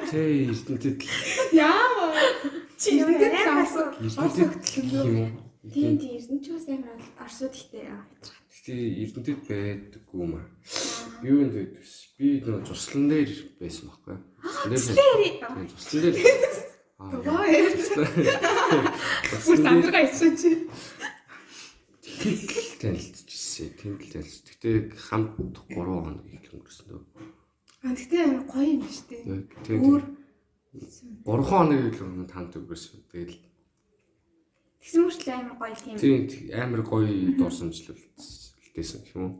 Тэ 0.07 0.21
эрдэнэтэд 0.47 0.99
л 1.03 1.07
Яа. 1.51 2.15
Чи 2.79 2.89
эрдэнэт 3.03 3.43
авсан. 3.43 3.91
эрдэнэтэд 3.99 4.63
гэх 4.63 4.75
юм 5.03 5.17
уу? 5.19 5.31
Тийм 5.67 5.99
тийм 5.99 6.15
эрдэнэч 6.19 6.45
бас 6.55 6.67
амар 6.71 6.99
орсууд 7.19 7.53
ихтэй. 7.55 7.91
Гэтэ 7.91 8.73
эрдэнэтэд 9.03 9.39
байдаггүй 9.47 10.19
юм 10.23 10.33
аа. 10.39 10.47
Юу 11.23 11.43
юм 11.43 11.51
бэ? 11.51 11.75
Би 12.19 12.39
нөө 12.39 12.63
цуслан 12.67 13.11
дээр 13.11 13.31
байсан 13.59 13.91
байхгүй. 13.91 14.15
Цуслан 14.43 14.95
дээр. 14.95 15.67
Цуслан 15.75 16.01
дээр. 16.07 16.62
Аа. 17.03 17.11
Дугаа. 17.11 17.43
Цуслан 17.83 18.07
Бүр 19.43 19.57
дээр 19.57 19.65
сандрага 19.67 19.99
ичсэн 20.07 20.33
чи. 20.39 20.49
Тэгэл 21.99 22.79
танилцчихсэн. 22.79 23.69
Тэнд 23.75 23.99
л 23.99 24.11
танилцсан. 24.13 24.47
Гэтэ 24.55 24.95
хамт 24.95 25.35
3 25.35 25.67
хоног 25.67 26.23
их 26.31 26.47
өнгөрсөн 26.55 26.85
дөө. 26.87 27.01
А 27.83 27.91
тэгтээ 27.91 28.47
гоё 28.47 28.79
юм 28.79 28.87
шүү 28.87 29.07
дээ. 29.11 29.83
Өөр 29.83 30.03
3 31.27 31.43
хоног 31.43 31.79
л 31.91 32.03
өмнө 32.07 32.31
хамт 32.31 32.55
өнгөрсөн. 32.55 33.03
Тэгэл 33.11 33.35
Тэгсэн 34.83 35.01
мөрчлөө 35.03 35.35
амар 35.35 35.55
гоё 35.59 35.75
тийм. 35.75 36.27
тийм 36.27 36.51
амар 36.55 36.81
гоё 36.87 37.07
дурсамжлалтэйсэн 37.39 39.01
юм 39.15 39.21
уу? 39.23 39.33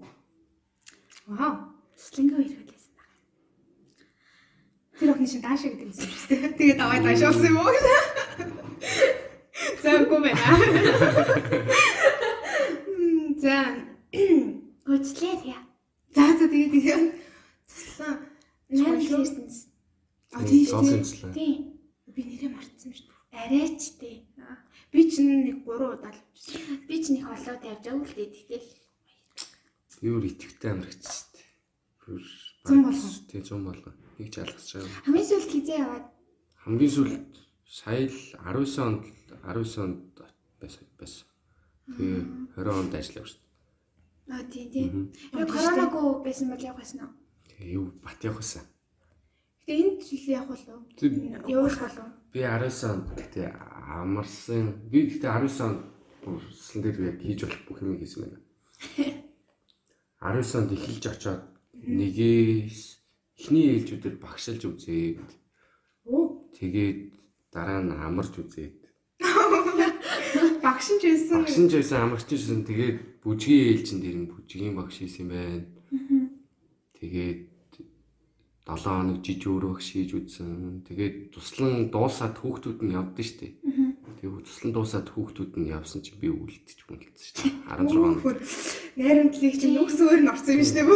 вау. 1.28 1.56
Цэслэнгээ 2.00 2.36
хоёр 2.36 2.52
байлаа. 2.68 2.83
Тэр 5.00 5.10
охин 5.14 5.28
шин 5.28 5.42
даашаа 5.42 5.70
гэдэг 5.74 5.88
юм 5.88 5.94
шүү 5.94 6.08
дээ. 6.30 6.58
Тэгээд 6.58 6.78
давай 6.78 7.00
даашаасан 7.02 7.50
юм 7.50 7.58
уу? 7.58 7.74
За 9.84 9.90
үгүй 10.04 10.20
байна. 10.22 10.44
За. 13.44 13.56
Гүйцлээ 14.86 15.36
тэгээ. 15.42 15.62
За 16.16 16.24
за 16.38 16.46
тэгээд 16.46 16.72
тэгээд 16.78 17.04
туслаа. 17.66 18.14
Нэр 18.70 18.98
эрдэнэс. 19.02 19.58
А 20.34 20.40
тийм 20.46 20.64
шүү 20.70 20.82
дээ. 20.86 21.34
Тийм. 21.34 21.60
Би 22.14 22.22
нэрээ 22.30 22.52
мартсан 22.54 22.92
шүү 22.94 23.10
дээ. 23.10 23.42
Арайч 23.44 23.82
дээ. 23.98 24.18
Би 24.94 25.10
чинь 25.10 25.50
нэг 25.50 25.66
3 25.66 25.90
удаа 25.90 26.14
л 26.14 26.22
авчихсан. 26.22 26.86
Би 26.86 26.96
ч 27.02 27.18
нэг 27.18 27.26
холоо 27.26 27.58
тавьж 27.58 27.82
байгаа 27.82 28.06
л 28.06 28.14
дээ. 28.14 28.30
Тэгтэл 28.30 30.06
Юу 30.06 30.20
итгэвтэй 30.22 30.70
амрагчсан. 30.70 31.34
Бүр 32.04 32.22
Зам 32.68 32.84
болгон. 32.84 33.12
Тий, 33.32 33.42
зам 33.42 33.64
болгон. 33.66 33.96
Нэг 34.20 34.28
ч 34.34 34.36
алгасч 34.42 34.70
байгаа. 34.78 34.90
хамгийн 35.06 35.28
сүүлд 35.30 35.50
хизээ 35.54 35.80
яваад 35.84 36.06
Хамгийн 36.64 36.92
сүүлд 36.96 37.34
сая 37.68 38.06
л 38.08 38.20
19 38.40 38.80
онд 38.86 39.04
19 39.44 39.84
онд 39.84 40.02
байсан 40.62 40.86
байсан. 41.00 41.28
Тэгээ 41.98 42.22
20 42.56 42.80
онд 42.80 42.94
ажиллав 42.96 43.26
шүү 43.28 43.42
аа 44.32 44.44
тийм. 44.48 44.70
дээ. 44.72 45.40
Яг 45.42 45.50
коронавиго 45.52 46.24
байсан 46.24 46.48
бол 46.54 46.64
явахсан 46.64 47.00
уу? 47.04 47.12
Тэгээ 47.50 47.74
юу 47.76 47.86
бат 48.00 48.20
явахсан. 48.24 48.64
Гэтэ 49.68 49.74
энэ 49.80 50.00
жил 50.00 50.26
явах 50.40 50.64
болов. 50.64 50.82
Тэг- 50.96 51.20
Явах 51.48 51.78
болов. 51.84 52.08
Би 52.32 52.40
19 52.40 52.88
онд 52.88 53.06
тэгээ 53.20 53.52
амарсан. 54.00 54.66
Би 54.88 54.98
гэхдээ 55.12 55.28
19 55.28 55.60
онд 55.68 55.80
бүрсэн 56.24 56.80
дээр 56.82 56.98
яг 57.12 57.18
хийж 57.20 57.40
болох 57.44 57.62
бүх 57.68 57.80
юм 57.84 58.00
хийсэн 58.00 58.20
байна. 58.24 58.40
19 60.24 60.56
онд 60.56 60.72
эхэлж 60.72 61.04
очоод 61.12 61.42
нэгээс 61.84 62.80
эхний 63.40 63.66
ээлжүүдээр 63.78 64.16
багшилж 64.22 64.62
үзээд 64.70 65.18
тэгээд 66.60 67.00
дараа 67.54 67.82
нь 67.82 67.92
амарч 67.94 68.34
үзээд 68.38 68.78
Багш 70.64 70.88
нь 70.96 71.00
ч 71.00 71.04
байсан. 71.12 71.44
багш 71.44 71.58
нь 71.60 71.70
ч 71.70 71.74
байсан 71.80 72.00
амарч 72.08 72.24
ч 72.28 72.32
байсан 72.36 72.62
тэгээд 72.64 72.98
бүжгийн 73.24 73.64
ээлжин 73.72 74.00
дээр 74.02 74.18
нь 74.24 74.30
бүжгийн 74.32 74.74
багш 74.76 74.96
хийсэн 75.00 75.28
байна. 75.28 75.68
Тэгээд 76.98 77.40
7 78.64 78.80
хоног 78.88 79.20
жиж 79.24 79.42
өөрөө 79.44 79.72
багш 79.76 79.88
хийж 79.92 80.12
үзсэн. 80.16 80.88
Тэгээд 80.88 81.36
туслан 81.36 81.92
дуусаад 81.92 82.36
хүүхдүүд 82.40 82.80
нь 82.84 82.96
явдсан 82.96 83.24
шүү 83.28 83.38
дээ. 83.44 83.54
Тэгээд 84.24 84.46
туслан 84.48 84.72
дуусаад 84.72 85.08
хүүхдүүд 85.12 85.52
нь 85.60 85.68
явсан 85.72 86.00
чинь 86.00 86.20
би 86.24 86.28
үлдчих 86.32 86.88
хүнэлсэн 86.88 87.28
шүү 87.28 87.36
дээ. 87.44 87.54
16 87.68 87.92
хоног. 87.92 88.24
Найрамдлыг 88.96 89.56
чинь 89.60 89.76
нүгс 89.76 90.00
өөр 90.00 90.22
нь 90.24 90.32
орсон 90.32 90.56
юм 90.56 90.64
шүү 90.64 90.76
дээ. 90.80 90.88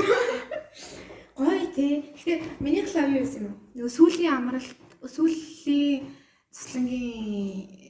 Тий. 1.77 2.09
Гэтэ 2.17 2.41
миний 2.57 2.81
клав 2.81 3.05
юу 3.13 3.21
байсан 3.21 3.45
юм 3.45 3.53
бэ? 3.53 3.77
Нөгөө 3.77 3.93
сүүлийн 3.93 4.33
амралт 4.33 4.73
сүүлийн 5.05 6.09
цэслэнгийн 6.49 7.87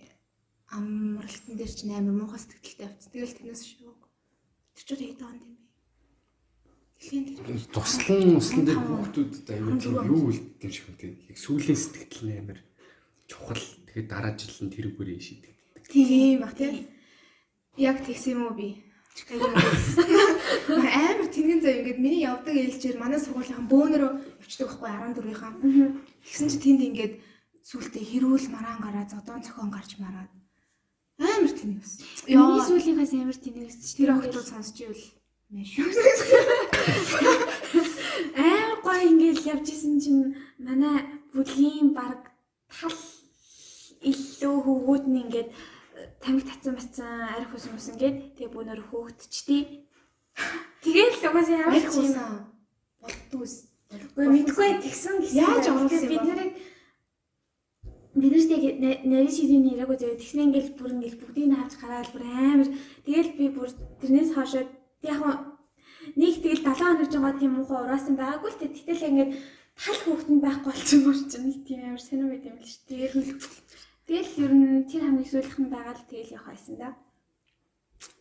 амралтын 0.75 1.55
дээр 1.55 1.71
чинь 1.71 1.95
амар 1.95 2.15
муухай 2.19 2.39
сэтгэлтэй 2.43 2.87
авчихсан. 2.91 3.11
Тэгэл 3.15 3.37
тэрнээс 3.39 3.63
шүү. 3.63 3.95
Тэр 4.75 4.83
ч 4.83 4.89
хэд 4.91 5.23
онд 5.23 5.39
юм 5.39 5.55
бэ? 5.55 5.63
Тэр. 6.99 7.63
Туслан 7.71 8.35
услан 8.35 8.65
дээр 8.67 8.81
хүүхдүүдэд 8.83 9.47
аюул 9.55 9.79
хамт. 9.79 10.11
юу 10.11 10.21
үлддэм 10.35 10.71
шиг 10.73 10.87
тий. 10.99 11.13
Яг 11.31 11.37
сүүлийн 11.39 11.79
сэтгэл 11.79 12.27
нь 12.27 12.39
амар 12.43 12.59
чухал. 13.31 13.63
Тэгээд 13.87 14.11
дараа 14.11 14.33
жил 14.35 14.67
нь 14.67 14.73
тэрүүгээр 14.75 15.21
шийдэг. 15.23 15.53
Тийм 15.87 16.43
баг 16.43 16.53
тий. 16.59 16.91
Яг 17.79 18.03
тэгсэн 18.03 18.35
юм 18.35 18.51
уу 18.51 18.57
би? 18.57 18.86
Амар 19.25 21.25
тэнгэн 21.33 21.61
зав. 21.61 21.73
Ингээд 21.73 21.99
миний 21.99 22.23
явдаг 22.27 22.55
ээлжээр 22.55 22.97
манай 23.01 23.19
сургуулийн 23.19 23.67
бөөнөрөө 23.71 24.11
явчихдаг 24.41 24.69
байхгүй 24.77 25.17
14-ийнхэн. 25.17 25.53
Тэгсэн 26.21 26.47
чи 26.51 26.57
тэнд 26.61 26.81
ингээд 26.87 27.13
сүултээ 27.65 28.03
хэрүүл 28.05 28.47
мараан 28.53 28.79
гараа 28.79 29.05
зодон 29.09 29.41
цохон 29.43 29.69
гарч 29.73 29.97
мараад. 29.99 30.29
Амар 31.17 31.49
тэнийг 31.49 31.81
бас. 31.81 31.97
Миний 32.29 32.61
сүүлийнхээс 32.61 33.13
амар 33.17 33.37
тэнэгс 33.41 33.77
чи 33.81 33.91
тэр 33.97 34.13
охтууд 34.13 34.47
сонсч 34.47 34.77
ивэл 34.85 35.05
маш 35.49 35.71
амар 38.37 38.73
гоё 38.85 39.01
ингээл 39.09 39.49
явж 39.53 39.67
исэн 39.73 39.97
чинь 40.03 40.37
манай 40.61 40.97
бүлгийн 41.33 41.89
баг 41.97 42.29
тал 42.69 43.01
илүү 44.11 44.55
хөвгүүд 44.61 45.05
нь 45.09 45.21
ингээд 45.23 45.49
тамиг 46.21 46.45
татсан 46.45 46.75
бацсан 46.77 47.09
арх 47.35 47.51
ус 47.55 47.65
ус 47.71 47.87
ингээд 47.93 48.17
тэгээ 48.37 48.53
бүүнөр 48.53 48.81
хөөгдчихдээ 48.89 49.61
тэгээд 50.83 51.13
л 51.17 51.27
угаасаа 51.29 51.57
ямар 51.65 51.83
ч 51.83 51.95
юм 51.97 52.05
усан 52.11 52.31
болдгоос. 53.01 53.55
Үгүй 53.87 54.27
мэдгүй 54.27 54.69
тэгсэн 54.83 55.15
гэсэн. 55.23 55.39
Яаж 55.41 55.65
оруулсан 55.71 56.03
юм 56.05 56.11
бид 56.11 56.23
бэ? 56.23 56.27
нарыг 56.27 56.51
бид 58.17 58.79
нарт 58.81 59.01
нарийн 59.05 59.33
ширийн 59.33 59.69
яриаг 59.71 59.91
үзээ 59.93 60.17
тэгснэ 60.17 60.41
ингээл 60.49 60.77
бүр 60.77 60.91
ингээл 60.97 61.21
бүгдийг 61.21 61.47
нь 61.47 61.57
хааж 61.57 61.73
гараад 61.77 62.09
бүр 62.11 62.23
амар 62.25 62.69
тэгэл 63.05 63.31
би 63.37 63.45
бүр 63.53 63.69
тэрнээс 64.01 64.31
хоошоо 64.33 64.65
яг 65.05 65.21
нэг 66.17 66.35
тэгэл 66.41 66.65
7 66.65 66.81
хоног 66.81 67.09
жоо 67.13 67.31
тийм 67.37 67.51
муухай 67.55 67.79
ураасан 67.83 68.15
байгаагүй 68.17 68.49
л 68.51 68.59
тэ 68.59 68.73
тэгтэл 68.73 69.07
ингээд 69.09 69.31
тал 69.77 69.99
хүүхэнд 70.01 70.41
байхгүй 70.41 70.71
болчихсон 70.73 71.01
мөр 71.05 71.17
чинь 71.29 71.65
тийм 71.67 71.79
амар 71.85 72.01
сонирм 72.01 72.31
байт 72.33 72.45
юм 72.49 72.57
л 72.57 72.65
ш. 72.65 72.81
Тэгэл 72.89 73.37
тэгэл 74.07 74.31
ер 74.43 74.53
нь 74.55 74.87
тэр 74.89 75.03
хамгийн 75.05 75.29
сүүлийнхэн 75.31 75.67
байгаа 75.69 75.95
л 75.99 76.07
тэгэл 76.09 76.35
явах 76.39 76.49
байсан 76.49 76.75
да. 76.79 76.89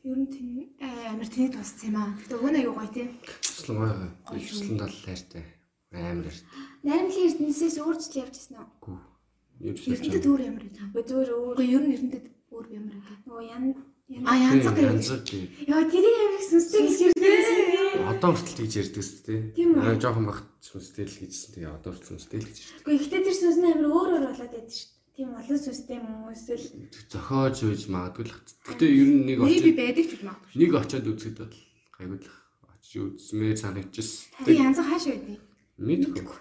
Ер 0.05 0.19
нь 0.19 0.29
тэн 0.31 0.49
амар 0.83 1.29
тэнийг 1.31 1.53
туссан 1.55 1.87
юм 1.89 1.97
аа. 2.03 2.11
Гэтэ 2.21 2.35
өгнө 2.37 2.59
аюу 2.61 2.75
гоё 2.75 2.91
тийм. 2.91 3.11
Туслан 3.23 3.77
гоё 3.79 3.95
гоё. 4.27 4.41
Туслан 4.43 4.79
тал 4.83 4.97
хайртай. 5.05 5.45
Амар 5.93 6.27
хайртай. 6.27 6.51
Наримлын 6.87 7.27
эрдэнэсээс 7.31 7.77
өөрчлөлт 7.81 8.19
явж 8.21 8.35
ирсэн 8.37 8.57
үү? 8.61 8.69
Гүү. 8.83 8.99
Юу 9.67 9.75
ч 9.75 9.89
Эрдэнэт 9.89 10.27
өөр 10.29 10.43
ямар. 10.45 10.65
Үгүй 10.69 11.05
зүгээр 11.07 11.31
өөр 11.33 11.55
Үгүй 11.57 11.69
ер 11.73 11.83
нь 11.87 11.95
эрдэнэт 11.97 12.27
өөр 12.53 12.67
ямар 12.77 12.95
юм. 12.97 13.05
нөгөө 13.25 13.45
ян 13.49 13.65
А 14.07 14.39
янзаг 14.39 14.79
янзаг 14.79 15.27
тий. 15.27 15.51
Яа 15.67 15.83
тэрийг 15.91 16.15
амар 16.15 16.45
сүнстэй 16.47 16.83
гэж 16.87 16.99
ярьдээ. 17.11 18.07
Одоо 18.07 18.31
хүртэл 18.39 18.59
тэгж 18.63 18.75
ярьдаг 18.79 19.03
шүү 19.03 19.23
дээ. 19.27 19.41
Тийм 19.59 19.69
үү? 19.75 19.83
Аа 19.83 19.99
жоохон 19.99 20.27
бахт 20.31 20.47
сүнстэй 20.63 21.05
л 21.11 21.19
гэжсэн. 21.27 21.51
Тэгээ 21.59 21.75
одоо 21.75 21.91
хүртэл 21.91 22.11
сүнстэй 22.15 22.39
л 22.39 22.47
гэж 22.47 22.57
ярьдаг. 22.63 22.87
Гэхдээ 22.87 23.23
тэр 23.27 23.35
сүнс 23.35 23.59
нь 23.59 23.67
амар 23.67 23.91
өөр 23.91 24.11
өөр 24.15 24.25
болоод 24.31 24.53
байдаг 24.55 24.71
шүү 24.79 24.87
дээ. 24.95 25.06
Тийм 25.17 25.33
олон 25.33 25.57
уу 26.29 26.33
эсвэл 26.37 26.65
Зохиож 27.09 27.57
үйж 27.65 27.89
магадгүй 27.89 28.29
л. 28.29 28.37
Гэтэ 28.69 28.85
ер 28.85 29.09
нь 29.09 29.25
нэг 29.25 29.41
Нэг 29.41 29.65
би 29.65 29.73
очоод 29.73 29.81
байдаг 29.81 30.05
ч 30.05 30.11
гэж 30.13 30.23
магадгүй. 30.29 30.53
нэг 30.61 30.71
очоод 30.77 31.07
үзэхэд 31.09 31.39
бол 31.41 31.57
гайгүй 31.97 32.19
л 32.21 32.29
очиж 32.69 32.93
үзмээр 33.01 33.57
санагдчихсэн. 33.57 34.45
Би 34.45 34.53
янзаг 34.61 34.85
хаашаа 34.85 35.17
байдгийг. 35.17 35.41
Мэдгүй. 35.81 36.37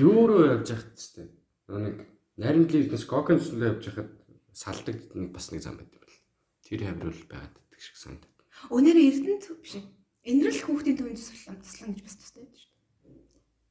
Юу 0.00 0.20
руу 0.24 0.48
явж 0.56 0.72
яхад 0.72 0.96
ч 0.96 1.20
тийм. 1.20 1.28
Нэг 1.68 1.94
наримтлын 2.40 2.80
эрдэнэс 2.88 3.04
кокенс 3.04 3.52
руу 3.52 3.68
явж 3.76 3.84
яхад 3.92 4.08
салдаг 4.56 4.96
нэг 5.12 5.28
бас 5.28 5.52
нэг 5.52 5.60
зам 5.60 5.76
байт 5.76 5.92
юм 5.92 6.00
бэл. 6.00 6.16
Тэр 6.64 6.80
хаврал 6.88 7.20
байгаад 7.28 7.52
байдаг 7.60 7.80
шиг 7.84 7.96
санагдав. 8.00 8.32
Өнөөдөр 8.72 9.04
эрдэнэт 9.04 9.44
биш. 9.60 9.76
Энэрлэх 10.24 10.64
хүүхдийн 10.64 10.96
төвийн 10.96 11.16
туслан 11.20 11.60
туслан 11.60 11.92
гэж 11.92 12.02
бас 12.08 12.16
тустай 12.16 12.40
байдаг 12.40 12.56
шүү 12.56 12.72
дээ. 12.72 12.80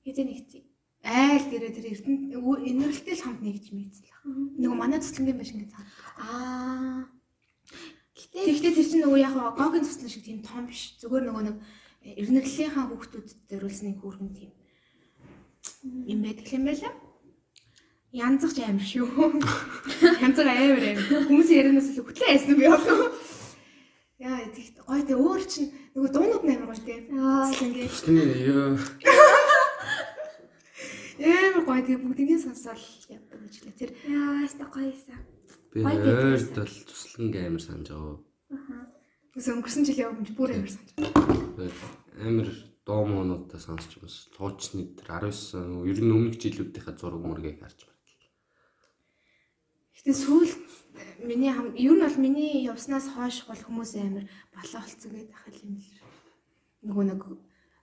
хэзээ 0.05 0.25
нэгцээ. 0.29 0.63
Айл 1.03 1.45
дээрээ 1.47 1.71
тэр 1.75 1.87
эрдэнэ 1.95 2.35
инэрлэлтэй 2.35 3.15
л 3.15 3.23
хамт 3.23 3.41
нэгж 3.41 3.71
мэдсэн 3.71 4.03
л. 4.03 4.11
Нөгөө 4.59 4.77
манай 4.77 4.99
цэцлэнгийн 4.99 5.39
биш 5.39 5.55
ингээд 5.55 5.71
цаа. 5.71 5.85
Аа. 6.19 7.07
Гэтэ 8.19 8.43
Тэгэхдээ 8.43 8.73
тэр 8.75 8.87
чинь 8.87 9.03
нөгөө 9.07 9.19
яг 9.23 9.33
гогийн 9.55 9.87
цэцлэн 9.87 10.11
шиг 10.11 10.23
тийм 10.27 10.43
том 10.43 10.67
биш. 10.67 10.99
Зүгээр 10.99 11.23
нөгөө 11.31 11.43
нэг 11.47 11.57
эрнэрлэлийнхаа 12.03 12.85
хүүхдүүдэд 12.91 13.39
дөрүүлсний 13.47 13.95
хүүргэн 13.95 14.31
тийм 14.35 14.51
юм 16.03 16.19
байдаг 16.19 16.47
юм 16.51 16.63
байла. 16.67 16.91
Янзах 18.11 18.57
амар 18.59 18.83
шүү. 18.83 19.07
Янзаг 20.25 20.47
амар 20.51 20.83
амар. 20.83 21.07
Хүмүүс 21.31 21.49
ярианаас 21.55 21.89
л 21.95 22.03
хөтлөө 22.03 22.27
яасан 22.27 22.55
би 22.59 22.67
болов. 22.67 23.15
Яа 24.19 24.51
тэгт 24.51 24.83
гой 24.83 25.01
тэ 25.07 25.15
өөр 25.15 25.43
чинь 25.47 25.71
нөгөө 25.95 26.11
дуунууд 26.11 26.43
амар 26.43 26.75
гоё 26.75 26.83
тэ. 26.83 27.07
Аа. 27.15 27.47
Цэцлэнгээ 27.47 27.87
Тэсний 27.87 28.27
ёо 28.51 28.75
амар 31.19 31.63
гоё 31.67 31.81
тэгээ 31.83 32.03
бүгднийг 32.03 32.39
сонсоол 32.39 32.85
явдаг 33.11 33.39
гэж 33.43 33.55
лээ. 33.67 33.75
Тэр 33.75 33.91
яа, 34.07 34.43
яста 34.47 34.65
гоёсан. 34.71 35.19
би 35.75 35.83
ойрд 35.83 36.55
бол 36.55 36.75
туслан 36.87 37.27
амар 37.35 37.63
санаж 37.63 37.87
байгаа. 37.91 38.17
Аа. 38.55 38.85
үс 39.35 39.47
өнгөрсөн 39.51 39.83
жил 39.85 40.03
явсан 40.07 40.25
бүр 40.33 40.49
амар 40.55 40.71
санаж. 40.71 40.89
Тэгээд 40.95 41.77
амар 42.23 42.49
дуу 42.87 43.03
моонуудаа 43.05 43.59
сонсч 43.59 44.01
бас 44.01 44.31
туучны 44.33 44.95
тэр 44.97 45.29
19 45.29 45.85
ер 45.91 45.99
нь 46.01 46.15
өмнөх 46.15 46.41
жилүүдийнхаа 46.41 46.95
зураг 46.97 47.21
мөргийг 47.21 47.61
харж 47.61 47.85
байна. 47.85 47.99
Гэтэ 49.99 50.13
сүүл 50.15 50.53
миний 51.21 51.51
хам 51.51 51.75
ер 51.75 51.93
нь 51.93 52.01
бол 52.01 52.17
миний 52.17 52.63
явснаас 52.63 53.11
хойш 53.13 53.45
бол 53.45 53.59
хүмүүс 53.59 53.91
амар 53.99 54.25
болоо 54.55 54.81
болцсон 54.81 55.11
гэдэг 55.11 55.35
ахал 55.35 55.59
юм 55.67 55.75
л. 55.77 55.91
Нөгөө 56.87 57.05
нэг 57.11 57.21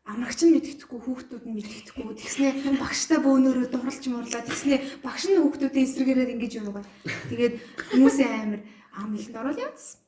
амрагч 0.06 0.40
нь 0.46 0.54
мэддэхгүй 0.54 1.00
хүүхдүүд 1.02 1.44
нь 1.50 1.54
мэддэхгүй 1.58 2.14
тэгснэ 2.14 2.78
багштай 2.78 3.18
бөөнөрөө 3.26 3.66
дурлж 3.74 4.04
муурлаа 4.06 4.42
тэгснэ 4.46 5.02
багш 5.02 5.24
нь 5.26 5.38
хүүхдүүдээ 5.42 5.82
эсрэгээрээ 5.82 6.32
ингэж 6.38 6.52
юм 6.62 6.70
уу. 6.70 6.82
Тэгээд 7.30 7.54
хүмүүс 7.90 8.16
амар 8.22 8.60
амлалд 8.94 9.34
орол 9.34 9.58
явсан. 9.66 9.98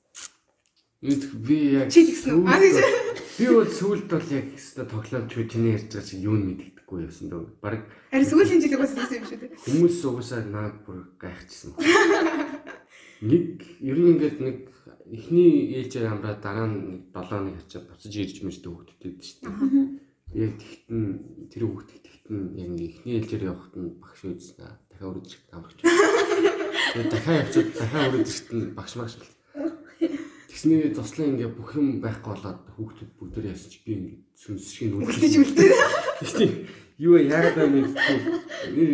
Бид 1.02 1.22
би 1.46 1.56
яг 1.82 1.90
үү? 1.90 1.94
Сүүлд- 1.94 3.22
би 3.38 3.46
бол 3.54 3.70
сүулт 3.70 4.06
бол 4.10 4.28
яг 4.34 4.46
өстө 4.54 4.82
тоглоомч 4.86 5.30
чи 5.34 5.46
чиний 5.50 5.72
ярьж 5.78 5.90
байгаа 5.94 6.06
чи 6.10 6.14
юу 6.22 6.34
мэддэхгүй 6.42 6.98
явсан 7.06 7.26
дөө. 7.30 7.44
Бараг 7.62 7.82
Харин 8.10 8.26
сүүлийн 8.26 8.62
жилиг 8.62 8.80
бас 8.82 8.94
байсан 8.98 9.18
юм 9.22 9.26
шүү 9.30 9.38
дээ. 9.38 9.62
хүмүүс 9.62 9.98
угсаа 10.10 10.42
наад 10.42 10.74
бүр 10.82 11.06
гайхчихсан. 11.22 11.70
Нэг 13.18 13.66
ер 13.82 13.98
нь 13.98 14.10
ингээд 14.14 14.38
нэг 14.38 14.58
эхний 15.10 15.74
ээлжээр 15.74 16.06
амраад 16.06 16.38
дараа 16.38 16.70
нь 16.70 17.10
7 17.10 17.50
нэг 17.50 17.56
ачаад 17.66 17.90
буцаж 17.90 18.14
ирж 18.14 18.36
мэрдэг 18.46 18.70
хүүхдүүд 18.70 19.18
шүү 19.18 19.38
дээ. 19.42 19.98
Яг 20.38 20.52
тэгтэн 20.62 21.02
тэр 21.50 21.62
хүүхд 21.66 21.90
тэгтэн 21.98 22.38
яг 22.54 22.70
эхний 22.78 23.14
ээлжээр 23.18 23.48
явахад 23.50 23.74
нь 23.74 23.98
багш 23.98 24.22
үзсэн. 24.22 24.70
Дахиад 24.86 25.18
ирэх 25.18 25.42
амрагч. 25.50 25.80
Тэгээд 25.82 27.10
дахиад 27.10 27.42
явчихад 27.42 27.74
дахиад 27.74 28.14
нь 28.54 28.70
багш 28.78 28.92
магш 28.94 29.14
бол. 29.18 29.34
Тэгснээ 30.46 30.94
туслан 30.94 31.34
ингээ 31.34 31.50
бүх 31.58 31.74
юм 31.74 31.98
байхгүй 31.98 32.32
болоод 32.38 32.60
хүүхдүүд 32.78 33.10
бүгд 33.18 33.50
яасан 33.50 33.70
чи 33.74 33.78
би 33.82 33.90
ингээ 33.98 34.18
сүнсшиг 34.38 34.94
нүдэж 34.94 35.34
үлдээ. 35.42 35.70
Тэгтээ 36.22 36.50
юу 37.02 37.18
яагаад 37.18 37.58
аа 37.58 37.66
мэдгүй. 37.66 38.18
Нэр 38.78 38.90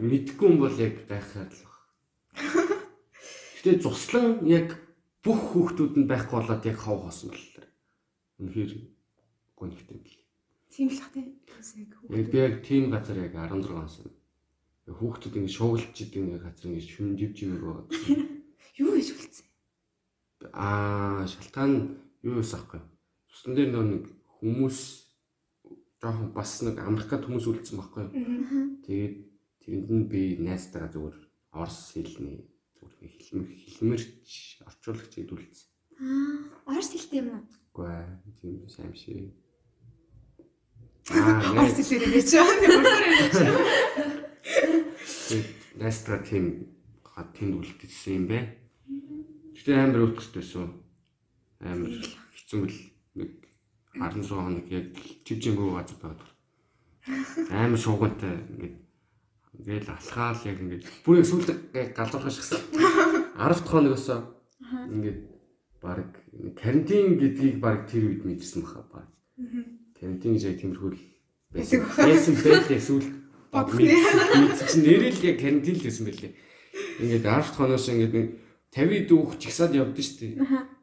мэдгүй 0.00 0.46
юм 0.48 0.56
бол 0.64 0.76
яг 0.80 0.94
гайхаад 1.08 1.52
л 1.52 1.64
баг. 1.68 2.69
Гэтэ 3.60 3.84
цуслан 3.84 4.40
яг 4.48 4.72
бүх 5.20 5.52
хүүхдүүд 5.52 5.92
нь 6.00 6.08
байхгүй 6.08 6.32
болоод 6.32 6.64
яг 6.64 6.80
хов 6.80 7.04
хоосон 7.04 7.28
боллоо. 7.28 7.68
Үнэхээр 8.40 8.72
гонхтой 9.52 10.00
бил. 10.00 10.16
Тийм 10.72 10.88
л 10.88 10.96
хат. 10.96 11.12
Яг 12.08 12.26
би 12.32 12.38
яг 12.40 12.64
тийм 12.64 12.88
газар 12.88 13.20
яг 13.20 13.36
16 13.36 13.68
онсон. 13.68 14.08
Хүүхдүүд 14.88 15.44
ингэ 15.44 15.52
шуугилж 15.52 15.92
идэг 15.92 16.24
нэг 16.24 16.40
газар 16.40 16.72
ингэ 16.72 16.88
шүн 16.88 17.20
дивж 17.20 17.36
юм 17.44 17.60
байгаа. 17.60 17.84
Юу 18.80 18.96
гэж 18.96 19.08
үлдсэн? 19.12 19.46
Аа 20.56 21.28
шалтгаан 21.28 22.00
юу 22.24 22.40
байсан 22.40 22.64
аахгүй. 22.64 22.80
Цусны 23.28 23.60
дээр 23.60 23.76
нэг 23.76 24.08
хүмүүс 24.40 24.78
жоохон 26.00 26.32
бас 26.32 26.64
нэг 26.64 26.80
Америкт 26.80 27.28
хүмүүс 27.28 27.44
үлдсэн 27.44 27.76
байхгүй. 27.76 28.04
Тэгээд 28.88 29.14
тэрэнд 29.60 29.88
нь 29.92 30.08
би 30.08 30.40
найзтайгаа 30.40 30.88
зүгээр 30.96 31.16
орс 31.60 31.92
хэлний 31.92 32.48
зүгээр 32.80 33.12
хэлмэр 33.20 33.48
хэлмэрч 33.52 34.08
орчуулагч 34.64 35.12
хэдүүлсэн. 35.14 35.68
Аа, 36.00 36.72
орс 36.72 36.90
хэлтэй 36.96 37.20
юм 37.20 37.28
уу? 37.36 37.44
Үгүй 37.76 37.86
ээ 37.92 38.08
тийм 38.40 38.54
сайн 38.72 38.92
шиг. 38.96 39.36
Аа 41.12 41.44
Орс 41.60 41.76
найз 41.76 41.88
хэлээрээ 41.90 42.24
чи. 42.24 42.38
найзтайгаа 45.80 46.24
тийм 46.24 46.44
га 47.04 47.22
тэнд 47.36 47.54
үлдсэн 47.60 48.14
юм 48.16 48.24
бэ. 48.32 48.38
Гэтэ 49.54 49.70
амар 49.76 50.08
утгатай 50.08 50.40
байсан. 50.42 50.66
Амар 51.60 51.92
хэцүү 52.34 52.64
л 52.64 52.78
нэг 53.18 53.30
16 54.00 54.30
хоног 54.30 54.66
яг 54.70 54.86
чивжэнгүү 55.26 55.68
газар 55.74 55.98
байгаад. 56.00 56.30
Амар 57.50 57.80
шуугантай 57.80 58.34
ингээд 58.50 58.76
ингээл 59.60 59.92
алхаал 59.92 60.40
яг 60.48 60.58
ингээд 60.60 60.84
бүр 61.04 61.20
яг 61.20 61.26
сүүлд 61.28 61.48
галзуурхаш 61.92 62.36
гисэн. 62.40 62.60
10 62.72 63.36
дахь 63.36 63.68
хоногоос 63.68 64.08
ингээд 64.88 65.20
баг 65.84 66.08
карантин 66.56 67.20
гэдгийг 67.20 67.60
баг 67.60 67.84
тэр 67.88 68.08
үед 68.08 68.24
мэдсэн 68.24 68.64
баха 68.64 68.84
баг. 68.88 69.08
Карантин 70.00 70.34
гэж 70.36 70.44
яг 70.48 70.56
тиймэрхүү 70.60 70.90
л 70.96 71.00
байсан. 71.52 71.84
Байсан 71.96 72.34
байлээ 72.40 72.80
сүүл 72.80 73.06
Бодох 73.52 73.76
нэ. 73.76 73.92
мэдсэн 73.92 74.80
нэрэл 74.80 75.20
яг 75.28 75.36
карантин 75.40 75.76
л 75.76 75.84
байсан 75.84 76.04
байлээ. 76.08 76.32
Ингээд 77.00 77.24
10 77.24 77.28
дахь 77.28 77.56
хоногоос 77.56 77.88
ингээд 77.90 78.14
нэг 78.16 78.28
50 78.70 79.08
дүүх 79.10 79.30
чигсаад 79.42 79.74
явдсан 79.74 80.04
шүү 80.06 80.18
дээ. 80.20 80.34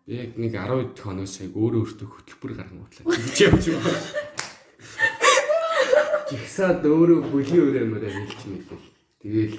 Яг 0.08 0.32
нэг 0.36 0.52
10 0.54 0.94
дэх 0.94 1.04
хоногоос 1.06 1.36
яг 1.42 1.52
өөрөө 1.56 1.82
өөртөө 1.82 2.10
хөтөлбөр 2.12 2.54
гарган 2.60 2.84
утлаа. 2.84 3.06
Чи 3.32 3.48
явж 3.48 3.64
байгаа. 3.72 4.27
Чигсаад 6.28 6.84
өөрөө 6.84 7.20
бүлийн 7.32 7.64
өрөө 7.72 7.86
мөрөө 7.88 8.12
хэлч 8.12 8.42
мэлээ. 8.52 8.80
Тэгээл 9.24 9.56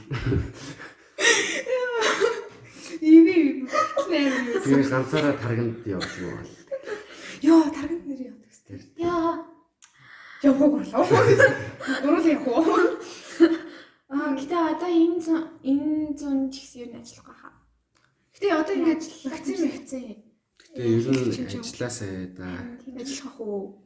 Иви 3.01 3.65
нэр. 4.11 4.61
тэгээ 4.65 4.85
ганцаараа 4.93 5.35
тарганд 5.41 5.81
явж 5.89 6.11
байгаа. 6.21 6.45
Йоо, 7.41 7.65
тарганд 7.73 8.05
нэр 8.05 8.21
явдаг 8.29 8.53
сте. 8.53 8.75
Яа. 9.01 9.49
Явах 10.43 10.71
болов. 10.77 11.09
Гурал 12.05 12.27
явах 12.27 12.47
уу? 12.53 12.65
Аа, 14.13 14.33
гэтээ 14.37 14.63
одоо 14.73 14.91
энэ 14.93 15.21
зун 15.25 15.43
энэ 15.65 16.17
зун 16.21 16.49
ч 16.53 16.65
гэсэн 16.65 16.81
юу 16.85 16.89
н 16.93 17.01
ажиллах 17.01 17.27
байхаа. 17.29 17.53
Гэтэ 18.37 18.47
одоо 18.61 18.75
ингэж 18.77 19.03
вакцин 19.25 19.57
вакцин 19.69 20.05
Гэтэ 20.69 20.81
ер 20.85 21.07
нь 21.09 21.61
ажилласаа 21.61 22.29
да. 22.37 22.49
ажиллах 22.97 23.37
уу? 23.41 23.85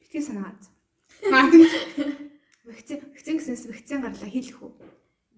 Битгий 0.00 0.22
санаад. 0.24 0.60
Вакцин 1.26 2.98
вакцин 3.10 3.36
гэснээс 3.38 3.64
вакцин 3.66 4.00
гарлаа 4.04 4.30
хийлэх 4.30 4.58
үү? 4.62 4.72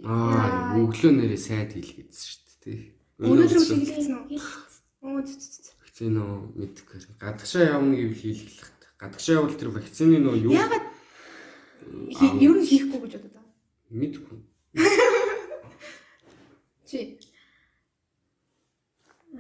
Аа, 0.05 0.77
өглөө 0.77 1.13
нэрээ 1.17 1.41
сайд 1.41 1.73
хийл 1.73 2.05
гэсэн 2.11 2.29
шүү 2.29 2.41
дээ. 2.65 2.81
Өнөөдөр 3.25 3.65
хийлгэсэн 3.65 4.15
үү? 4.29 4.41
Оо 5.01 5.21
зү 5.25 5.35
вакцин 5.81 6.09
нөө 6.17 6.53
мэдгүй. 6.59 6.99
Гадагшаа 7.17 7.65
явна 7.81 7.97
гэвэл 7.97 8.21
хийлгэх. 8.21 8.69
Гадагшаа 9.01 9.41
явбал 9.41 9.57
тэр 9.57 9.71
вакцины 9.73 10.19
нөө 10.21 10.37
юу 10.45 10.53
Ягаад 10.53 10.85
ер 12.45 12.55
нь 12.61 12.67
хийхгүй 12.69 13.01
гэж 13.09 13.13
бодод. 13.25 13.41
мэдгүй. 13.89 14.39
Чи 16.89 17.19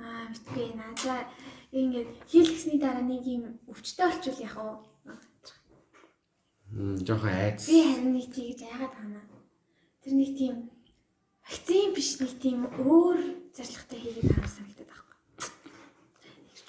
Аа, 0.00 0.30
битгүй 0.32 0.70
наадаа 0.78 1.26
ингээд 1.74 2.08
хийлгэсний 2.30 2.78
дараа 2.80 3.04
нэг 3.04 3.26
юм 3.26 3.44
өвчтэй 3.68 4.06
болчихвол 4.08 4.44
яах 4.46 4.56
вэ? 4.56 4.72
Мм, 6.70 7.02
жоохон 7.02 7.34
айц. 7.34 7.66
Би 7.66 7.82
харин 7.82 8.14
нэг 8.14 8.30
тийгж 8.30 8.62
яагаад 8.62 8.94
таана. 8.94 9.22
Тэр 10.06 10.14
нэг 10.14 10.30
тийм 10.38 10.70
вакцин 11.42 11.90
биш 11.94 12.10
нэг 12.22 12.32
тийм 12.38 12.62
өөр 12.78 13.18
зорилготой 13.50 13.98
хийгээд 13.98 14.30
байгаа 14.30 14.50
санагдаад 14.54 14.90
байхгүй. 14.90 15.16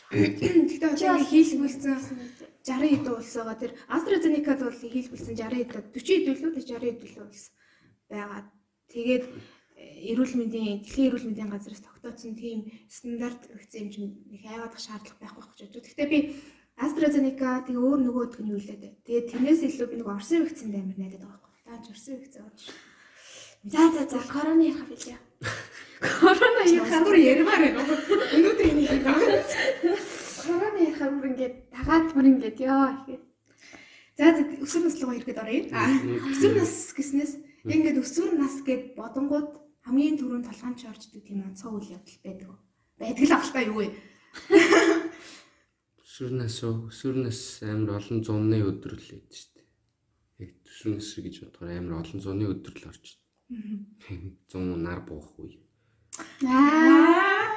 Гэхдээ 0.09 0.89
одоо 0.89 1.21
ингэ 1.21 1.29
хийлгүүлсэн 1.29 2.01
60 2.65 2.89
хэд 2.89 3.07
улс 3.13 3.33
байгаа. 3.37 3.61
Тэр 3.61 3.71
AstraZeneca-д 3.93 4.61
бол 4.65 4.81
хийлгүүлсэн 4.81 5.35
60 5.37 5.69
хэд 5.69 5.69
40 5.69 6.01
хэд 6.09 6.25
үлээ 6.33 6.49
60 6.49 6.81
хэд 6.81 7.05
үлээ 7.05 7.21
улс 7.21 7.45
байгаа. 8.09 8.41
Тэгээд 8.89 9.25
э, 9.77 10.11
эрүүл 10.17 10.33
мэндийн 10.33 10.81
дэлхийн 10.81 11.07
эрүүл 11.13 11.27
мэндийн 11.29 11.53
газраас 11.53 11.85
тогтоосон 11.85 12.33
тийм 12.33 12.73
стандарт 12.89 13.53
вакцин 13.53 13.85
хэмжээнд 13.85 14.15
их 14.33 14.43
айвадах 14.49 14.81
шаардлага 14.81 15.21
байхгүй 15.21 15.45
гэж 15.45 15.59
бодож. 15.61 15.85
Гэхдээ 15.85 16.09
би 16.09 16.19
AstraZeneca 16.81 17.61
тэгээ 17.65 17.85
өөр 17.85 17.99
нөгөөдг 18.01 18.39
нь 18.41 18.51
юу 18.51 18.61
лээ 18.61 18.77
дээ. 18.81 18.93
Тэгээд 19.05 19.29
тэрнээс 19.29 19.61
илүү 19.69 19.87
би 19.89 19.95
нэг 20.01 20.09
Орсын 20.09 20.41
вакцинд 20.41 20.73
амар 20.73 20.97
найдаад 20.97 21.21
байгаа 21.21 21.39
байхгүй. 21.45 21.61
Таач 21.69 21.85
Орсын 21.93 22.15
вакцин 22.17 22.43
авч. 22.49 22.61
За 23.63 23.81
за 23.93 24.01
за 24.09 24.19
корона 24.25 24.63
ярих 24.65 24.89
билээ. 24.89 25.19
Корона 26.01 26.61
ярих 26.65 26.89
Хандур 26.89 27.15
ярмаар 27.21 27.61
байна. 27.61 27.85
Өнөөдөр 28.33 28.67
энийг 28.73 28.89
хийх. 28.89 29.05
корона 30.41 30.79
ярих 30.81 30.97
бүр 30.97 31.29
ингээд 31.29 31.55
дагаад 31.69 32.07
бүр 32.17 32.25
ингээд 32.25 32.57
ёо 32.65 32.85
ихэд. 32.97 33.21
За 34.17 34.25
за 34.33 34.41
өсвөр 34.65 34.83
нас 34.89 34.97
руу 34.97 35.13
ирэхэд 35.13 35.37
оръё. 35.37 35.69
Өсвөр 36.33 36.53
нас 36.57 36.73
гэснээс 36.97 37.31
ингээд 37.69 38.01
өсвөр 38.01 38.33
нас 38.41 38.57
гэд 38.65 38.97
бодонгууд 38.97 39.49
хамгийн 39.85 40.17
түрүүнд 40.17 40.49
толгойн 40.49 40.75
ч 40.77 40.89
орчдөг 40.89 41.21
тийм 41.21 41.45
онцгой 41.45 41.77
үйл 41.77 41.93
явдал 41.93 42.17
байдаг. 42.25 42.49
Байдаг 42.97 43.25
л 43.29 43.35
ахaltaа 43.37 43.63
юу 43.69 43.77
вэ? 43.81 43.87
Өсвөрнээс 46.11 46.57
өсвөрнээс 46.67 47.41
амар 47.71 47.95
олон 48.03 48.19
зуны 48.19 48.57
өдөр 48.67 48.99
л 48.99 49.07
байдаг 49.15 49.31
шүү 49.31 49.51
дээ. 49.55 49.67
Яг 50.43 50.51
өсвөрнээс 50.67 51.11
гэж 51.23 51.35
бодохоор 51.39 51.71
амар 51.71 52.03
олон 52.03 52.19
зуны 52.19 52.45
өдөр 52.51 52.75
л 52.75 52.89
орж. 52.91 53.05
100 53.47 54.75
нар 54.75 54.99
буух 55.07 55.31
үе. 55.39 55.55
Аа. 56.43 57.55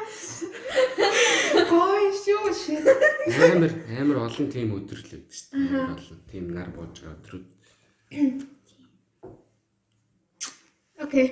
Гой 1.66 2.06
шүү 2.14 2.54
шээ. 2.54 2.78
Амар 3.58 3.74
амар 3.98 4.18
олон 4.30 4.46
тийм 4.54 4.70
өдөр 4.78 5.02
л 5.02 5.10
байдаг 5.10 5.34
шүү 5.34 5.50
дээ. 5.50 5.74
Амар 5.74 5.98
олон 5.98 6.20
тийм 6.30 6.44
нар 6.54 6.70
бууж 6.78 6.94
байгаа 7.02 7.18
өдрүүд. 7.18 7.46
Окей. 11.02 11.26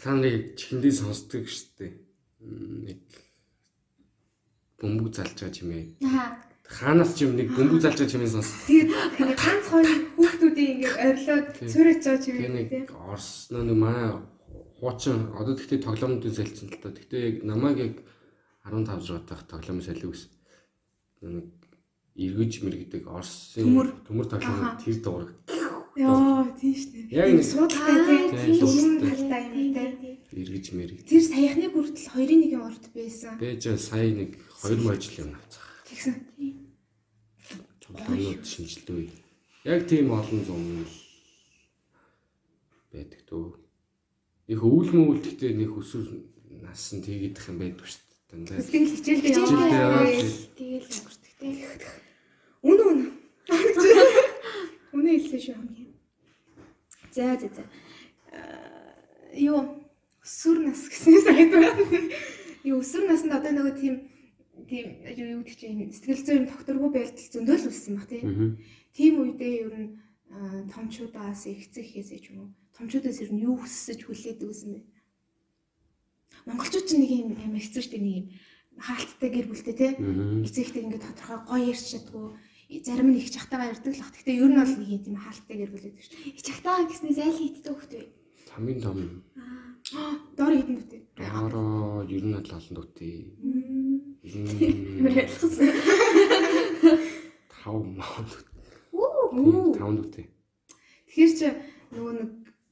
Та 0.00 0.16
нарыг 0.16 0.56
чихэндээ 0.56 0.92
сонсдог. 0.96 1.44
М, 2.40 2.88
Нэг 2.88 3.04
бөмбөг 4.80 5.14
залж 5.14 5.34
байгаа 5.38 5.54
чимээ. 5.54 5.84
Аа. 6.04 6.38
Хаанаас 6.64 7.12
ч 7.14 7.28
юм 7.28 7.36
нэг 7.36 7.48
бөмбөг 7.54 7.80
залж 7.84 7.98
байгаа 8.00 8.12
чимээ 8.12 8.30
сонс. 8.34 8.50
Тэгээд 8.66 8.90
ганц 9.38 9.64
хоёр 9.70 9.88
хүүхдүүдийн 10.16 10.70
ингээд 10.80 10.96
орилоод 11.04 11.46
Тийм. 11.54 11.68
цуурч 11.70 12.02
байгаа 12.04 12.28
юм 12.30 12.40
уу 12.44 12.52
нэг 12.56 12.68
тийм. 12.72 12.84
Орос 12.90 13.28
нэг 13.52 13.76
манай 13.76 14.06
хуучин 14.80 15.18
одоо 15.38 15.54
тэгтээ 15.54 15.84
тоглоомнуудын 15.84 16.34
солилцсон 16.34 16.68
л 16.72 16.80
та. 16.82 16.88
Тэгтээ 16.90 17.20
яг 17.24 17.36
намайг 17.44 17.78
яг 17.78 17.94
15 18.64 19.00
жил 19.04 19.20
таах 19.28 19.44
тоглоом 19.46 19.80
солио 19.84 20.10
гэсэн. 20.10 20.30
Нэг 21.24 21.46
эргэж 22.16 22.52
мэрэгдэг 22.62 23.04
Оросын 23.08 23.64
Төмөр. 24.08 24.26
тоглоом 24.28 24.78
тэр 24.80 24.96
дуурай. 25.04 25.34
Яа 25.94 26.42
тийм 26.58 26.74
шүү 26.74 26.90
дээ. 26.90 27.06
Яг 27.14 27.28
Нэг 27.38 27.46
суудалтай 27.46 28.24
Тийм. 28.34 28.66
Өмнө 28.66 28.98
талтай 29.06 29.42
юм 29.46 29.74
тийм. 29.74 30.16
Эргэж 30.34 30.66
мэрэг. 30.74 30.98
Тэр 31.06 31.22
саяхны 31.22 31.66
хүртэл 31.70 32.10
хоёрын 32.10 32.40
нэг 32.42 32.50
юм 32.50 32.62
урд 32.66 32.84
байсан. 32.90 33.38
Бэж 33.38 33.62
сая 33.78 34.10
нэг 34.10 34.30
2 34.58 34.82
мojил 34.82 35.14
юм 35.22 35.30
авцгаа. 35.38 35.70
Тэгсэн. 35.86 36.14
Тоглоомнууд 37.78 38.42
шинжилдэг 38.42 38.96
үе. 38.98 39.14
Яг 39.62 39.86
тийм 39.86 40.10
олон 40.10 40.42
зам 40.42 40.62
л 40.82 40.90
байдаг 42.90 43.22
дөө. 43.30 43.54
Их 44.50 44.60
өвөл 44.60 44.90
мөвөл 44.90 45.22
гэхдээ 45.22 45.54
нэг 45.54 45.70
өсвөр 45.78 46.10
нас 46.58 46.90
нь 46.90 47.06
тийгдэх 47.06 47.54
юм 47.54 47.58
байдаг 47.62 47.86
шүү 47.86 48.02
дээ. 48.02 48.66
Тэгэл 48.66 48.92
хичээлдээ 48.98 49.34
яваа. 49.78 50.10
Тэгэл 50.58 50.90
өнгөртөг 50.90 51.32
те. 51.38 51.46
Үнэ 52.66 52.82
үнэ. 52.82 53.06
Үнэ 54.94 55.10
хэлсэн 55.22 55.40
шүү 55.42 55.54
хамгийн. 55.54 55.83
За 57.14 57.38
за 57.38 57.48
за. 57.54 57.64
Аа, 58.34 59.38
Юу 59.38 59.62
өсвөр 60.22 60.66
нас 60.66 60.82
гэснээс 60.90 61.26
айдваа. 61.30 61.70
Юу 62.66 62.82
өсвөр 62.82 63.06
наснд 63.06 63.34
одоо 63.38 63.52
нөгөө 63.54 63.74
тийм 63.78 63.94
тийм 64.66 64.86
юу 65.06 65.42
гэдэг 65.42 65.58
чинь 65.58 65.90
сэтгэл 65.94 66.26
зүйн 66.26 66.44
докторгүй 66.50 66.90
байдал 66.90 67.30
зөндөл 67.30 67.66
үүссэн 67.70 67.94
баг 67.98 68.06
тийм. 68.10 68.58
Тийм 68.94 69.14
үедээ 69.22 69.54
ер 69.66 69.74
нь 69.74 69.90
аа, 70.30 70.66
томчуудаас 70.70 71.46
ихцэхээс 71.50 72.10
ч 72.18 72.30
юм 72.30 72.38
уу 72.46 72.48
томчуудаас 72.78 73.22
ер 73.22 73.30
нь 73.30 73.42
юу 73.46 73.58
хүссэж 73.58 74.06
хүлээдэг 74.06 74.48
гэсэн 74.50 74.70
бэ? 74.74 74.80
Монголчууд 76.50 76.86
ч 76.86 76.98
нэг 76.98 77.10
юм 77.10 77.30
амар 77.38 77.62
хэцүү 77.62 77.82
штэ 77.86 77.98
нэг 78.02 78.14
юм 78.14 78.26
хаалттай 78.78 79.30
гэр 79.30 79.46
бүлтэй 79.50 79.74
тийм 79.74 80.42
эцэгтэй 80.42 80.82
ингээд 80.82 81.06
тодорхой 81.06 81.38
гоё 81.46 81.70
ярьж 81.70 81.86
чадгүй 81.94 82.26
зарим 82.82 83.08
нь 83.14 83.18
их 83.22 83.30
чахтагаа 83.30 83.70
ярьдаг 83.70 83.92
л 83.94 84.00
бах. 84.02 84.10
Гэхдээ 84.10 84.34
ер 84.40 84.48
нь 84.50 84.58
бол 84.58 84.74
нэг 84.74 84.90
юм 85.06 85.16
хаалттай 85.20 85.56
гэр 85.62 85.70
бүл 85.70 85.84
байдаг 85.86 86.02
шүү. 86.02 86.18
Ich 86.34 86.48
ахтаа 86.50 86.82
гэснээс 86.88 87.18
айл 87.22 87.38
хийддэг 87.38 87.70
хөхт 87.76 87.92
вэ? 87.94 88.02
Хамгийн 88.50 88.80
том 88.82 88.98
Аа. 89.92 90.16
Дор 90.36 90.52
хитэн 90.56 90.80
үтэй. 90.80 91.00
доороо 91.14 92.02
ер 92.08 92.24
нь 92.24 92.32
л 92.34 92.40
олон 92.40 92.74
дүүтэй. 92.74 93.14
Ямар 94.24 95.12
ялхсан. 95.12 95.68
Тав 97.52 97.76
маунд 97.84 98.32
Үү. 98.94 99.74
тав 99.76 99.90
дүүтэй. 99.92 100.26
Тэгэхээр 101.10 101.32
чи 101.38 101.48
нөгөө 101.92 102.12
нэг 102.16 102.30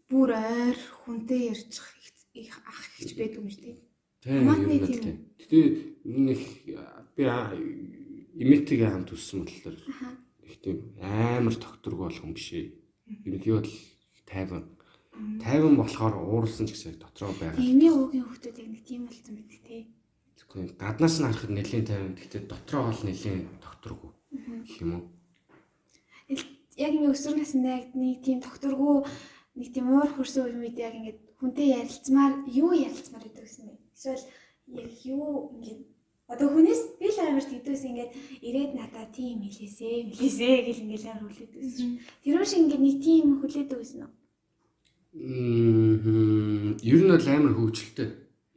бүр 0.09 0.31
ойр 0.33 0.79
хүнтэй 1.05 1.53
ярьчих 1.53 1.85
их- 2.01 2.49
их 2.49 2.55
ах 2.65 2.81
ихч 2.99 3.13
байдаг 3.19 3.39
юм 3.45 3.49
шүү 3.53 3.63
дээ. 3.67 3.79
Тийм 4.23 4.47
тийм 4.81 4.99
тийм. 5.03 5.19
Гэтэ 5.37 5.59
нэг 6.07 6.41
би 7.17 7.23
имитиг 8.35 8.81
хамт 8.85 9.13
үссэн 9.13 9.45
болохоор 9.45 9.77
их 10.47 10.57
тийм 10.61 10.79
амар 11.01 11.55
докторгүй 11.55 12.07
болох 12.09 12.25
юм 12.25 12.35
биш 12.35 12.53
ээ. 12.53 12.73
Ерөнхийдөө 13.29 13.61
л 13.63 13.75
тайван. 14.27 14.65
Тайван 15.41 15.77
болохоор 15.77 16.15
ууралсан 16.17 16.67
ч 16.67 16.73
гэсэн 16.73 16.99
дотроо 17.01 17.33
байгаа. 17.37 17.61
Эмийн 17.61 17.93
уугийн 17.93 18.25
хөхтүүд 18.27 18.59
яг 18.61 18.69
нэг 18.73 18.83
тийм 18.85 19.03
болсон 19.07 19.35
байдаг 19.37 19.61
те. 19.65 19.87
Тэгэхгүй 20.37 20.63
гаднаас 20.81 21.17
нь 21.21 21.27
харахад 21.29 21.53
нэлийн 21.53 21.85
тайван. 21.85 22.15
Гэтэ 22.17 22.39
дотроо 22.49 22.83
бол 22.89 23.03
нэлийн 23.05 23.41
докторгүй 23.61 24.11
гэх 24.65 24.81
юм 24.81 24.91
уу? 24.97 25.05
Яг 26.81 26.93
юм 26.97 27.13
өсвөр 27.13 27.37
насндаа 27.37 27.85
яг 27.85 27.93
нэг 27.93 28.25
тийм 28.25 28.41
докторгүй 28.41 29.05
нэг 29.61 29.69
тийм 29.77 29.87
уур 29.93 30.09
хөрсөн 30.17 30.49
үе 30.49 30.73
үед 30.73 30.79
яг 30.81 30.97
ингээд 30.97 31.21
хүнтэй 31.37 31.69
ярилцмаар 31.77 32.49
юу 32.49 32.73
ярилцмаар 32.73 33.25
байдаг 33.29 33.45
гэсэн 33.45 33.69
бэ? 33.69 33.77
Эсвэл 33.93 34.25
яг 34.81 34.93
юу 35.05 35.53
ингээд 35.61 35.92
одоо 36.29 36.49
хүнээс 36.53 36.83
би 37.01 37.09
л 37.11 37.19
амар 37.23 37.45
тэгдээс 37.45 37.83
ингээд 37.89 38.13
ирээд 38.47 38.73
надаа 38.79 39.07
тийм 39.11 39.43
хэлээсээ 39.43 40.11
хэлээсээ 40.13 40.55
гэл 40.67 40.83
ингээд 40.87 41.05
амар 41.11 41.31
хүлээдэг 41.33 41.61
гэсэн. 41.63 41.91
Тэр 42.23 42.45
шиг 42.47 42.61
ингээд 42.63 42.83
нэг 42.83 42.97
тийм 43.03 43.27
хүлээдэг 43.43 43.79
гэсэн 43.79 44.01
үү? 44.07 44.13
Мм 45.13 46.79
ер 46.81 47.01
нь 47.05 47.13
бол 47.13 47.29
амар 47.29 47.55
хөвгчлөлтэй. 47.59 48.09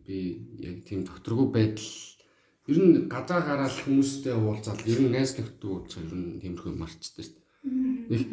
Би 0.06 0.18
яг 0.62 0.78
тийм 0.86 1.04
докторгүй 1.04 1.48
байдал 1.52 1.92
ер 2.70 2.78
нь 2.80 3.10
гадаа 3.12 3.42
гараад 3.44 3.76
хүмүүстэй 3.84 4.34
уулзаад 4.38 4.82
ер 4.88 5.00
нь 5.04 5.12
найз 5.12 5.36
нөхдөд 5.36 5.66
уулзах 5.66 6.06
ер 6.06 6.14
нь 6.16 6.40
тиймэрхүү 6.42 6.74
марчдаг 6.80 7.26
шүү 7.26 7.36
дээ. 7.36 8.10
Нэг 8.10 8.24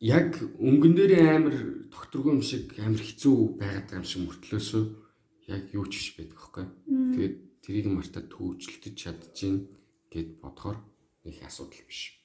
яг 0.00 0.38
өнгөн 0.56 0.94
дээр 0.96 1.12
амар 1.34 1.56
докторгүй 1.92 2.32
юм 2.38 2.44
шиг 2.44 2.72
амар 2.80 3.02
хэцүү 3.04 3.60
байгаад 3.60 3.86
байгаа 3.88 4.00
юм 4.00 4.08
шиг 4.08 4.20
мөртлөөсөө 4.24 4.84
яг 5.52 5.64
юу 5.76 5.84
ч 5.90 5.92
биш 5.98 6.08
байдаг 6.16 6.38
хөөхгүй. 6.40 6.66
Тэгээд 7.16 7.36
тэрийг 7.70 7.86
мартаад 7.86 8.26
төвчлөлтөж 8.34 8.94
чадчихин 8.98 9.70
гэд 10.10 10.42
бодохоор 10.42 10.82
нэг 11.22 11.38
асуудал 11.46 11.86
биш. 11.86 12.18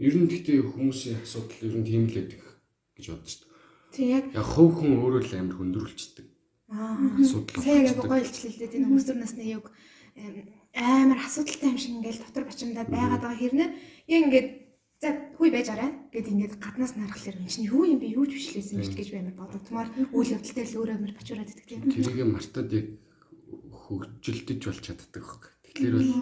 Ер 0.00 0.16
нь 0.16 0.24
гэхдээ 0.24 0.64
хүмүүсийн 0.64 1.20
асуудал 1.20 1.68
ер 1.68 1.74
нь 1.76 1.84
тийм 1.84 2.08
л 2.08 2.16
байдаг 2.16 2.40
гэж 2.96 3.06
боддог 3.12 3.28
шүү 3.28 3.44
дээ. 3.44 3.52
Тэг 3.92 4.06
яг 4.08 4.24
Яг 4.32 4.46
хувь 4.48 4.72
хүн 4.80 4.96
өөрөө 5.04 5.20
л 5.20 5.36
амар 5.36 5.56
хөндрүүлчдэг 5.60 6.26
аа 6.72 6.96
асуудал 7.20 7.60
Сайн 7.60 7.84
яг 7.84 8.00
гоё 8.00 8.24
илчлэлтэй 8.24 8.68
тийм 8.72 8.88
өсвөр 8.96 9.20
насны 9.20 9.44
юг 9.44 9.68
амар 10.72 11.18
асуудалтай 11.20 11.68
юм 11.68 11.76
шиг 11.76 11.92
ингээл 11.92 12.24
дотор 12.24 12.44
бачимдаа 12.48 12.84
байгаад 12.88 13.20
байгаа 13.20 13.40
хэрнээ 13.40 13.68
яг 14.08 14.20
ингээд 14.24 14.48
за 15.00 15.08
хүй 15.36 15.50
байж 15.52 15.68
арай 15.72 15.90
гэд 16.12 16.28
ингээд 16.28 16.54
гаднаас 16.60 16.96
нарахлаар 16.96 17.40
юм 17.40 17.48
чинь 17.48 17.68
юу 17.68 17.84
юм 17.84 18.00
бэ 18.00 18.16
юу 18.16 18.24
ч 18.28 18.36
бишлээсэн 18.36 18.80
гэж 18.80 18.92
гэж 18.96 19.08
баймар 19.12 19.36
бодогдмоор 19.36 19.88
үйл 20.16 20.34
явдалтай 20.36 20.64
л 20.64 20.78
өөр 20.78 20.90
амар 20.92 21.12
бачуураад 21.16 21.52
идэх 21.52 21.66
тийм. 21.68 21.88
Тэрийг 21.88 22.28
мартаад 22.28 22.70
яг 22.72 22.86
хөгжилдөж 23.88 24.60
болж 24.68 24.80
чаддаг 24.84 25.24
хөөхгүй. 25.24 25.52
Тэгэхээр 25.64 25.94
бол 25.96 26.12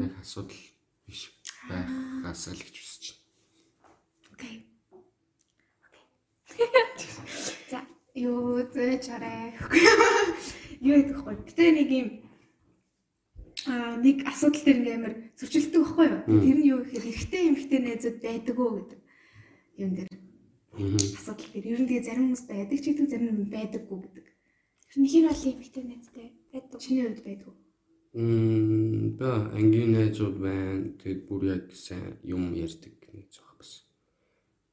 нэг 0.00 0.12
асуудал 0.24 0.56
биш 1.04 1.36
байгаасаа 1.68 2.56
л 2.56 2.64
гэж 2.64 2.76
үзэж 2.80 3.04
байна. 3.12 3.28
Окей. 4.32 4.56
За 7.68 7.84
юу 8.16 8.64
зөөж 8.72 9.04
арай. 9.12 9.52
Юу 10.80 10.96
гэдэг 10.96 11.18
вэ? 11.28 11.32
Гэтэ 11.44 11.64
нэг 11.76 11.90
юм 11.92 12.08
аа 13.68 14.00
нэг 14.00 14.24
асуудал 14.24 14.64
дээр 14.64 14.80
ингээм 14.80 14.96
амар 15.04 15.14
зөрчилдөг 15.36 15.82
байхгүй 15.84 16.06
юу? 16.08 16.20
Тэр 16.24 16.56
нь 16.56 16.68
юу 16.72 16.80
гэхээр 16.88 17.04
эрэгтэй 17.04 17.42
эмэгтэй 17.52 17.80
найзууд 17.84 18.18
байдаг 18.24 18.56
уу 18.56 18.72
гэдэг 18.80 19.00
юм 19.76 19.90
дээр 19.92 20.08
асуудал 21.20 21.52
дээр. 21.52 21.66
Ер 21.68 21.80
нь 21.84 21.88
тэгээ 21.90 22.06
зарим 22.08 22.24
хүмүүс 22.32 22.44
байдаг 22.48 22.78
ч 22.80 22.84
гэдэг 22.96 23.06
зарим 23.12 23.28
нь 23.28 23.52
байдаггүй 23.52 23.98
гэдэг. 24.08 24.26
Тэр 24.88 24.98
нь 25.04 25.10
хэр 25.12 25.26
бол 25.28 25.44
эмхтэй 25.52 25.84
найзтай 25.84 26.37
байдаг. 26.52 26.80
Чиний 26.80 27.04
хувьд 27.08 27.24
байдгүй. 27.24 27.54
Мм 28.14 29.16
ба 29.18 29.50
ангийн 29.54 29.92
найзууд 29.92 30.36
байна. 30.40 30.92
Тэгэд 31.02 31.20
бүр 31.28 31.42
яг 31.54 31.64
сайн 31.76 32.16
юм 32.24 32.54
ярьдаг 32.56 32.94
нэг 33.12 33.26
зөх 33.30 33.48
бас. 33.58 33.84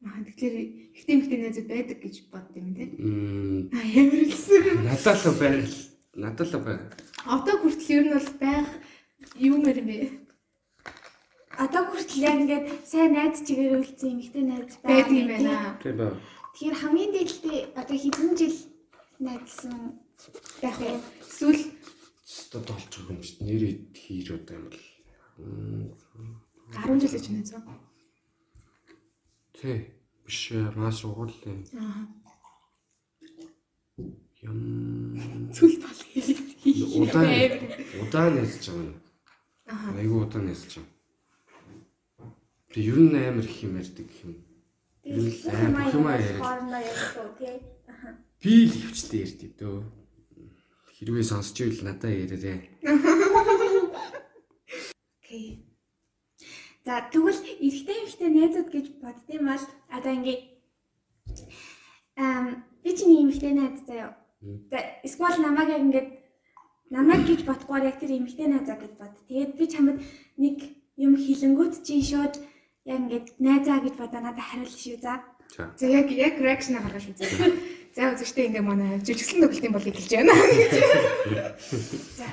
Аа 0.06 0.24
тэгэхээр 0.24 0.56
эрэгтэй 0.96 1.14
эмэгтэй 1.16 1.40
найзууд 1.44 1.68
байдаг 1.70 1.98
гэж 2.02 2.16
бодд 2.32 2.54
юм 2.56 2.70
тий. 2.76 2.88
Мм 2.96 3.70
Аа 3.76 3.86
ямар 3.86 4.24
хэлсэн. 4.24 4.64
надад 4.88 5.20
л 5.26 5.40
байг. 5.40 5.68
Надад 6.16 6.48
л 6.54 6.60
байг. 6.64 6.82
Одоо 7.28 7.56
хүртэл 7.60 7.92
ер 7.98 8.04
нь 8.08 8.14
бол 8.16 8.32
байх 8.40 8.70
юу 9.36 9.58
мэр 9.60 9.78
юм 9.84 9.88
бэ? 9.92 10.10
Одоо 11.60 11.84
хүртэл 11.92 12.24
яг 12.24 12.36
ингээд 12.40 12.66
сайн 12.88 13.12
найз 13.16 13.44
чигээр 13.44 13.80
үлдсэн 13.80 14.12
эмхтэй 14.16 14.44
найз 14.48 14.72
Байдаг 14.84 15.12
юм 15.12 15.28
тийм. 15.28 15.44
байна. 15.52 15.80
Тэг 15.84 15.94
ба. 16.00 16.08
Тэгэхээр 16.56 16.76
хамгийн 16.82 17.12
дээдэлтэй 17.16 17.60
одоо 17.76 17.98
хэдэн 18.00 18.32
жил 18.40 18.58
найзлсан 19.20 19.76
Яг 20.62 20.78
уу 20.82 21.00
эсвэл 21.22 21.64
толч 22.64 22.92
байгаа 22.96 23.14
юм 23.16 23.22
шүү 23.24 23.38
дээ. 23.40 23.48
Нэрээ 23.48 23.74
хийж 23.94 24.28
одоо 24.32 24.56
юм 24.58 24.66
бол. 24.70 24.84
Мм, 25.38 25.92
10 26.72 27.00
жил 27.02 27.14
гэж 27.16 27.26
нээсэн. 27.30 27.62
Тэ. 29.56 29.92
Биш 30.26 30.52
маш 30.76 31.06
угууллаа. 31.06 31.56
Аа. 31.78 32.08
Ям 34.42 35.52
Цүл 35.54 35.76
бол 35.84 36.02
хийх. 36.10 36.40
удаан 37.02 37.30
удаан 38.02 38.34
нээсэж 38.36 38.66
байгаа. 38.74 38.98
Аа. 39.70 39.98
Айгу 40.00 40.26
удаан 40.26 40.46
нээсэж 40.50 40.72
байгаа. 40.82 40.94
Тэг 42.74 42.84
ер 42.90 42.98
нь 43.00 43.16
амар 43.16 43.46
их 43.46 43.64
юм 43.64 43.78
ярьдаг 43.78 44.10
юм. 44.26 44.34
Ер 45.04 45.22
нь 45.30 45.34
амар 45.46 45.94
юм 45.94 46.06
яриад. 46.10 46.42
тий. 47.38 47.58
Аха. 47.88 48.10
Би 48.42 48.66
л 48.66 48.74
хөвчтэй 48.74 49.22
ярьдаг 49.26 49.52
дөө. 49.60 50.05
Хэрвээ 50.96 51.26
сонсч 51.28 51.60
ивэл 51.60 51.84
надаа 51.84 52.08
яриарэ. 52.08 52.72
Окей. 55.20 55.68
За 56.88 57.04
тэгвэл 57.12 57.42
эрэгтэй 57.60 57.98
эмэгтэй 58.00 58.30
найзууд 58.32 58.70
гэж 58.72 58.86
боддсон 59.04 59.44
бол 59.44 59.64
одоо 59.92 60.12
ингээ 60.16 60.40
ам 62.16 62.64
би 62.80 62.96
чинь 62.96 63.28
эмэгтэй 63.28 63.54
найз 63.60 63.84
заяа. 63.84 64.16
За 64.72 64.78
эсвэл 65.04 65.44
намайг 65.44 65.70
яг 65.76 65.84
ингээд 65.84 66.10
намайг 66.96 67.28
гэж 67.28 67.42
бодохгүйгээр 67.44 67.90
яг 67.92 67.98
тэр 68.00 68.12
эмэгтэй 68.16 68.48
найзаа 68.48 68.78
гэж 68.80 68.94
бод. 68.96 69.20
Тэгээд 69.28 69.52
би 69.60 69.66
чамд 69.68 70.00
нэг 70.40 70.58
юм 70.96 71.20
хилэнгүүт 71.20 71.84
чинь 71.84 72.08
шууд 72.08 72.40
яг 72.88 72.98
ингээд 73.04 73.28
найзаа 73.44 73.84
гэж 73.84 74.00
бодоо 74.00 74.22
надад 74.24 74.48
хариулна 74.48 74.72
шүү 74.72 75.04
за. 75.04 75.20
За. 75.60 75.74
Яг 75.84 76.08
яг 76.08 76.40
reaction 76.40 76.80
гаргаж 76.80 77.12
үзье. 77.12 77.28
За 77.96 78.12
үзэгчтэй 78.12 78.52
ингээ 78.52 78.60
манай 78.60 79.00
жижигсэн 79.00 79.40
төгөлтийн 79.40 79.72
бол 79.72 79.80
хэлж 79.80 80.12
байна. 80.12 80.36
За. 82.20 82.28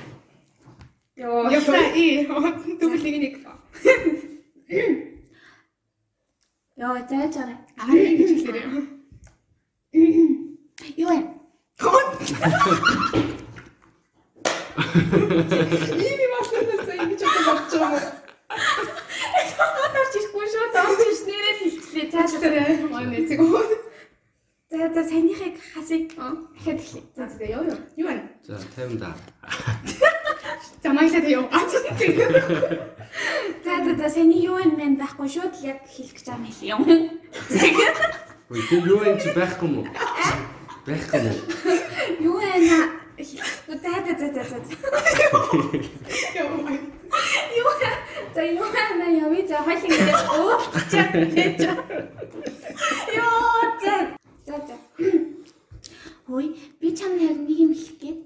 Йоо. 1.15 1.47
Яса 1.55 1.79
и 1.95 2.27
төгөлийг 2.27 3.15
нэг 3.23 3.33
Йоо 6.75 6.99
зааж 7.07 7.33
байгаа. 7.39 7.57
аа 7.79 7.95
гэж 7.95 8.43
хэлээрээ. 8.43 8.67
Юу 10.99 11.07
вэ? 11.07 11.17
Ийм 16.03 16.19
юм 16.27 16.33
за 16.83 16.93
ингэж 16.99 17.21
бодож 17.47 17.71
байгаа 17.79 18.03
юм. 18.03 18.19
Гадарч 19.79 20.13
ирэхгүй 20.19 20.45
шүү. 20.51 20.67
Доош 20.75 20.99
ирс 21.07 21.23
нэрээ 21.23 21.55
хэлчихлээ. 21.55 22.11
Цааш 22.11 22.31
Цаашдаа 22.35 22.91
манай 22.91 23.23
зэг. 23.31 23.39
За 24.73 24.89
за 24.89 25.03
санийхыг 25.09 25.53
хасыг 25.73 26.05
дахиад 26.17 26.79
эхлэе. 26.81 27.03
За 27.15 27.29
за 27.29 27.43
ёо 27.45 27.61
ёо. 27.61 27.77
Юу 27.95 28.07
вэ? 28.07 28.21
За 28.41 28.57
50 28.57 28.97
да. 28.97 29.13
За 30.83 30.89
маяглаад 30.93 31.27
ёо. 31.29 31.45
За 33.63 33.73
за 33.85 33.95
за 34.01 34.09
саний 34.09 34.41
юу 34.49 34.57
юм 34.57 34.73
бэ 34.73 34.97
байхгүй 34.97 35.29
шууд 35.29 35.53
л 35.53 35.65
яг 35.71 35.85
хэлэх 35.85 36.17
гэж 36.17 36.25
байгаа 36.25 36.49
юм 36.73 36.81
юм. 36.89 37.09
Ой, 38.49 38.61
тэг 38.69 38.81
юу 38.89 39.03
юм 39.05 39.17
чи 39.21 39.29
байхгүй 39.37 39.67
юм 39.69 39.77
уу? 39.77 39.87
Байхгүй 40.87 41.19
юм 41.21 41.27
уу? 41.29 41.37
Юу 42.33 42.37
вэ 42.41 42.57
на? 42.65 42.79
За 43.69 43.77
за 43.77 44.13
за 44.17 44.27
за 44.33 44.43
за. 44.49 44.57
Ёо. 46.41 46.49
Юу? 47.61 47.69
За 48.33 48.41
юу 48.41 48.65
вэ 48.73 48.83
на 48.97 49.07
яви 49.21 49.45
за 49.47 49.57
хойлын 49.61 49.91
гэдэг 49.93 50.17
уучлаа 50.33 51.07
гэж. 51.13 51.61
Йоо 53.13 53.61
за 53.83 53.95
за 54.45 54.57
за. 54.67 54.75
Хөөе 56.27 56.47
би 56.81 56.95
чамд 56.97 57.21
яг 57.21 57.37
нэг 57.37 57.57
юм 57.59 57.73
хэлэх 57.73 57.97
гээд 58.01 58.19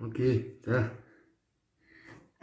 Окей. 0.00 0.55
За. 0.66 0.90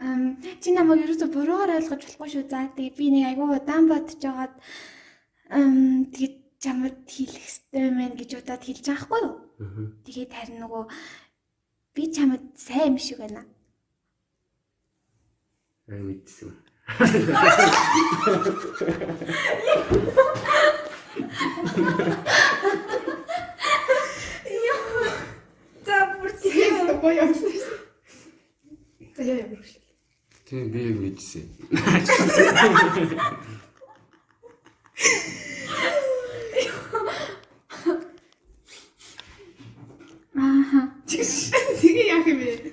Ам 0.00 0.40
чи 0.64 0.72
намайг 0.72 1.04
ерөөсө 1.04 1.28
буруугаар 1.28 1.76
ойлгож 1.76 2.02
болохгүй 2.08 2.28
шүү. 2.32 2.44
За 2.48 2.72
тэгээ 2.72 2.96
би 2.96 3.06
нэг 3.12 3.24
айгүй 3.28 3.48
удаан 3.52 3.84
бодож 3.92 4.16
байгаад 4.24 4.54
ам 5.52 6.08
тэгээд 6.08 6.36
чамд 6.64 7.04
хэлэх 7.04 7.44
хэрэгтэй 7.44 7.86
мэн 7.92 8.16
гэж 8.16 8.30
удаад 8.40 8.64
хэлж 8.64 8.84
байгаа 8.88 9.04
хгүй 9.04 9.20
юу? 9.28 9.34
Аа. 9.60 9.92
Тэгээд 10.08 10.32
харин 10.32 10.58
нөгөө 10.64 10.82
би 11.94 12.02
чамд 12.16 12.44
сайн 12.56 12.96
юм 12.96 12.98
шиг 12.98 13.20
байна. 13.20 13.44
Аа 15.92 16.00
мэдсэн. 16.00 16.48
За 25.84 25.96
бүр 26.16 26.32
тийм. 26.40 26.74
Боёо. 27.04 27.83
За 29.24 29.30
ёо 29.30 29.36
ёо. 29.56 29.64
Тийм 30.46 30.64
би 30.72 30.78
яг 30.88 30.96
мэдсэн. 31.00 31.44
Ааха. 40.36 40.80
Тэгээ 41.06 42.06
яах 42.10 42.26
юм 42.26 42.38
бэ? 42.42 42.72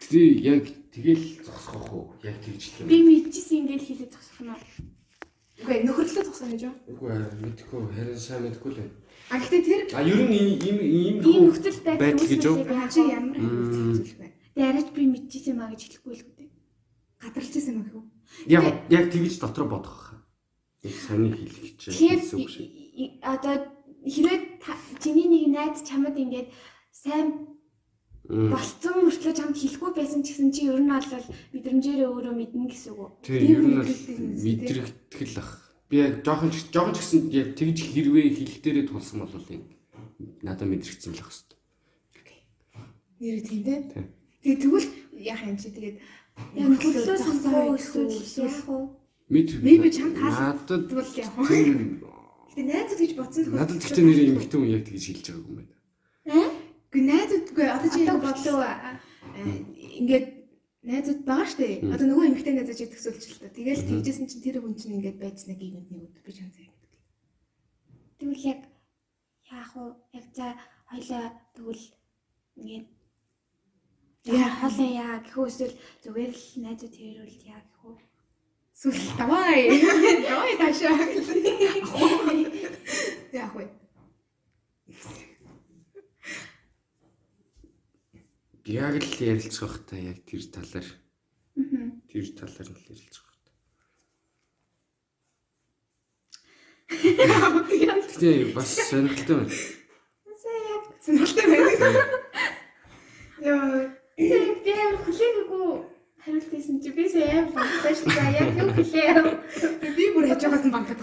Тий 0.00 0.28
яг 0.48 0.64
тэгэл 0.92 1.44
зогсох 1.44 1.92
уу? 1.92 2.14
Яг 2.24 2.36
тэгж 2.40 2.80
л 2.80 2.88
Би 2.88 2.96
юм. 3.00 3.06
мэдчихсэн 3.12 3.58
ингээд 3.68 3.84
хэлээ 3.84 4.08
зогсох 4.08 4.40
нь. 4.40 4.52
Үгүй 5.62 5.76
нөхөрлөө 5.84 6.24
зогсоо 6.24 6.48
гэж 6.48 6.62
юу? 6.66 6.74
Үгүй 6.88 7.08
ээ, 7.12 7.36
мэдэхгүй 7.44 7.80
харин 7.92 8.18
сайн 8.18 8.40
мэдэхгүй 8.48 8.70
л 8.72 8.78
байна. 8.80 8.96
А 9.30 9.36
гэхдээ 9.38 9.62
тэр 9.62 9.80
А 9.92 10.00
ер 10.02 10.20
нь 10.24 10.32
ийм 10.32 10.78
ийм 10.80 11.16
ийм 11.20 11.42
нөхцөл 11.52 11.78
байдал 11.84 12.00
байдал 12.00 12.28
гэж 12.32 12.42
юу? 12.48 12.56
аа 12.64 12.88
чи 12.88 13.00
ямар 13.12 13.36
хэлэх 13.36 14.41
вэ? 14.54 14.60
Дээрэж 14.60 14.88
би 14.92 15.02
мэдчихсэн 15.08 15.56
маа 15.56 15.72
гэж 15.72 15.80
хэлэхгүй 15.88 16.12
л 16.16 16.24
үү. 16.28 16.48
Гадарлаж 17.22 17.54
исэн 17.56 17.76
юм 17.80 17.88
уу? 17.94 18.04
Яг 18.46 18.64
яг 18.90 19.04
тэгж 19.12 19.38
дотор 19.40 19.66
бодох. 19.68 20.14
Яг 20.82 20.94
саний 20.98 21.32
хэлэх 21.32 21.78
Тэгэхээр 21.78 22.20
хэлсэн 22.20 22.38
үг 22.42 22.50
шиг. 22.50 22.68
одоо 23.22 23.54
хэрвээ 24.02 24.38
чиний 24.98 25.28
нэг 25.30 25.44
найз 25.54 25.80
чамд 25.86 26.18
ингээд 26.18 26.50
сайн 26.90 27.52
болцсон 28.26 29.06
мөртлөө 29.06 29.34
чамд 29.34 29.56
хэлэхгүй 29.58 29.92
байсан 29.94 30.20
ч 30.26 30.34
гэсэн 30.34 30.50
чи 30.50 30.66
ер 30.66 30.78
нь 30.82 30.90
бол 30.90 31.26
мэдрэмжээрээ 31.54 32.08
өөрөө 32.10 32.34
мэднэ 32.34 32.66
гэсэн 32.70 32.92
үг. 32.98 33.18
Тий, 33.22 33.38
Тийм 33.46 33.50
ер 33.50 33.62
нь 33.62 33.76
бол 33.78 33.86
мэдрэгдэх 33.86 34.18
юм 34.18 34.34
зү, 34.34 34.44
мэдрэгдэх 34.46 35.20
л 35.22 35.38
ах. 35.42 35.52
Би 35.86 35.96
яг 36.02 36.12
жоохон 36.26 36.50
ч 36.50 36.56
жоохон 36.70 36.94
ч 36.94 36.98
гэсэн 37.02 37.20
яг 37.30 37.48
тэгж 37.58 37.78
хэрвээ 37.82 38.26
хэлэх 38.34 38.58
дээрээ 38.62 38.86
тулсан 38.90 39.18
бол 39.22 39.34
яг 39.34 39.62
надад 40.42 40.66
мэдрэгдсэн 40.70 41.14
л 41.14 41.22
ах 41.22 41.30
хэвээр. 41.30 41.58
Нэр 43.22 43.38
тийм 43.46 43.60
дээ. 43.62 43.80
Тийм. 43.90 44.06
Тэгээ 44.42 44.58
тэгвэл 44.58 44.88
яах 45.22 45.42
юм 45.46 45.56
чи 45.56 45.70
тэгээд 45.70 45.96
Яг 46.56 46.68
нөхөрлөө 46.68 47.16
сонгох 47.20 47.76
эсвэл 47.76 48.10
яах 48.42 48.64
вэ? 48.66 48.78
Мэд 49.32 49.48
Maybe 49.62 49.88
чамд 49.92 50.16
таалагдвал 50.16 50.88
надад 50.88 51.16
яах 51.20 51.36
вэ? 51.36 52.02
Гэтэ 52.50 52.62
найзууд 52.68 53.00
гэж 53.00 53.12
бодсон 53.16 53.42
тохиолдолд 53.44 53.60
надад 53.60 53.80
тэгтээ 53.84 54.04
нэр 54.04 54.20
эмэгтэй 54.32 54.58
хүн 54.58 54.72
яг 54.72 54.82
тэгж 54.88 55.04
хэлж 55.08 55.26
байгаагүй 55.28 55.52
юм 55.52 55.58
байна. 55.60 55.76
Гүй 56.92 57.02
найзуудгүй 57.08 57.66
одоо 57.68 57.90
чи 57.92 58.00
бодлоо 58.08 58.64
ингээд 60.00 60.26
найзууд 60.82 61.20
байгаа 61.28 61.48
штэ. 61.48 61.68
Одоо 61.94 62.06
нөгөө 62.08 62.26
эмэгтэй 62.32 62.54
найзаа 62.56 62.76
чи 62.76 62.86
төсөөлч 62.88 63.24
л 63.28 63.40
та. 63.44 63.52
Тэгэл 63.52 63.86
тэгжсэн 63.88 64.26
чинь 64.28 64.44
тэр 64.44 64.60
хүн 64.60 64.74
чинь 64.76 64.96
ингээд 65.00 65.20
байцснаа 65.20 65.56
гинэд 65.56 65.88
нэг 65.88 66.00
өдөр 66.10 66.22
би 66.26 66.32
чам 66.32 66.50
сайн 66.52 66.72
гэдэг. 66.72 67.00
Тэгвэл 68.20 68.48
яг 68.52 68.60
яах 69.48 69.72
вэ? 69.76 69.84
Яг 70.16 70.24
за 70.36 70.46
хоёлаа 70.90 71.24
тэгвэл 71.56 71.84
ингээд 72.60 72.86
Яа. 74.22 74.46
хоолоо 74.62 74.86
яа 74.86 75.18
гэхүү 75.26 75.46
эсвэл 75.50 75.74
зүгээр 76.06 76.30
л 76.30 76.44
найзууд 76.62 76.94
хэрүүл 76.94 77.38
яа 77.50 77.58
гэхүү. 77.58 77.94
Сүл 78.70 78.94
давай. 79.18 79.66
Давай 80.30 80.54
таашаа. 80.62 80.94
Яах 83.34 83.54
вэ? 83.58 83.66
Яг 88.70 88.94
л 89.02 89.10
ярилцах 89.18 89.74
та 89.90 89.98
яг 89.98 90.22
тэр 90.22 90.46
талаар 90.54 90.86
Аа. 91.58 91.90
тэр 92.06 92.26
талаар 92.38 92.70
л 92.70 92.86
ярилцах. 92.94 93.26
Гэтэ 96.94 98.54
бас 98.54 98.70
сонирхолтой 98.86 99.36
байна. 99.42 99.54
Сонирхолтой 101.02 101.46
байна. 101.50 102.21
Би 104.64 104.72
амар 104.72 104.98
хүлээгээгүй 105.02 105.66
хариулт 106.22 106.48
хийсэн 106.50 106.76
чи 106.82 106.90
би 106.94 107.08
сая 107.10 107.42
амар 107.42 107.52
багтаа 107.56 107.92
шүү. 107.98 108.10
За 108.14 108.24
яг 108.30 108.50
юу 108.54 108.70
хүлээ. 108.78 109.10
Би 109.96 110.04
бүр 110.14 110.26
хажуугаас 110.30 110.64
нь 110.66 110.74
банкад. 110.74 111.00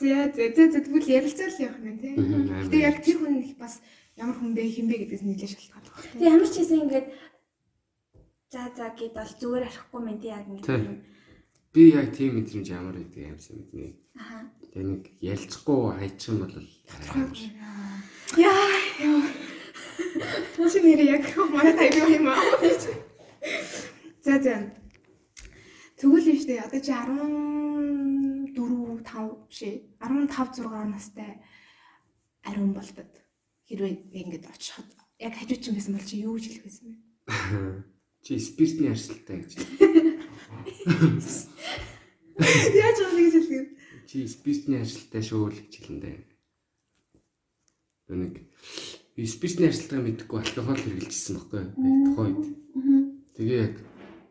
За 0.00 0.32
за 0.34 0.44
за 0.56 0.62
за 0.72 0.80
тэгвэл 0.80 1.06
ярилцаал 1.06 1.56
явах 1.60 1.78
нь 1.84 2.00
тий. 2.00 2.14
Мгм, 2.16 2.66
Гэтэ 2.66 2.78
яг 2.82 2.96
тэр 3.04 3.16
хүн 3.22 3.38
их 3.44 3.54
бас 3.60 3.78
ямар 4.16 4.34
хүн 4.34 4.56
бэ 4.56 4.62
хин 4.66 4.88
бэ 4.90 4.96
гэдгээс 5.06 5.22
нийлээ 5.22 5.50
шалтгаалдаг. 5.52 5.94
Тэгээ 6.18 6.32
ямар 6.34 6.48
ч 6.48 6.54
хийсэн 6.58 6.82
ингээд 6.88 7.06
за 8.50 8.60
за 8.74 8.86
гэд 8.98 9.12
бол 9.14 9.32
зүгээр 9.38 9.68
арахгүй 9.68 10.00
мэн 10.02 10.18
тий 10.18 10.32
яг 10.34 10.48
ингээд. 10.48 11.04
Би 11.70 11.82
яг 11.94 12.08
тийм 12.10 12.34
мэдрэмж 12.40 12.66
ямар 12.72 12.96
гэдэг 12.98 13.30
юм 13.30 13.38
сайн 13.38 13.62
мэднэ. 13.62 13.94
Аха. 14.18 14.50
Тэгээ 14.74 14.88
нэг 14.90 15.02
ялцахгүй 15.22 15.80
хайчих 16.02 16.34
юм 16.34 16.38
бол 16.42 16.50
шиг. 16.50 17.54
Яа 18.34 18.66
яа. 18.98 19.49
Чи 20.72 20.78
нэр 20.80 21.00
яг 21.16 21.24
манай 21.50 21.72
тайван 21.76 22.12
юм 22.12 22.28
аа. 22.28 22.36
За 24.24 24.42
за. 24.42 24.72
Тэгвэл 25.98 26.30
юм 26.32 26.38
штэ 26.40 26.54
одоо 26.64 26.80
чи 26.80 26.92
14 26.92 29.04
5 29.04 29.48
биш 29.48 29.62
ээ 29.62 29.76
15 30.00 30.64
6 30.64 30.92
настай 30.92 31.30
ариун 32.44 32.72
болдод 32.72 33.12
хэрвээ 33.68 33.94
ингэж 34.20 34.44
очиход 34.48 34.88
яг 35.20 35.34
хажууд 35.36 35.60
чинь 35.60 35.76
гэсэн 35.76 35.94
бол 35.96 36.08
чи 36.08 36.16
юу 36.24 36.34
гэж 36.36 36.44
хэлэх 36.48 36.64
байсан 36.64 36.86
бэ? 36.88 36.96
Чи 38.20 38.36
спиртний 38.36 38.92
арсалтай 38.92 39.40
гэж. 39.40 39.64
Яаж 42.36 42.96
байгаа 43.00 43.24
гэж 43.24 43.32
хэлэх 43.32 43.56
юм? 43.56 43.66
Чи 44.04 44.28
спиртний 44.28 44.80
арсалтай 44.80 45.22
шүү 45.24 45.48
л 45.48 45.56
гэж 45.56 45.72
хэлэндээ. 45.80 46.16
Нэг 48.12 48.32
би 48.36 48.40
спиртний 49.26 49.68
арсалтайг 49.68 50.02
мэдхгүй 50.06 50.38
алкогол 50.40 50.80
хэрэгжилсэн 50.80 51.34
байхгүй 51.36 51.62
тухайн 52.06 52.34
үед. 52.36 52.54
Тэгээ 53.36 53.58
яг 53.60 53.74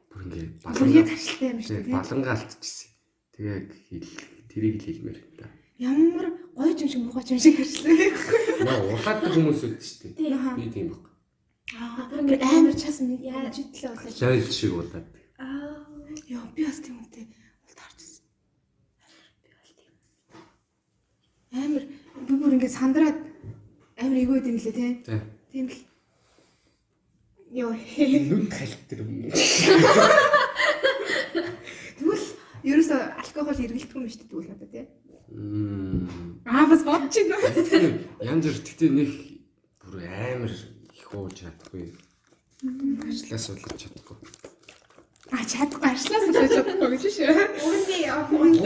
бүр 0.09 0.21
ингээд 0.25 0.49
Бүргээ 0.59 1.05
таршилтай 1.09 1.49
юм 1.49 1.59
шүү 1.59 1.75
дээ. 1.83 1.93
балангаа 1.93 2.33
алдчихсан. 2.35 2.89
Тэгээ 3.35 3.53
яг 3.55 3.67
хэл 3.89 4.09
тэрийг 4.49 4.75
л 4.79 4.85
хэлмээр 4.85 5.19
да. 5.39 5.45
Ямар 5.79 6.27
гоё 6.55 6.73
юм 6.75 6.89
шиг 6.89 7.01
муухай 7.05 7.23
юм 7.29 7.39
шиг 7.39 7.55
харшлаа. 7.59 7.93
Наа 8.65 8.79
улаад 8.87 9.23
хүмүүс 9.29 9.61
үүд 9.63 9.79
шүү 9.79 10.11
дээ. 10.17 10.33
Аа. 10.35 10.55
Би 10.57 10.65
тийм 10.73 10.87
баг. 10.91 11.03
Аа, 11.77 12.09
бүр 12.09 12.35
амар 12.41 12.75
час 12.75 12.97
яаж 12.99 13.55
идлээ 13.61 13.93
болоо. 13.93 14.11
Лойл 14.11 14.49
шиг 14.49 14.73
улаад. 14.73 15.07
Аа. 15.37 15.85
Йоо, 16.27 16.45
би 16.57 16.65
бас 16.65 16.79
тийм 16.81 16.97
үнтэй 16.99 17.23
бол 17.29 17.75
таарчсан. 17.77 18.25
Би 19.45 19.49
бол 19.53 19.71
тийм. 19.77 19.93
Амар 21.53 21.83
би 22.27 22.33
бүр 22.35 22.53
ингэ 22.57 22.69
сандраад 22.73 23.28
амар 23.99 24.17
эйгөө 24.23 24.39
юм 24.47 24.57
лээ 24.59 24.71
тий. 24.71 24.91
Тийм 25.51 25.67
л. 25.67 25.75
Йоо. 27.51 27.73
Нүд 27.75 28.53
халтэр 28.53 28.99
юм. 29.03 29.27
Тэгвэл 31.99 32.27
ерөөсө 32.63 32.95
алкогол 33.19 33.59
эргэлдэх 33.59 33.95
юм 33.99 34.07
шүү 34.07 34.23
дээ 34.23 34.31
тэгвэл 34.31 34.55
одоо 34.55 34.69
тий. 34.71 34.85
Аа 36.47 36.65
бас 36.71 36.81
бодож 36.87 37.11
байна. 37.11 37.99
Янз 38.23 38.45
бүр 38.47 38.59
гэхдээ 38.63 38.91
нэг 38.95 39.11
бүр 39.83 40.01
амар 40.07 40.53
их 40.95 41.07
ууж 41.11 41.35
чадахгүй. 41.43 41.91
Ажлаас 43.03 43.45
болоод 43.51 43.77
чадахгүй. 43.83 44.17
Аа 45.35 45.43
чадахгүй 45.43 45.89
аршлаас 45.91 46.23
л 46.23 46.33
гэж 46.39 46.53
бодохгүй 46.55 46.87
гэж 46.95 47.03
шүү. 47.19 47.35
Үгүй 47.67 47.99
яа. 48.07 48.23
Ууны 48.31 48.63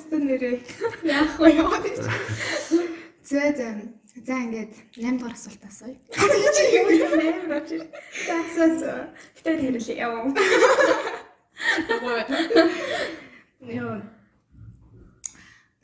Стэн 0.00 0.22
нэрээ. 0.28 0.56
Яах 1.04 1.38
вэ? 1.38 1.50
За 3.22 3.52
за. 3.56 3.68
За 4.26 4.34
ингээд 4.38 4.72
8 4.96 5.18
дугаар 5.18 5.34
асуулт 5.34 5.64
асууя. 5.64 5.96
Амар 6.14 7.62
очир. 7.62 7.82
За 8.26 8.36
за 8.54 8.64
за. 8.78 8.90
Битэр 9.34 9.58
хэрэглээ 9.60 9.96
яа. 9.98 10.30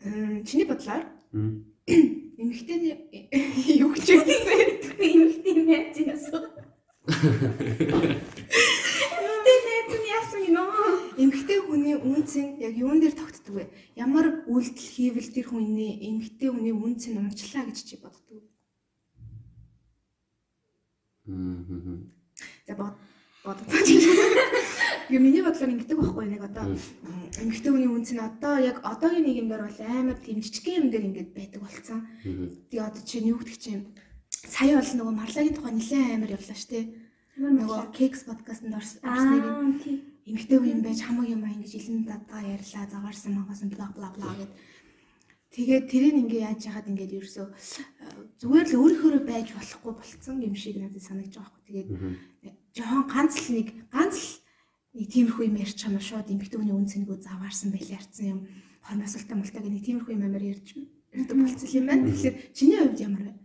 Эм 0.05 0.45
чиний 0.45 0.67
бодлоор 0.67 1.05
эмэгтэйний 2.41 2.97
юу 3.85 3.91
гэж 3.93 4.07
хэлсэн? 4.09 4.97
Эмэгтэй 4.97 5.55
найз 5.69 5.97
яасан. 6.01 6.45
Эмэгтэй 9.21 9.59
найз 9.67 9.93
нь 10.01 10.09
яасан 10.17 10.41
гинөө. 10.47 10.69
Хүний 11.91 12.23
үнцэн 12.23 12.63
яг 12.63 12.79
юун 12.79 13.03
дээр 13.03 13.19
тогтдог 13.19 13.55
вэ? 13.59 13.67
Ямар 13.99 14.47
үйлдэл 14.47 14.95
хийвэл 14.95 15.35
тэр 15.35 15.51
хүний 15.51 15.99
эмэгтэй 16.07 16.55
хүний 16.55 16.71
үнцэн 16.71 17.19
унчлаа 17.19 17.67
гэж 17.67 17.79
чи 17.83 17.99
боддог 17.99 18.31
вэ? 18.31 18.47
Мм. 21.27 22.15
За 22.63 22.79
бод 22.79 22.95
бодож. 23.43 23.91
Юу 25.11 25.19
миний 25.19 25.43
бодлоор 25.43 25.75
ингэдэг 25.75 25.99
байхгүй 25.99 26.27
нэг 26.31 26.47
одоо 26.47 26.79
эмэгтэй 27.43 27.71
хүний 27.75 27.91
үнц 27.91 28.15
нь 28.15 28.23
одоо 28.23 28.63
яг 28.63 28.79
одоогийн 28.87 29.27
нийгэмдэр 29.27 29.67
бол 29.67 29.81
амар 29.83 30.19
тийм 30.23 30.39
жижигхэн 30.47 30.87
юм 30.87 30.91
дээр 30.95 31.11
ингээд 31.11 31.35
байдаг 31.35 31.59
болсон. 31.67 32.07
Тэгээ 32.71 32.87
одоо 32.87 33.03
чинь 33.03 33.35
юу 33.35 33.43
гэдэг 33.43 33.59
чинь 33.59 33.91
сая 34.31 34.79
бол 34.79 34.95
нөгөө 34.95 35.15
марлагийн 35.19 35.59
тухай 35.59 35.75
нэлээд 35.75 36.15
амар 36.15 36.35
явлаа 36.39 36.55
шүү 36.55 36.71
дээ. 36.71 36.87
Нөгөө 37.35 37.81
кекс 37.99 38.23
подкастт 38.31 38.63
орсон 38.71 39.03
нэг 39.03 39.43
Аа 39.43 40.10
тий. 40.25 40.33
эмэгтэй 40.33 40.59
хүн 40.61 40.73
юм 40.77 40.83
байж 40.85 41.01
хамаг 41.01 41.27
юм 41.29 41.43
аа 41.45 41.55
ингэж 41.57 41.73
илэн 41.75 42.05
дадгаа 42.05 42.43
ярьлаа 42.45 42.85
загаарсан 42.87 43.33
магасан 43.35 43.69
бла 43.73 43.89
бла 43.97 44.09
бла 44.13 44.37
гэд. 44.37 44.53
Тэгээд 45.51 45.85
тэрийг 45.91 46.15
ингээ 46.15 46.47
яаж 46.47 46.61
яхад 46.71 46.87
ингээд 46.87 47.17
ерөөсөө 47.19 47.47
зүгээр 48.39 48.67
л 48.71 48.79
өөрийнхөө 48.79 49.23
байж 49.27 49.49
болохгүй 49.51 49.93
болцсон 49.99 50.39
юм 50.47 50.55
шиг 50.55 50.79
надад 50.79 51.03
санагдаж 51.03 51.43
байгаа 51.43 51.51
байхгүй. 51.51 51.65
Тэгээд 51.67 51.89
жохон 52.77 53.05
ганц 53.11 53.35
л 53.35 53.51
нэг 53.59 53.69
ганц 53.91 54.15
л 54.15 54.31
нэг 54.95 55.07
тиймэрхүү 55.11 55.45
юм 55.51 55.57
ярьж 55.59 55.75
чамаа 55.75 55.99
шууд 55.99 56.31
эмэгтэй 56.31 56.59
хүний 56.59 56.77
үнцнийг 56.79 57.11
заваарсан 57.19 57.75
байлаа 57.75 57.99
ярьсан 57.99 58.27
юм. 58.31 58.41
Мултаа 58.87 59.63
гэх 59.63 59.75
нэг 59.75 59.83
тиймэрхүү 59.83 60.15
юм 60.15 60.23
амар 60.23 60.45
ярьж 60.47 60.69
ярьдаг 61.11 61.35
болцсон 61.35 61.71
юм 61.75 61.87
байна. 61.91 62.07
Тэгэхээр 62.07 62.37
чиний 62.55 62.79
хувьд 62.79 63.01
ямар 63.03 63.23
вэ? 63.27 63.40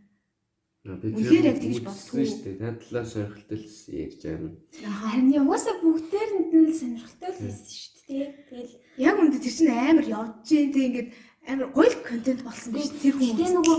Үнэхээр 0.85 1.45
яг 1.49 1.57
тэгж 1.57 1.79
боддгоо. 1.81 2.21
шүү 2.21 2.41
дээ. 2.45 2.61
Наад 2.61 2.77
талаас 2.85 3.09
сонирхолтой 3.09 3.57
л 3.57 3.69
ярьж 3.89 4.21
байгаа 4.21 4.45
юм. 4.45 4.53
Харин 4.85 5.29
угаасаа 5.41 5.75
бүгдээрэнд 5.81 6.49
нь 6.53 6.67
л 6.69 6.77
сонирхолтой 6.77 7.29
л 7.33 7.41
байсан 7.41 7.73
шүү 7.73 8.01
дээ. 8.05 8.27
Тэгэл 8.45 8.73
Яг 9.01 9.15
үндэ 9.17 9.41
тэр 9.41 9.53
чинь 9.57 9.73
амар 9.73 10.05
явж 10.05 10.45
дээ 10.45 10.69
тэг 10.69 10.85
ингээд 10.85 11.09
амар 11.49 11.67
гоё 11.73 11.89
контент 12.05 12.41
болсон 12.45 12.69
биш 12.77 12.93
тэр 13.01 13.17
хүн. 13.17 13.33
Гэтэ 13.33 13.49
нөгөө 13.57 13.77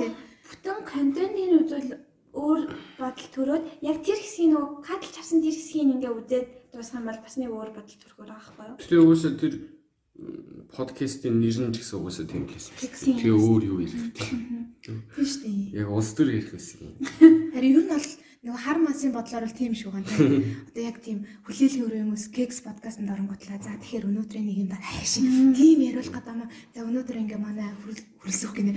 бүтэн 0.50 0.78
контентын 0.82 1.56
үзэл 1.62 1.90
өөр 2.34 2.60
бодол 3.00 3.28
төрөөд 3.32 3.64
яг 3.80 3.96
тэр 4.04 4.18
хэсгийг 4.20 4.50
нөгөө 4.52 4.82
кадлж 4.84 5.14
авсан 5.16 5.40
тэр 5.40 5.56
хэсгийг 5.56 5.94
ингээ 5.94 6.12
үзээд 6.12 6.46
дуусгах 6.74 7.00
юм 7.00 7.08
бол 7.08 7.22
бас 7.24 7.34
нэг 7.40 7.50
өөр 7.54 7.70
бодол 7.72 7.96
төрөхөр 7.96 8.28
байгаа 8.28 8.44
байхгүй 8.44 8.66
юу? 8.66 8.76
Тэгээ 8.82 9.06
уусаа 9.08 9.32
тэр 9.40 9.54
подкастын 10.72 11.40
нэр 11.40 11.68
нь 11.68 11.74
ч 11.76 11.84
гэсэн 11.84 12.00
уусаа 12.00 12.24
тийм 12.24 12.48
л 12.48 12.52
байсан. 12.52 12.72
Юм. 12.76 13.16
Тэгээ 13.20 13.36
өөр 13.36 13.62
юу 13.68 13.78
ярих 13.84 14.00
вэ? 14.00 14.10
Тийм 14.16 15.02
шүү 15.12 15.40
дээ. 15.44 15.84
Яг 15.84 15.88
улс 15.92 16.10
төр 16.16 16.28
ярих 16.32 16.50
байсан 16.56 16.78
юм. 16.84 16.94
Харин 17.54 17.72
ер 17.76 17.84
нь 17.84 17.90
бол 17.92 18.08
нөгөө 18.46 18.60
хар 18.64 18.78
масын 18.80 19.12
бодлоор 19.12 19.44
бол 19.44 19.56
тийм 19.56 19.72
шүү 19.76 19.90
гань. 19.92 20.08
Одоо 20.72 20.82
яг 20.82 20.96
тийм 21.04 21.18
хүлээлгийн 21.44 21.84
өрөө 21.84 22.00
хүмүүс 22.06 22.24
кекс 22.32 22.60
подкастт 22.64 23.04
оронготлаа. 23.04 23.60
За 23.60 23.76
тэгэхээр 23.76 24.08
өнөөдрийн 24.08 24.46
нэг 24.46 24.58
юм 24.64 24.68
да 24.72 24.78
хайш. 24.80 25.20
Тийм 25.20 25.78
яриулах 25.84 26.12
гэдэг 26.12 26.32
юм. 26.32 26.48
За 26.72 26.80
өнөөдөр 26.86 27.16
ингээ 27.26 27.40
манай 27.40 27.68
хөрөлсөх 28.22 28.52
гинэ. 28.56 28.76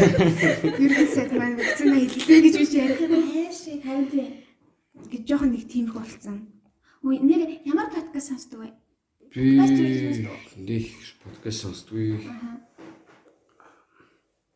Ерөнхий 0.82 1.08
сайд 1.10 1.32
маань 1.36 1.58
вакцина 1.58 1.98
хэллээ 2.02 2.40
гэж 2.50 2.54
биш 2.58 2.72
ярих 2.74 3.00
юм 3.04 3.14
хайш. 3.30 3.58
Харин 3.84 4.08
тий. 4.10 4.26
Гэж 5.10 5.22
жоохон 5.28 5.52
нэг 5.52 5.68
тийм 5.68 5.86
их 5.90 5.94
болцсон. 5.94 6.48
Үй 7.04 7.20
нэр 7.20 7.60
ямар 7.68 7.92
подкаст 7.92 8.32
сонсдог 8.32 8.64
вэ? 8.64 8.83
Би 9.34 9.58
нэг 9.58 10.84
подкаст 11.24 11.64
сонсдгүй. 11.64 12.22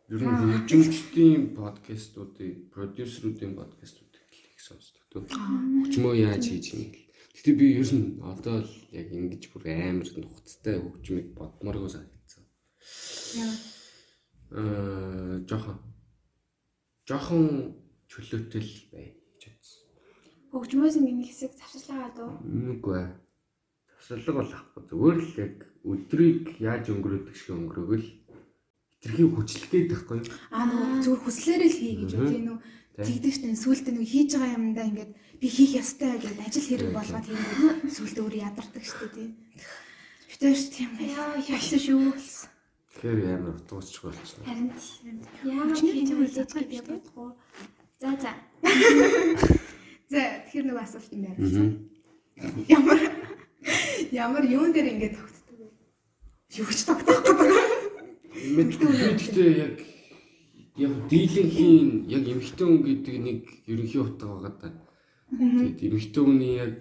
Ер 0.07 0.23
нь 0.23 0.39
хөгжимчдийн 0.39 1.49
подкастуудыг, 1.59 2.71
продюсеруудын 2.71 3.59
подкастуудыг 3.59 4.23
их 4.39 4.63
сонсдог. 4.63 5.27
Хөгжмөө 5.27 6.15
яаж 6.23 6.47
хийж 6.47 6.79
юм 6.79 6.95
гээл. 6.95 7.11
Гэтэ 7.35 7.51
би 7.59 7.75
ер 7.75 7.91
нь 7.91 8.23
одоо 8.23 8.63
л 8.63 8.71
яг 8.95 9.11
ингэж 9.11 9.51
бүр 9.51 9.67
амар 9.67 10.07
нухацтай 10.15 10.79
хөгжмийг 10.79 11.35
бодморгоо 11.35 11.91
санагдсан. 11.91 12.47
Яа. 13.35 13.55
Аа, 14.63 15.43
жоохон 15.43 15.79
жоохон 17.03 17.75
чөлөөтэй 18.07 18.63
л 18.63 18.75
бай 18.95 19.07
гэж 19.43 19.59
бодсон. 19.59 19.83
Хөгжмөөс 20.55 21.03
ингээ 21.03 21.27
хэсэг 21.35 21.59
завшилаагаад 21.59 22.17
уу? 22.23 22.31
Үгүй 22.79 22.95
ээ. 23.03 23.28
Тасалга 24.09 24.41
бол 24.41 24.53
ахгүй. 24.57 24.83
Зүгээр 24.89 25.19
л 25.21 25.33
яг 25.37 25.57
өдрийг 25.85 26.45
яаж 26.65 26.89
өнгөрөөдөг 26.89 27.37
шиг 27.37 27.61
өнгөрөөгөл 27.61 28.07
хитрхи 29.05 29.25
хүчлэх 29.29 29.73
юу? 30.17 30.25
Аа 30.49 30.65
нөгөө 30.65 31.05
зүгээр 31.05 31.23
хүслээрээ 31.29 31.69
л 31.69 31.77
хий 31.77 31.95
гэж 32.01 32.13
үү 32.17 32.29
тийм. 32.33 32.57
Тэгдэг 32.97 33.33
штэ 33.37 33.53
сүултээ 33.53 33.93
нөгөө 33.93 34.09
хийж 34.09 34.31
байгаа 34.33 34.57
юмдаа 34.57 34.87
ингээд 34.89 35.13
би 35.13 35.47
хийх 35.53 35.73
ёстой 35.77 36.17
гэдэг 36.25 36.41
ажил 36.41 36.69
хэрэг 36.73 36.91
болгоод 36.97 37.27
хийгээд 37.29 37.93
сүултээ 37.93 38.25
өөрөө 38.25 38.45
ядардаг 38.49 38.85
штэ 38.89 39.07
тийм. 39.13 39.31
Битэр 40.25 40.57
ш 40.57 40.63
тийм 40.73 40.91
Яа, 41.05 41.37
яасан 41.45 41.79
шүү. 41.85 42.01
Тэгэхээр 42.97 43.21
амар 43.29 43.61
утгуусч 43.61 43.93
болчихсон. 44.01 44.41
Харин 44.49 44.73
тий. 44.73 45.21
Яагаад 45.53 45.85
тийм 45.85 46.21
задгал 46.33 46.65
би 46.65 46.81
шүү 46.81 46.87
дээ. 46.89 46.97
бодгоо. 46.97 47.29
За 48.01 48.11
за. 48.17 48.33
За 50.09 50.21
тэгэхээр 50.49 50.65
нөгөө 50.65 50.81
асуулт 50.81 51.13
юм 51.13 51.23
байна. 51.29 51.45
Ямар 52.73 53.18
ямар 54.13 54.45
юун 54.45 54.73
дээр 54.73 54.93
ингээд 54.93 55.15
тогтдог 55.17 55.57
вэ? 55.59 55.67
Юу 56.61 56.71
ч 56.73 56.81
тогтохгүй 56.89 57.35
байгаа. 57.37 57.67
Мэдээ 58.57 59.51
яг 59.59 59.75
яг 60.79 60.93
дийлэнхийн 61.11 62.07
яг 62.07 62.25
эмхтэн 62.25 62.67
хүн 62.69 62.83
гэдэг 62.87 63.17
нэг 63.19 63.41
ерөнхий 63.67 64.01
утга 64.01 64.27
байгаа 64.31 64.55
да. 64.63 64.69
Тэгээд 65.35 65.83
эмхтэн 65.83 66.25
хүний 66.25 66.55
яг 66.57 66.73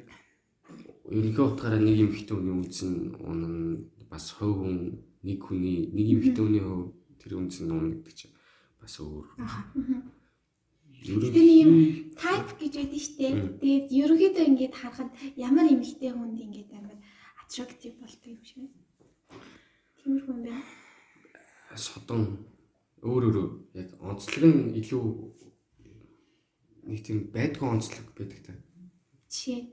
ерөнхий 1.09 1.43
утгаараа 1.43 1.81
нэг 1.81 1.97
эмхтэн 2.05 2.35
хүний 2.37 2.55
үнс 2.61 2.79
нь 2.85 3.15
унан 3.25 3.55
бас 4.09 4.31
хувь 4.37 4.61
хүн 4.61 4.77
нэг 5.25 5.39
хүний 5.41 5.89
нэг 5.91 6.07
эмхтэн 6.13 6.43
хүний 6.45 6.63
хувь 6.63 6.93
тэр 7.17 7.41
үнс 7.41 7.57
нь 7.59 7.73
унан 7.73 7.91
гэдэг 7.97 8.13
чинь 8.13 8.35
бас 8.77 8.95
өөр. 9.01 9.27
Ийм 9.37 10.07
Ерөнхий 11.07 12.11
тайп 12.17 12.49
type 12.49 12.57
гэж 12.59 12.73
байдаг 12.77 13.01
шүү 13.01 13.15
дээ. 13.17 13.33
Тэгээд 13.61 13.87
ерөнхийдөө 14.01 14.45
ингээд 14.49 14.75
харахад 14.75 15.09
ямар 15.37 15.65
эмэгтэй 15.69 16.11
хүнд 16.11 16.37
ингээд 16.41 16.69
амар 16.73 16.96
attractive 17.47 17.95
болдог 17.99 18.27
юм 18.27 18.43
шиг 18.43 18.57
байна. 18.59 18.75
Тиймэрхүү 20.03 20.33
юм 20.35 20.43
байна. 20.43 20.63
Содон 21.75 22.23
өөр 23.03 23.23
өөр 23.31 23.37
яг 23.79 23.89
онцлог 24.03 24.43
нь 24.43 24.75
илүү 24.81 25.03
нэг 26.91 26.99
тийм 27.07 27.31
байдгүй 27.31 27.67
онцлог 27.71 28.07
байдаг 28.19 28.39
та. 28.43 28.53
Жишээ. 29.31 29.63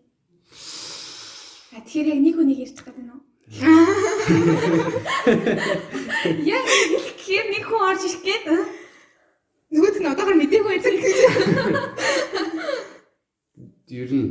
А 1.74 1.82
тэгэхээр 1.82 2.14
яг 2.14 2.20
нэг 2.22 2.34
хүнийг 2.38 2.62
ярьж 2.62 2.78
байгаа 2.78 3.02
юм 3.02 3.10
уу? 3.10 3.22
Яг 6.54 6.64
гэхээр 6.70 7.46
нэг 7.50 7.64
хүн 7.66 7.82
орж 7.90 8.02
ирэх 8.06 8.22
гээд 8.22 8.44
Нөгөөт 9.74 9.96
нь 9.98 10.06
одоогор 10.06 10.38
мдээгүй 10.38 10.78
байдаг 10.78 10.94
гэж. 11.02 11.18
Ер 13.90 14.10
нь 14.14 14.30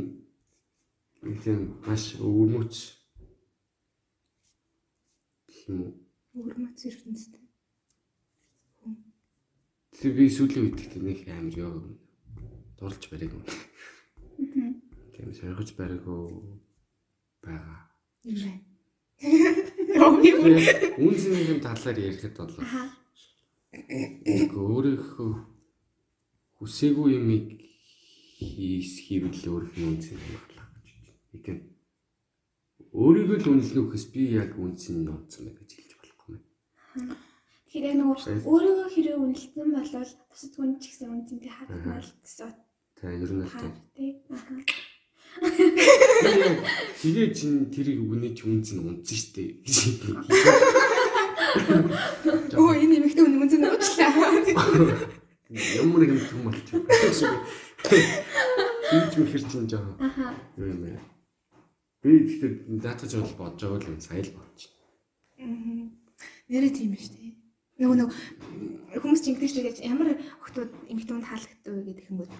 тийм 1.44 1.76
маш 1.84 2.16
өвөрмөц 2.16 3.03
юм 5.68 5.80
уу. 5.84 5.92
Өрмөц 6.34 6.84
ертөнцтэй. 6.88 7.42
Тэр 9.94 10.12
би 10.18 10.26
сүүлийн 10.28 10.66
үед 10.66 10.78
гэдэг 10.80 11.02
нэг 11.02 11.18
амар 11.30 11.54
ёо 11.54 11.74
дурлж 12.78 13.04
бариаг 13.10 13.32
юм. 13.32 13.44
Тийм 15.14 15.30
соргож 15.32 15.70
бариагүй 15.78 16.20
байгаа. 17.44 17.80
Юм 18.26 18.36
байна. 18.42 18.60
Юм. 19.22 20.58
Үнцний 20.98 21.60
талаар 21.62 21.98
ярихад 21.98 22.36
бол 22.36 22.54
өөрийнхөө 24.58 25.32
хүсээгүй 26.58 27.08
юм 27.14 27.28
хийс 28.38 28.98
хийвэл 29.06 29.38
өөрийнхөө 29.38 29.86
үнцнийг 29.88 30.20
харлаа 30.26 30.66
гэж 31.32 31.42
байна. 31.46 31.73
Юм 32.94 33.02
өөрийгөө 33.02 33.38
л 33.42 33.50
үнэлнэ 33.58 33.80
үхээс 33.90 34.06
би 34.14 34.22
яг 34.38 34.54
үнцнийг 34.54 35.02
нууцсан 35.02 35.50
байх 35.50 35.58
гэж 35.58 35.70
хэлж 35.74 35.92
болохгүй 35.98 36.38
юм. 36.38 37.10
Тэгэхээр 37.66 37.86
яг 37.90 37.96
нөгөө 37.98 38.46
өөрийгөө 38.46 38.88
хэрэг 38.94 39.18
үнэлсэн 39.18 39.66
болвол 39.74 40.12
бусад 40.30 40.52
хүн 40.54 40.70
ч 40.78 40.94
гэсэн 40.94 41.10
үнцэнтэй 41.10 41.50
харагдмаар 41.50 42.06
л 42.06 42.14
гэсэн 42.22 42.54
Та 42.94 43.10
ер 43.10 43.30
нь 43.34 43.42
л 43.42 43.50
таар 43.50 43.74
тий. 43.98 44.22
Аха. 44.30 44.54
тэгээ 47.02 47.34
чин 47.34 47.66
тэрийг 47.74 47.98
үнэж 48.06 48.46
үнц 48.46 48.78
нь 48.78 48.86
унцсан 48.86 49.18
штэ 49.18 49.42
гэж. 49.66 49.76
Оо 52.54 52.78
энэ 52.78 53.02
эмэгтэй 53.02 53.22
хүн 53.26 53.42
үнэн 53.42 53.58
нуучлаа. 53.58 54.14
Ямар 55.50 55.98
нэг 55.98 56.14
юм 56.14 56.22
том 56.30 56.46
болчих. 56.46 56.78
Хийж 58.86 59.12
мэхэр 59.18 59.42
чин 59.50 59.66
жаа. 59.66 59.82
Аха. 59.98 60.30
Юу 60.54 60.70
юм 60.70 60.86
бэ? 60.86 61.13
Би 62.04 62.20
тэгэхээр 62.28 62.54
даатгаж 62.84 63.12
бол 63.16 63.34
бодож 63.48 63.64
байгаа 63.64 63.96
юм 63.96 64.00
сая 64.04 64.20
л 64.20 64.36
бодчих. 64.36 64.68
Нэрээ 66.52 66.72
тийм 66.76 66.92
шүү 67.00 67.16
дээ. 67.16 67.32
Нөгөө 67.80 67.96
нэг 67.96 68.08
хүмүүс 69.00 69.20
ч 69.24 69.32
ингэдэж 69.32 69.52
дээ. 69.56 69.88
Ямар 69.88 70.20
хүмүүс 70.20 70.68
эмэгтэй 70.92 71.14
хүн 71.16 71.24
таалагддаг 71.24 71.72
вэ 71.72 71.82
гэдэг 71.88 72.06
юм 72.12 72.18
бол 72.20 72.32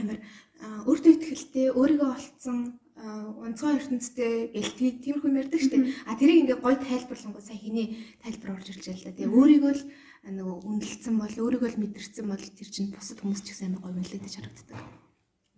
амар 0.00 0.18
аа, 0.64 0.80
өөртөө 0.88 1.12
ихтэй 1.12 1.66
өөрийгөө 1.76 2.08
олцсон 2.08 2.80
аа, 2.96 3.28
онцгой 3.44 3.76
ертөнцтэй 3.76 4.56
гэл 4.56 4.72
тий- 4.80 4.96
тиймэрхүү 5.04 5.28
юм 5.28 5.40
ярьдаг 5.44 5.60
шүү 5.60 5.72
дээ. 5.76 5.84
А 6.08 6.16
тэрийг 6.16 6.40
ингээ 6.48 6.58
гой 6.64 6.74
тайлбарлангууд 6.80 7.44
сая 7.44 7.60
хэний 7.60 7.86
тайлбар 8.24 8.56
орж 8.56 8.66
ирж 8.72 8.84
байлаа. 8.88 9.12
Тэгээ 9.12 9.28
өөрийгөө 9.28 9.72
л 9.76 9.82
аа, 10.24 10.32
нөгөө 10.40 10.56
үнэлсэн 10.72 11.14
бол 11.20 11.34
өөрийгөө 11.36 11.68
л 11.76 11.80
мэдэрсэн 11.84 12.26
бол 12.32 12.40
тэр 12.40 12.68
чинь 12.72 12.90
бусад 12.96 13.20
хүмүүс 13.20 13.44
ч 13.44 13.52
гэсэн 13.52 13.76
амар 13.76 13.82
гой 13.84 13.92
үнэлэгдэж 14.00 14.34
харагддаг. 14.40 14.78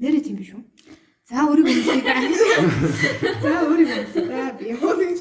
Нэрээ 0.03 0.23
тийм 0.27 0.37
биш 0.43 0.51
үү? 0.59 0.63
За 1.29 1.47
өөрийгөө 1.47 1.75
үнэлээ. 1.79 2.03
За 3.43 3.51
өөрийгөө 3.67 3.99
үнэлээ. 4.03 4.27
За 4.27 4.43
би 4.59 4.65
яа 4.75 4.95
гэж 4.99 5.19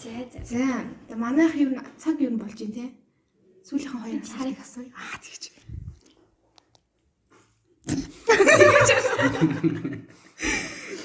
За 0.00 0.08
за. 0.32 0.40
За, 0.48 0.64
тэгээ 1.06 1.20
манайх 1.20 1.54
юу 1.60 1.76
цаг 2.00 2.16
юу 2.24 2.32
болж 2.40 2.56
байна 2.56 2.74
те? 2.74 2.86
Сүүлийнхэн 3.68 4.00
хоёр 4.00 4.24
сарыг 4.24 4.56
асууя. 4.56 4.88
Аа 4.96 5.20
тэгэж. 5.20 5.42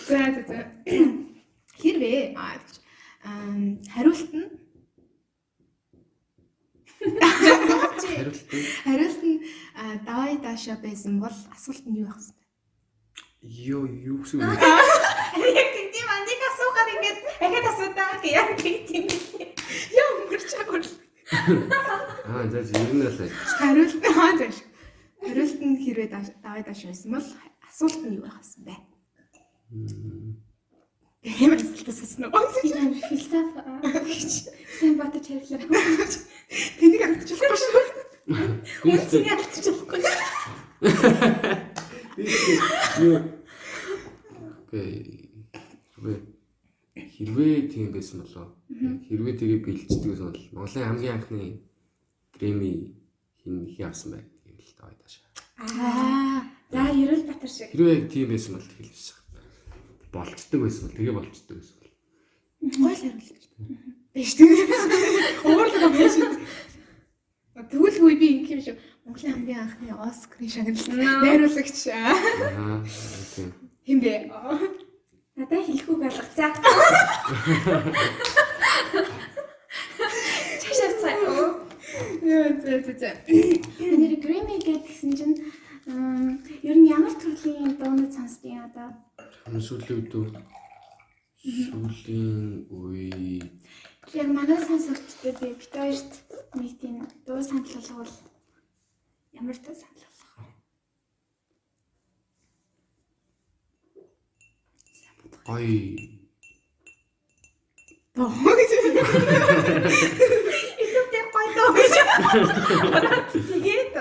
За 0.07 0.19
за 0.31 0.41
за. 0.47 0.57
Хэрвээ 1.75 2.33
аа 2.39 2.55
тэгэж. 2.63 2.75
Хариулт 3.91 4.31
нь 4.31 4.47
Хариулт 8.87 9.21
нь 9.27 9.43
давай 10.07 10.37
даашаа 10.39 10.77
байсан 10.79 11.19
бол 11.19 11.35
асуулт 11.51 11.83
нь 11.85 11.99
юу 11.99 12.07
байх 12.07 12.23
вэ? 12.23 12.44
Ёо 13.45 13.85
юу 13.85 14.17
гэсэн 14.25 14.41
үг 14.41 14.57
вэ? 14.57 14.65
Яг 15.53 15.69
тийм 15.93 16.07
аник 16.09 16.41
асуухаар 16.49 16.89
ингээд 16.97 17.19
ахад 17.45 17.65
асуудаа 17.69 18.11
гэх 18.17 18.33
яг 18.33 18.49
тийм. 18.57 19.05
Яа 19.93 20.09
өнгөрч 20.17 20.49
бол. 20.65 20.89
Аа 22.25 22.49
за 22.49 22.59
л 22.65 22.69
Хариулт 23.61 24.01
нь 24.01 24.09
аа 24.09 24.33
зааш. 24.33 24.57
Хариулт 25.21 25.61
нь 25.61 25.77
хэрвээ 25.85 26.09
даашаа 26.65 26.89
байсан 26.89 27.09
бол 27.13 27.27
асуулт 27.69 28.01
нь 28.01 28.17
юу 28.17 28.25
байх 28.25 28.41
вэ? 28.41 28.65
бэ? 28.65 28.73
Ямар 31.45 31.61
асуултаас 31.61 32.01
уу? 32.01 32.33
Тийм 32.33 32.97
философи. 32.97 33.61
Сайн 34.79 34.97
батж 34.97 35.25
харилаа. 35.29 35.69
Тэнийг 36.81 37.01
алдчихлаа 37.05 37.57
шүү. 37.61 37.85
Алдчих 39.37 39.77
болохгүй. 39.85 41.61
Юу 42.17 43.19
Гэ 44.71 44.81
хэрвээ 46.95 47.67
тийм 47.71 47.91
байсан 47.91 48.23
болоо 48.23 48.55
хэрвээ 49.07 49.35
тэгээ 49.35 49.59
бэлддэг 49.63 50.03
гэсэн 50.15 50.31
бол 50.31 50.39
Монголын 50.55 50.87
хамгийн 50.87 51.15
анхны 51.15 51.59
Грэмми 52.35 52.95
хин 53.43 53.67
хий 53.67 53.85
авсан 53.85 54.15
байх 54.15 54.27
гэвэл 54.47 54.73
таа 54.79 54.91
тааш. 54.95 55.13
Аа. 55.59 56.43
За 56.71 56.91
Ерөөл 56.91 57.27
Батар 57.27 57.49
шиг. 57.49 57.71
Хэрвээ 57.71 58.07
тийм 58.11 58.31
байсан 58.31 58.55
бол 58.55 58.67
тэгэл 58.67 58.91
биш. 58.91 59.11
Болцдог 60.11 60.59
байсан 60.63 60.83
бол 60.87 60.95
тэгээ 60.95 61.15
болцдог 61.15 61.55
байсан 61.59 61.75
бол. 61.79 61.93
Гол 62.79 62.95
хариулт. 62.95 63.43
Биш 64.15 64.31
тийм. 64.35 64.51
Уурлага 65.47 65.89
биш. 65.95 66.15
Тэгвэл 67.71 68.19
би 68.19 68.27
ингэх 68.39 68.51
юм 68.55 68.61
шүү. 68.63 68.75
Монголын 69.05 69.33
хамгийн 69.33 69.59
анхны 69.61 69.87
Оскарын 70.07 70.49
шагналт 70.49 70.87
найруулагч 70.89 71.79
Аа 71.93 72.81
тийм. 73.35 73.49
хэм 73.85 73.99
бэ? 74.01 74.13
Надаа 75.37 75.61
хэлэхүүг 75.61 76.01
алга. 76.09 76.25
За. 76.37 76.47
Чашаа 80.61 80.91
цай. 81.01 81.15
Яа 82.25 82.49
зэ 82.63 82.73
зэ 82.85 82.93
зэ. 83.01 83.09
Нэр 83.77 84.13
Грэмми 84.23 84.57
гэдгсэн 84.65 85.11
чинь 85.13 85.37
ер 86.65 86.77
нь 86.81 86.89
ямар 86.89 87.13
төрлийн 87.21 87.77
дуунууд 87.77 88.09
сонсдог 88.09 88.49
юм 88.49 88.65
одоо? 88.65 88.89
Сүүлийн 89.61 90.01
үед 90.01 90.13
үү? 90.17 90.27
сүүлийн 91.45 92.65
үе 92.73 93.37
Яг 94.17 94.29
манай 94.33 94.57
сонсогчдод 94.65 95.37
би 95.41 95.53
бит 95.53 95.69
хоёрт 95.69 96.11
нэг 96.57 96.73
тийм 96.81 97.05
дуу 97.25 97.41
санал 97.45 97.69
болгол 97.69 98.13
ямар 99.39 99.57
дуу 99.63 99.75
санал 99.75 100.03
болгох 100.05 100.33
вэ? 100.39 100.49
гоё 105.45 105.97
Тоо 108.15 108.29
гэж. 108.57 108.71
Ихэвчлэн 110.83 111.27
гоё 111.35 111.49
дуу 111.55 111.69
гэж. 111.77 111.93
Тэгээд 113.51 113.95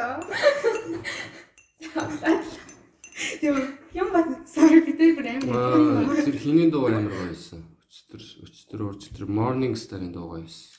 Юм 3.43 3.57
юм 3.95 4.09
ба 4.13 4.21
sorry 4.47 4.81
битээ 4.87 5.15
бүр 5.17 5.27
амар. 5.39 6.19
тэр 6.25 6.37
хиний 6.39 6.71
дуу 6.71 6.87
амар 6.87 7.13
гоё 7.13 7.29
байсан. 7.31 7.61
Өчтөр 7.91 8.23
өчтөр 8.47 8.81
өчтөр 8.91 9.25
Morning 9.31 9.75
Star-ын 9.79 10.11
дуу 10.15 10.27
гоё 10.35 10.43
байсан. 10.47 10.74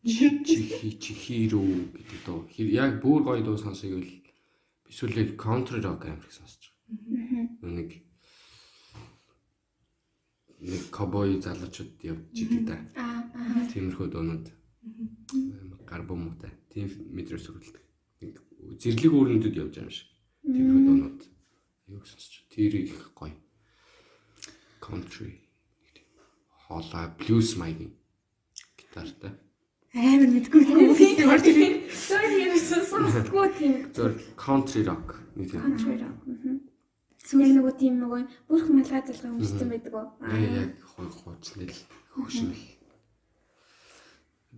Чихи 0.00 0.96
чихирүү 0.96 1.92
гэдэг 1.92 2.20
дуу. 2.24 2.48
Яг 2.56 3.02
бүр 3.04 3.20
гоё 3.20 3.44
дуу 3.44 3.60
сонсоё 3.60 4.00
гэвэл 4.00 4.20
сүүлээ 4.88 5.36
country 5.36 5.84
rock 5.84 6.08
амар 6.08 6.24
их 6.24 6.32
сонсож 6.32 6.72
байгаа. 6.88 7.44
Нэг 7.60 7.90
нэг 10.64 10.82
cowboy 10.88 11.36
залуучууд 11.44 12.00
явж 12.00 12.32
идэг 12.32 12.64
да. 12.64 12.80
Тиймэрхүү 13.68 14.08
дуунууд. 14.08 14.46
Гар 15.84 16.02
бомуутай. 16.08 16.52
Тийм 16.72 16.88
мэдрээс 17.12 17.44
төрөлдөг. 17.44 17.84
Нэг 18.24 18.40
Зэрлэг 18.80 19.12
өрнөдөд 19.12 19.52
явж 19.52 19.74
байгаа 19.76 19.84
юм 19.84 19.92
шиг. 19.92 20.08
Тиймэрхүү 20.48 20.82
дуунууд. 20.88 21.20
Аюу 21.92 22.04
сонсож. 22.08 22.48
Тэр 22.48 22.72
их 22.76 23.12
гоё. 23.12 23.36
Country. 24.80 25.44
Хоолой 26.64 27.06
blues 27.20 27.56
маягийн 27.60 27.92
гитартай. 28.80 29.36
Амар 29.94 30.30
мэдгүй 30.30 30.62
мэдгүй 30.70 31.26
орж 31.26 31.46
ирээ. 31.50 31.72
Зөөр 31.90 32.32
ерөөсөн 32.44 32.82
сонсдгоо 32.86 33.46
тийм 33.58 33.74
зөв 33.90 34.14
country 34.38 34.86
rock 34.86 35.18
нэг 35.34 35.50
юм. 35.50 35.62
country 35.66 35.96
rock. 35.98 36.18
Сүүл 37.26 37.54
нөгөө 37.58 37.74
тийм 37.74 37.98
нөгөө 37.98 38.22
бүрх 38.46 38.68
малгай 38.70 39.02
залгаа 39.02 39.34
өмссөн 39.34 39.68
байдаг 39.70 39.94
уу? 39.98 40.06
Яг 40.22 40.78
хой 40.94 41.08
хууцны 41.10 41.66
л 41.66 41.78
хөгшмөл. 42.14 42.62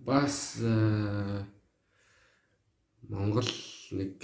Бас 0.04 0.60
э, 0.60 1.44
Монгол 3.08 3.48
нэг 3.96 4.20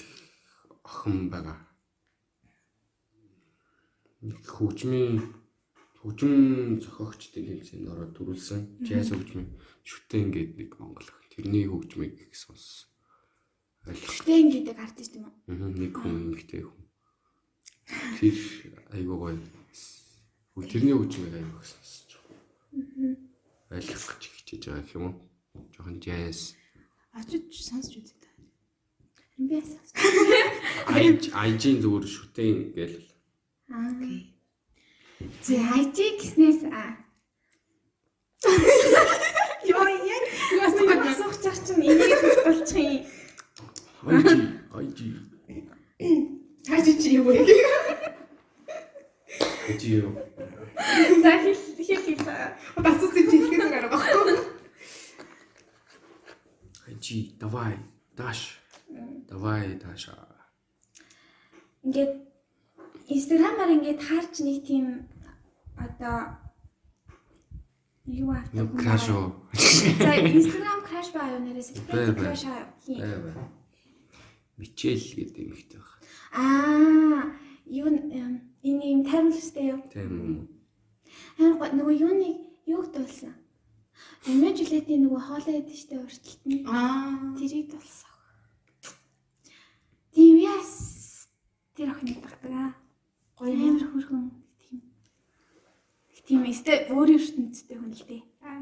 охин 0.84 1.28
байгаа. 1.32 1.56
Нэг 4.24 4.44
хөгжмийн 4.44 5.24
хөгжим 6.00 6.80
зохиогчдын 6.80 7.48
хэлцээнд 7.48 7.88
ороод 7.92 8.12
төрүүлсэн. 8.16 8.60
Jazz 8.86 9.12
хөгжмийн 9.12 9.50
шүтэн 9.88 10.28
гэдэг 10.28 10.56
нэг 10.60 10.70
монгол 10.76 11.08
охин. 11.08 11.32
Тэрний 11.32 11.64
хөгжмийг 11.64 12.14
их. 12.20 12.36
Ойлгох. 13.88 14.12
Штэн 14.20 14.52
гэдэг 14.52 14.76
артист 14.76 15.16
юм 15.16 15.24
уу? 15.32 15.34
Мгм, 15.48 15.72
Нэг 15.80 15.92
хүн 15.96 16.36
ихтэй 16.36 16.60
хүн. 16.68 16.84
Тэр 18.20 18.36
айгуу 18.92 19.16
гоё. 19.16 19.40
Тэрний 20.68 20.92
хөгжмийг 20.92 21.34
айгуу 21.40 21.56
их 21.56 21.68
сонсож 21.72 22.10
байгаа. 22.20 23.16
Ойлгох 23.72 24.06
гэж 24.12 24.22
хичээж 24.28 24.62
байгаа 24.68 24.92
юм 24.92 25.04
уу? 25.08 25.16
Жохон 25.72 25.96
jazz. 26.04 26.52
Очиж 27.16 27.48
сонсч 27.56 27.96
үзье 27.96 28.16
та. 28.20 28.28
Би 29.40 29.56
яасан. 29.56 29.80
IG-ийн 30.92 31.80
зүгээр 31.80 32.04
шүтэн 32.04 32.76
гээл. 32.76 33.08
Аа. 33.72 33.88
Зэ 35.42 35.56
хайжи 35.64 36.06
гиснээс 36.20 36.68
аа. 36.68 36.92
Юу 40.78 41.02
Асуух 41.10 41.34
чар 41.42 41.56
чинь 41.66 41.82
энийг 41.82 42.44
болчих 42.46 42.78
юм. 42.78 44.20
IG 44.78 45.00
IG 45.48 45.68
Хаач 46.68 46.86
чи 47.02 47.08
юу 47.18 47.24
вэ? 47.24 47.34
IG 49.68 49.82
юу? 50.02 50.12
За 51.22 51.30
хэл 51.42 51.58
хэл 51.76 52.02
хэл. 52.06 52.22
Бас 52.84 53.02
үгүй 53.02 53.24
чи 53.30 53.36
хэлхээс 53.42 53.70
гараа 53.72 53.90
баггүй. 53.90 54.36
IG 56.94 57.38
давай 57.40 57.74
даш. 58.16 58.60
Давай 59.28 59.74
даша. 59.82 60.14
Ингээд 61.84 62.12
Инстаграмаар 63.08 63.70
ингээд 63.76 64.00
харж 64.04 64.34
нэг 64.44 64.58
тийм 64.68 65.08
одоо 65.76 66.36
юу 68.08 68.30
аа. 68.32 68.44
Юу 68.52 68.68
краш 68.76 69.08
уу? 69.12 69.32
За 69.52 70.12
Инстаграм 70.16 70.80
краш 70.88 71.12
баа 71.12 71.28
юу 71.36 71.40
нэрээс 71.44 71.76
бай. 71.86 72.14
краш 72.16 72.42
хий. 72.84 72.96
Мичэл 74.58 75.04
гэдэг 75.16 75.44
юм 75.44 75.52
ихтэй 75.54 75.78
байна. 75.78 75.96
Аа 76.32 77.22
юу 77.68 77.86
энэ 77.92 78.40
юм 78.64 79.00
таймлстэй 79.04 79.70
юу? 79.76 79.80
Тийм 79.92 80.12
үү? 80.18 80.48
Аа 81.38 81.52
гоо- 81.60 81.74
нөгөө 81.76 81.94
юуныг 82.00 82.36
юуг 82.66 82.90
дуулсан? 82.92 83.34
Эмэ 84.26 84.50
жилетийн 84.56 85.06
нөгөө 85.06 85.20
хоолой 85.22 85.54
яддаг 85.62 85.76
штэ 85.78 85.94
урталт 86.00 86.42
нь. 86.46 86.66
Аа. 86.66 87.36
Тэрийг 87.38 87.70
дуулсан. 87.70 88.10
Тийм 90.14 90.36
яс. 90.42 91.28
Тэр 91.76 91.90
охин 91.94 92.18
дагдаг 92.18 92.50
аа. 92.50 92.74
Гоё 93.38 93.54
Амар 93.54 93.86
хөргөн 93.94 94.26
тийм. 96.28 96.44
Эстэй 96.44 96.92
өөр 96.92 97.08
ертөнцтэй 97.16 97.76
хүн 97.80 97.92
л 97.96 98.04
дээ. 98.04 98.22
Аа. 98.44 98.60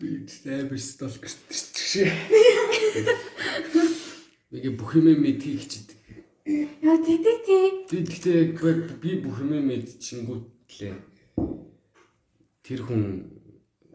Би 0.00 0.24
амар 0.48 0.80
сталкер 0.80 1.28
шүү. 1.28 2.08
Нэг 4.54 4.64
бүх 4.80 4.96
юм 4.96 5.06
мэдхийг 5.20 5.60
хичээдэг. 5.60 5.98
Яа 6.82 6.96
тэгдэг 7.04 7.38
тий. 7.44 7.66
Би 7.90 7.98
гэхдээ 8.08 8.56
би- 9.02 9.20
бүх 9.22 9.38
юм 9.44 9.52
мэдчихэнгүүтлээ. 9.68 10.94
Тэр 12.64 12.80
хүн 12.88 13.02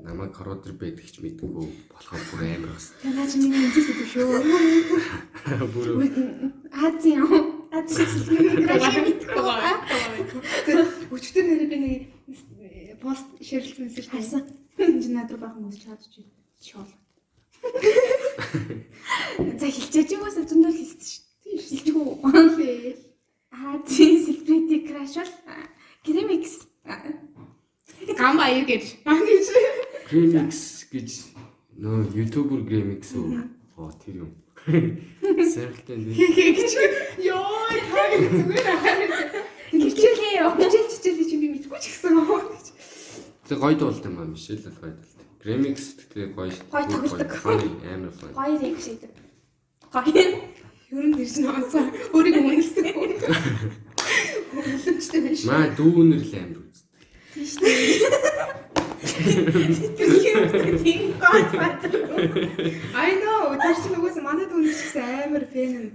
намайг 0.03 0.31
кородер 0.31 0.73
байдаг 0.77 1.09
ч 1.09 1.19
мэдгүй 1.19 1.49
болохоор 1.89 2.23
бүр 2.31 2.41
амар 2.47 2.73
бас. 2.77 2.93
Тэр 3.01 3.13
наач 3.17 3.33
миний 3.35 3.65
үнцэс 3.65 3.87
өгөө 3.91 4.07
шүү. 4.13 4.29
Бүр 5.73 5.87
Азийн 6.69 7.21
юм. 7.25 7.67
Азийн 7.73 8.65
краш 8.65 8.95
мэдгүй. 9.03 9.45
Өчтөр 11.11 11.43
нэр 11.43 11.63
би 11.69 11.77
нэг 11.81 12.01
пост 13.01 13.25
ширлсэн 13.41 13.85
мессеж 13.85 14.07
Харсан. 14.09 14.43
Энд 14.77 15.05
над 15.09 15.31
руу 15.31 15.39
бахан 15.39 15.67
үсч 15.69 15.83
чадж 15.85 16.03
байна. 16.15 16.31
Шоол. 16.61 16.91
За 19.59 19.67
хилчээж 19.67 20.09
юм 20.15 20.23
уу 20.23 20.31
зөндөл 20.31 20.75
хэлсэн 20.75 21.01
шүү. 21.03 21.23
Тийм 21.43 21.57
шүү. 21.59 21.69
Хилчгүй. 21.69 22.95
Азийн 23.51 24.17
селебрити 24.25 24.77
краш 24.87 25.13
бол 25.19 25.33
Гремикс. 26.05 26.53
Гам 28.17 28.37
баяр 28.37 28.65
гэж. 28.65 29.03
Аа 29.05 29.19
гэж. 30.91 31.13
Нөө 31.79 32.11
ютубер 32.11 32.61
Gramix 32.67 33.15
үү? 33.15 33.39
Оо 33.79 33.91
тэр 34.03 34.27
юм. 34.27 34.31
Сэрэлтэн 34.67 35.99
дээ. 36.11 36.15
гэж. 36.35 36.71
Йоо, 37.23 37.71
таа 37.71 38.19
зүгээр 38.19 38.67
аа. 38.67 39.29
Хилчээ 39.71 40.43
юу? 40.43 40.51
Хичээл 40.59 41.38
ч 41.79 41.89
гэсэн. 41.95 42.13
Тэг 43.47 43.57
гоё 43.57 43.75
дуулт 43.79 44.05
юм 44.05 44.19
аа 44.19 44.27
Мишель 44.29 44.61
л 44.61 44.75
гоё 44.77 44.93
дуулт. 44.93 45.19
Gramix 45.39 45.95
гэдэг 45.95 46.35
гоё 46.35 46.51
шүү. 46.51 46.67
Гоё 46.69 46.85
тоглодог. 46.91 47.31
Амар 47.87 48.13
funny. 48.13 48.35
Гоё 48.35 48.55
яг 48.59 48.77
шийдэв. 48.83 49.11
Гоё. 49.89 50.23
Ер 50.89 51.05
нь 51.05 51.17
ирсэн 51.21 51.45
онцоо 51.47 51.83
өөрийгөө 52.13 52.43
үнэлсэн. 52.43 52.85
Үнэлжтэй 54.53 55.21
биш. 55.23 55.45
Маа 55.47 55.71
дүүнэр 55.77 56.23
л 56.27 56.33
амар 56.35 56.59
үз. 56.67 56.77
Тийш 57.33 57.55
гоё 61.19 61.43
бат. 61.55 61.79
I 62.95 63.11
know. 63.21 63.55
Тэр 63.59 63.75
чинь 63.79 63.93
нөгөөс 63.95 64.17
манай 64.23 64.45
дүүн 64.49 64.65
гэсэн 64.65 65.05
амар 65.29 65.45
фэн 65.51 65.71
юм. 65.77 65.87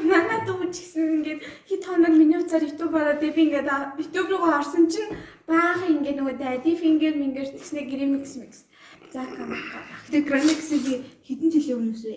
Манай 0.00 0.40
дүү 0.48 0.72
ч 0.72 0.76
гэсэн 0.80 1.20
ингээд 1.20 1.40
хит 1.68 1.84
хоног 1.84 2.14
миний 2.16 2.40
уцаар 2.40 2.64
YouTube 2.64 2.96
ороод 2.96 3.20
би 3.20 3.28
ингээд 3.28 3.68
YouTube 4.00 4.28
руу 4.32 4.48
орсон 4.48 4.88
чинь 4.88 5.12
баахан 5.44 6.00
ингээд 6.00 6.16
нөгөө 6.16 6.36
daddy 6.40 6.72
finger 6.80 7.12
minger 7.12 7.46
тэгснэ 7.52 7.84
Grimix 7.92 8.36
mix. 8.40 8.64
За 9.12 9.20
камка. 9.28 9.84
Тэгээ 10.08 10.28
Gramix-ийг 10.28 11.04
хэдэн 11.28 11.50
жилийн 11.52 11.78
өмнөөс 11.78 12.04
вэ? 12.08 12.16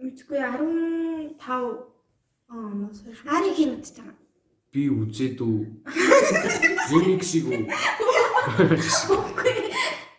Мэдгүй 0.00 0.40
15 0.40 1.36
оноос 2.48 2.98
хойш. 3.04 3.20
Ари 3.28 3.52
хин 3.52 3.76
үзэж 3.76 4.00
байгаа. 4.00 4.16
Би 4.72 4.88
үзээд 4.88 5.38
үү. 5.44 5.84
Gramix-ийг 6.88 7.46
үү. 7.52 7.68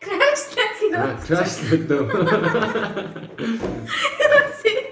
Crash 0.05 0.45
гэдэг. 0.53 0.93
Аа, 0.93 1.17
Crash 1.25 1.57
гэдэг. 1.65 2.05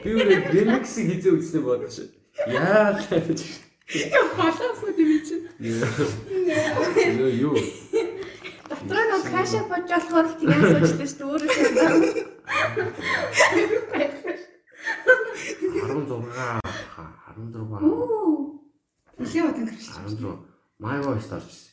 Би 0.03 0.11
үрээ 0.11 0.51
Gramix-ийг 0.51 1.07
хизээ 1.15 1.33
үзснээ 1.39 1.63
бодож. 1.63 1.95
Яа 2.51 2.91
гэж. 2.99 3.39
Балаас 4.35 4.79
үү 4.83 4.93
тийм 4.99 5.09
чинь. 5.23 5.47
Нөө 7.17 7.31
юу? 7.39 7.55
Дотроо 8.67 9.03
нөгөө 9.07 9.31
crash 9.31 9.55
бож 9.71 9.87
болохоор 9.87 10.27
тийм 10.35 10.51
асууж 10.51 10.91
шүү 10.91 10.99
дээ 10.99 11.23
өөрөө 11.23 11.49
шүү. 11.55 12.33
16 15.83 16.59
16 17.33 17.83
Оо. 17.83 18.59
Нилийн 19.17 19.47
удаан 19.47 19.67
гэрч. 19.71 19.87
16 19.87 20.51
My 20.83 20.97
Voice 20.99 21.31
орж 21.31 21.47
ирсэн. 21.47 21.71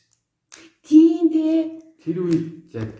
Тийм 0.87 1.27
дээ. 1.35 1.83
Тэр 1.99 2.17
үед 2.23 2.71
яг 2.71 2.95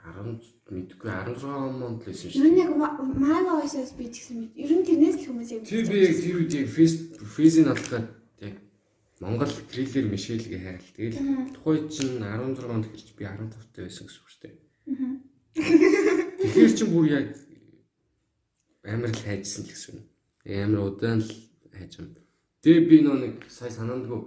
10 0.00 0.59
мэдгүй 0.70 1.10
16 1.10 1.44
онд 1.50 2.00
л 2.00 2.06
байсан 2.06 2.30
шүү. 2.30 2.46
Нь 2.46 2.62
яг 2.62 2.70
маа 2.78 3.40
voice-ос 3.58 3.92
би 3.98 4.06
ч 4.08 4.22
гэсэн 4.22 4.36
мэд. 4.38 4.52
Ер 4.54 4.72
нь 4.78 4.86
тэрнээс 4.86 5.16
л 5.20 5.26
хүмүүс 5.30 5.50
яг 5.50 5.62
Тэр 5.66 5.84
би 5.90 5.98
яг 6.06 6.14
тэр 6.16 6.36
үед 6.38 6.54
яг 6.54 6.68
фейзийн 6.70 7.68
алхаад 7.74 8.06
яг 8.38 8.54
Монгол 9.18 9.52
триллер 9.70 10.06
Мишельгээ 10.06 10.62
хайрал. 10.62 10.94
Тэгэл 10.94 11.18
тухай 11.58 11.78
чинь 11.90 12.22
16 12.22 12.70
онд 12.70 12.86
хэрч 12.86 13.08
би 13.18 13.24
15 13.26 13.50
таа 13.74 13.84
байсан 13.84 14.04
гэсэн 14.06 14.22
үг 14.22 14.30
шүү 14.30 14.42
дээ. 14.46 14.54
Тэгэхээр 16.40 16.72
чи 16.78 16.84
бүр 16.86 17.06
яг 17.10 17.26
амар 18.86 19.10
л 19.10 19.24
хайжсан 19.26 19.66
л 19.66 19.70
гэсэн. 19.74 19.98
Амар 20.46 20.86
удаан 20.86 21.20
л 21.20 21.30
хайж 21.74 21.98
юм. 21.98 22.14
Тэгээ 22.62 22.86
би 22.86 22.96
нөө 23.02 23.16
нэг 23.18 23.34
сая 23.50 23.72
санаандгүй 23.74 24.20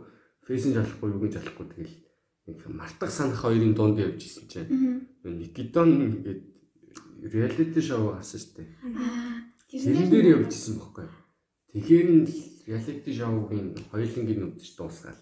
фейсэн 0.48 0.76
жалахгүй 0.76 1.10
юу 1.14 1.22
гэж 1.24 1.34
жалахгүй 1.40 1.66
тэгэл 1.72 1.96
нэг 1.96 2.03
мартах 2.48 3.12
санах 3.12 3.42
хоёрын 3.42 3.74
дунд 3.74 4.00
явж 4.00 4.22
исэн 4.24 4.48
чинь 4.48 5.08
Никитон 5.24 5.90
гэдэг 6.24 6.40
реалити 7.24 7.82
шоу 7.82 8.14
асан 8.20 8.40
штэ. 8.40 8.68
Аа. 8.84 9.48
Тэрэн 9.72 10.10
дээр 10.12 10.28
явж 10.36 10.52
исэн 10.52 10.76
бохгүй. 10.80 11.08
Тэгэхээр 11.72 12.08
нь 12.12 12.28
реалити 12.68 13.12
шоугийн 13.16 13.72
хоёулангийн 13.92 14.44
үдч 14.52 14.76
дуусгаал. 14.76 15.22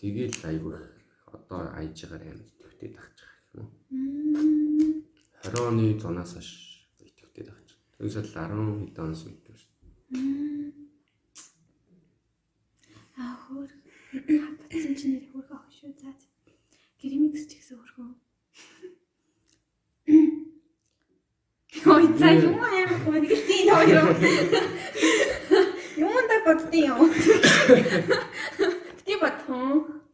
Тэгээл 0.00 0.40
айгүй 0.48 0.76
одоо 1.28 1.60
айж 1.76 1.96
байгаа 2.08 2.32
юм 2.32 2.40
төвтэй 2.58 2.90
тахж 2.96 3.16
байгаа 3.20 3.60
юм 3.60 3.68
уу? 3.68 5.04
20 5.44 5.68
оны 5.68 5.84
зунаас 6.00 6.32
хойш 6.34 6.50
итгэвтэй 6.98 7.44
байх 7.44 7.60
чинь. 7.68 7.84
Тэгээс 7.96 8.16
л 8.16 8.32
10 8.32 8.88
хэдэн 8.88 9.04
оноос 9.04 9.22
мэдвэр. 9.28 9.60
Аа 13.20 13.34
хөр. 13.44 13.70
Хатсан 14.10 14.94
чинь 14.98 15.12
нэр 15.14 15.26
хөргөө 15.30 15.56
ах 15.56 15.69
шүү. 15.80 15.96
За. 15.96 16.12
Керамикс 17.00 17.48
ч 17.48 17.56
гэсэн 17.56 17.80
хөргөө. 17.80 18.12
Ой 21.88 22.04
за 22.20 22.28
юм 22.36 22.60
аим 22.60 22.90
нэг 23.16 23.32
тийм 23.48 23.72
хоёр. 23.72 24.12
Юм 25.96 26.12
да 26.28 26.36
боддیں۔ 26.44 26.84
юм. 26.84 27.08
Ти 29.04 29.16
бодхон. 29.16 30.04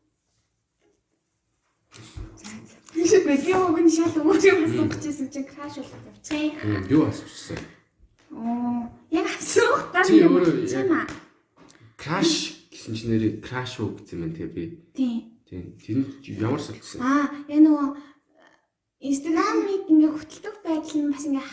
Би 2.95 3.03
өгөн 3.51 3.91
шал 3.91 4.15
өөрөө 4.23 4.71
асуучихсан 4.71 5.29
чинь 5.35 5.51
краш 5.51 5.83
болоод 5.83 6.07
явчихсан. 6.15 6.87
Юу 6.89 7.11
асуучихсан? 7.11 7.59
Оо, 8.31 8.87
яг 9.11 9.27
асуух 9.27 9.91
Чи 10.07 10.23
юм. 10.23 10.39
Crash 11.99 12.71
гэсэн 12.71 12.95
чинь 12.95 13.11
нэрээ 13.11 13.43
Crash 13.43 13.83
уу 13.83 13.99
гэсэн 13.99 14.23
юм 14.23 14.33
тэгээ 14.33 14.55
би. 14.55 14.65
Тийм. 14.95 15.36
Тийм. 15.47 15.79
Тэр 15.79 16.43
ямар 16.43 16.61
солисон? 16.61 17.01
Аа, 17.01 17.31
яа 17.47 17.61
нөгөө 17.63 17.89
Инстаграмыг 19.07 19.87
ингээ 19.93 20.11
хөтэлдэг 20.11 20.57
байдал 20.67 20.99
нь 20.99 21.13
бас 21.13 21.25
ингээ 21.29 21.47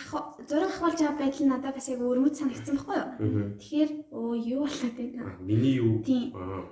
зураг 0.50 0.72
ахуулж 0.74 0.98
байгаа 0.98 1.20
байдал 1.22 1.44
нь 1.46 1.52
надад 1.54 1.76
бас 1.78 1.88
яг 1.92 2.02
өрмөц 2.02 2.36
санагдсан 2.42 2.74
байхгүй 2.80 2.98
юу? 2.98 3.10
Аа. 3.14 3.54
Тэгэхээр 3.62 3.92
оо 4.16 4.34
юу 4.34 4.64
болоод 4.66 4.96
байна? 4.98 5.22
А, 5.28 5.38
Миний 5.44 5.76
юу? 5.78 6.02
Тийм. 6.02 6.34
Аа. 6.34 6.66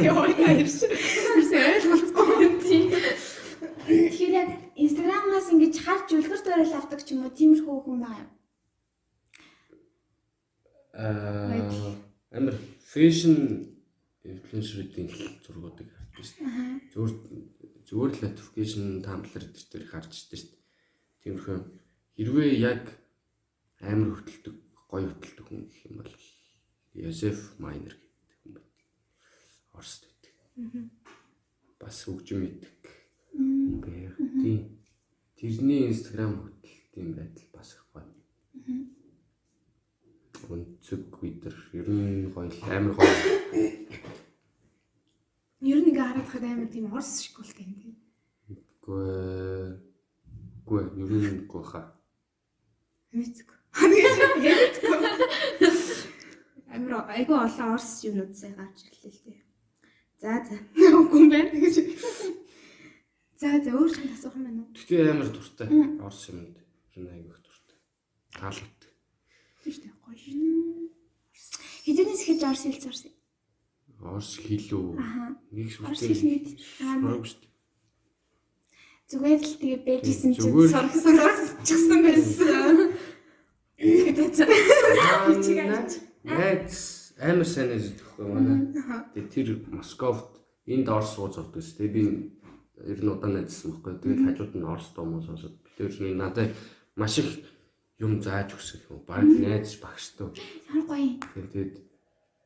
Яа 0.00 0.24
яарч. 0.24 0.76
Ерөөсөө 0.88 1.60
ойлголцгүй 1.68 2.28
юм 2.46 2.54
тий. 2.64 2.82
Тэгэхээр 3.90 4.32
яг 4.38 4.48
Инстаграмаас 4.80 5.52
ингэж 5.52 5.74
харж 5.84 6.08
үлгэр 6.16 6.40
дуурайл 6.40 6.78
авдаг 6.80 7.00
ч 7.04 7.12
юм 7.12 7.26
уу 7.26 7.34
тиймэрхүү 7.34 7.76
хүн 7.84 8.00
байгаа 8.00 8.24
юм. 8.24 8.30
Аа. 10.94 11.92
Амар 12.32 12.54
fashion 12.86 13.69
инфлюенсерүүдийн 14.24 15.08
зургуудыг 15.44 15.88
хардаг 15.88 16.24
шүү 16.24 16.44
дээ. 16.44 16.92
Зүгээр 16.92 17.12
зүгээр 17.88 18.12
л 18.12 18.22
notification 18.24 18.84
Tumblr 19.00 19.44
дээр 19.48 19.66
тэр 19.72 19.84
харж 19.88 20.12
дээ 20.28 20.40
шүү 20.40 20.50
дээ. 20.52 20.64
Тиймэрхүү 21.24 21.58
хэрвээ 22.20 22.50
яг 22.60 22.84
амар 23.80 24.20
хөтэлдэг, 24.20 24.56
гоё 24.92 25.08
хөтэлдэг 25.08 25.46
хүн 25.48 25.62
гэх 25.72 25.84
юм 25.88 25.96
бол 26.04 26.14
Йосеф 27.00 27.56
Майнер 27.56 27.96
гэдэг 27.96 28.36
хүн 28.44 28.52
байна. 28.60 28.72
Оросд 29.72 30.04
байдаг. 30.04 30.34
Бас 31.80 31.96
хөгжим 32.04 32.40
байх. 32.60 32.92
Тийм. 34.44 34.60
Тэрний 35.40 35.88
Instagram 35.88 36.32
хөтэлтийн 36.44 37.16
байдал 37.16 37.48
бас 37.56 37.72
их 37.72 37.84
гоё. 37.88 38.04
Өнцөг 40.50 41.14
үдер 41.22 41.54
ер 41.78 41.86
нь 41.86 42.30
гоё 42.34 42.50
амар 42.66 42.94
гоё. 42.98 43.14
Ер 45.62 45.78
нь 45.78 45.88
ингээ 45.90 46.06
хараад 46.10 46.28
хад 46.32 46.42
амар 46.42 46.66
тийм 46.72 46.90
орс 46.90 47.22
шиг 47.22 47.38
болтой 47.38 47.64
юм 47.70 47.76
тий. 47.78 47.94
Гүй 48.82 49.78
гүй 50.66 50.82
ер 50.98 51.34
нь 51.38 51.46
гүй 51.46 51.62
хаа. 51.62 51.94
Мэдгүй. 53.14 53.58
Мэдгүй. 54.42 54.98
Амар 56.74 57.06
айгүй 57.14 57.36
олон 57.38 57.74
орс 57.76 58.02
юмнууд 58.08 58.34
сайн 58.34 58.54
гарч 58.58 58.78
ирлээ 58.90 59.12
л 59.14 59.22
тий. 59.22 59.38
За 60.18 60.42
за. 60.46 60.56
Үгүй 60.98 61.20
юм 61.26 61.30
байна 61.30 61.54
гэж. 61.54 61.76
За 63.38 63.54
за 63.62 63.70
өөр 63.70 63.90
юм 64.02 64.10
асуух 64.14 64.34
юм 64.34 64.44
байна 64.46 64.60
уу? 64.66 64.74
Тэгтээ 64.74 65.10
амар 65.14 65.30
дуртай. 65.30 65.68
Орс 66.02 66.22
юмд 66.30 66.56
ер 66.58 66.98
нь 67.02 67.12
айгүй 67.14 67.34
их 67.34 67.42
дуртай. 67.44 67.76
Таалагддаг. 68.34 68.79
Шүү 69.70 69.82
дээ. 69.86 69.94
Гоё 70.04 70.16
шүү. 70.18 70.34
Хэдэнээс 71.86 72.22
хийж 72.26 72.40
орс 72.44 72.62
хэл 72.66 72.80
зарсан. 72.84 73.12
Орс 74.00 74.30
хэлүү. 74.40 74.84
Аа. 74.98 75.28
Нэг 75.54 75.66
Орс 75.86 76.00
сүртэй. 76.00 76.16
шүү 76.16 77.38
дээ. 77.40 77.48
зүгээр 79.10 79.40
л 79.42 79.54
тэгээ 79.58 79.80
байжсэн 79.86 80.32
чинь 80.38 80.54
л- 80.54 80.70
сурахсан 80.70 82.00
байсан. 82.06 82.94
Найз 86.24 87.12
амар 87.20 87.46
сайн 87.48 87.68
найз 87.72 87.86
өгөхгүй 87.90 88.26
манай. 88.28 88.58
Тэгээ 89.14 89.32
тэр 89.32 89.48
Московт 89.72 90.38
энд 90.68 90.88
Орс 90.88 91.16
сууж 91.16 91.34
сурдаг 91.34 91.62
шүү 91.64 91.76
дээ. 91.80 91.94
Би 91.94 92.02
ер 92.86 93.00
нь 93.02 93.08
удаан 93.10 93.32
найзсан 93.40 93.72
байхгүй. 93.80 93.98
Тэгээд 94.04 94.24
хажууд 94.30 94.52
нь 94.56 94.68
Орс 94.68 94.88
дуу 94.94 95.04
муу 95.08 95.22
сонсоод 95.24 95.56
тэр 95.76 95.90
нь 95.90 96.16
надад 96.20 96.52
маш 96.96 97.18
их 97.18 97.40
юм 98.00 98.20
зааж 98.24 98.56
өгсөн 98.56 98.80
юм. 98.88 99.04
Бараг 99.06 99.28
найз 99.28 99.76
багш 99.78 100.16
туу. 100.16 100.32
Ямар 100.72 100.84
гоё. 100.88 101.20
Тэгээд 101.36 101.72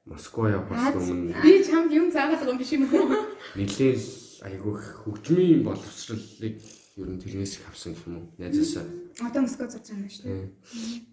Москва 0.05 0.51
явахаас 0.51 1.01
өмнө 1.01 1.33
Би 1.41 1.65
чамд 1.65 1.89
юм 1.95 2.11
заагаад 2.13 2.43
байгаа 2.45 2.53
юм 2.53 2.61
биш 2.61 2.73
юм 2.77 2.85
уу? 2.93 3.09
нэлээл 3.57 4.07
айгүй 4.45 4.75
хөгжмийн 4.77 5.65
боловсролыг 5.65 6.61
ер 7.01 7.09
нь 7.09 7.21
тэрнээс 7.23 7.57
их 7.63 7.69
авсан 7.73 7.95
гэх 7.97 8.05
юм 8.05 8.17
уу. 8.21 8.27
Найзаасаа 8.37 8.85
Одоо 9.25 9.43
Москва 9.47 9.71
зурж 9.71 9.87
байгаа 9.89 10.05
юм 10.05 10.11
шүү 10.13 10.25
дээ. 10.27 10.51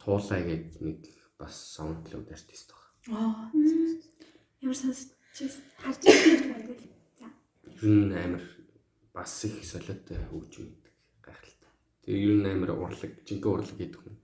туулаа 0.02 0.42
гэдэг 0.42 0.82
нэг 0.82 1.00
бас 1.40 1.54
саундклауд 1.78 2.28
артист 2.34 2.74
баг. 2.74 2.84
Аа. 3.14 3.48
Ямар 4.62 4.76
сонсч 4.76 5.16
харж 5.80 6.02
байгаа 6.02 6.66
юм 6.66 6.76
бэ? 6.76 6.90
За. 7.16 7.28
Ер 7.80 7.94
нь 7.96 8.14
амар 8.14 8.44
бас 9.14 9.46
их 9.46 9.62
солиотой 9.64 10.18
хөгжим 10.34 10.68
гэдэг 10.68 10.94
гайхалтай. 11.24 11.72
Тэгээ 12.04 12.26
ер 12.28 12.38
нь 12.42 12.50
амар 12.52 12.72
урлаг, 12.76 13.12
жинхэнэ 13.26 13.54
урлаг 13.54 13.78
гэдэг 13.78 14.02
юм. 14.02 14.18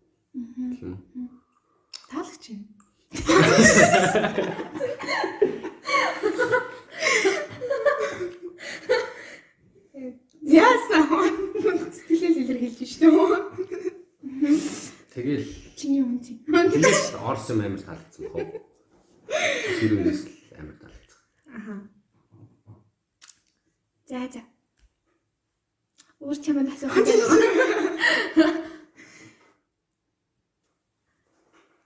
Таалагч 2.09 2.45
юм. 2.53 2.61
Яасан. 10.43 11.03
Сэтгэлээ 11.97 12.32
илэрхийлж 12.41 12.91
шүү 12.93 13.11
дээ. 13.11 13.41
Тэгэл 15.13 15.45
Чиний 15.78 16.01
хүн 16.05 16.17
чинь. 16.21 16.39
тэгэл 16.45 17.17
орс 17.25 17.45
юм 17.51 17.59
амар 17.65 17.82
таалагдсан 17.82 18.23
баг. 18.34 18.49
Тэр 19.82 19.91
үнээс 19.97 20.21
л 20.25 20.30
амар 20.61 20.75
таалагдсан. 20.82 21.21
Аха. 21.57 21.73
За 24.09 24.19
за. 24.34 24.41
Өөр 26.21 26.38
чамд 26.43 26.69
асуух 26.69 26.95
юм 26.97 27.05
байна. 27.05 28.67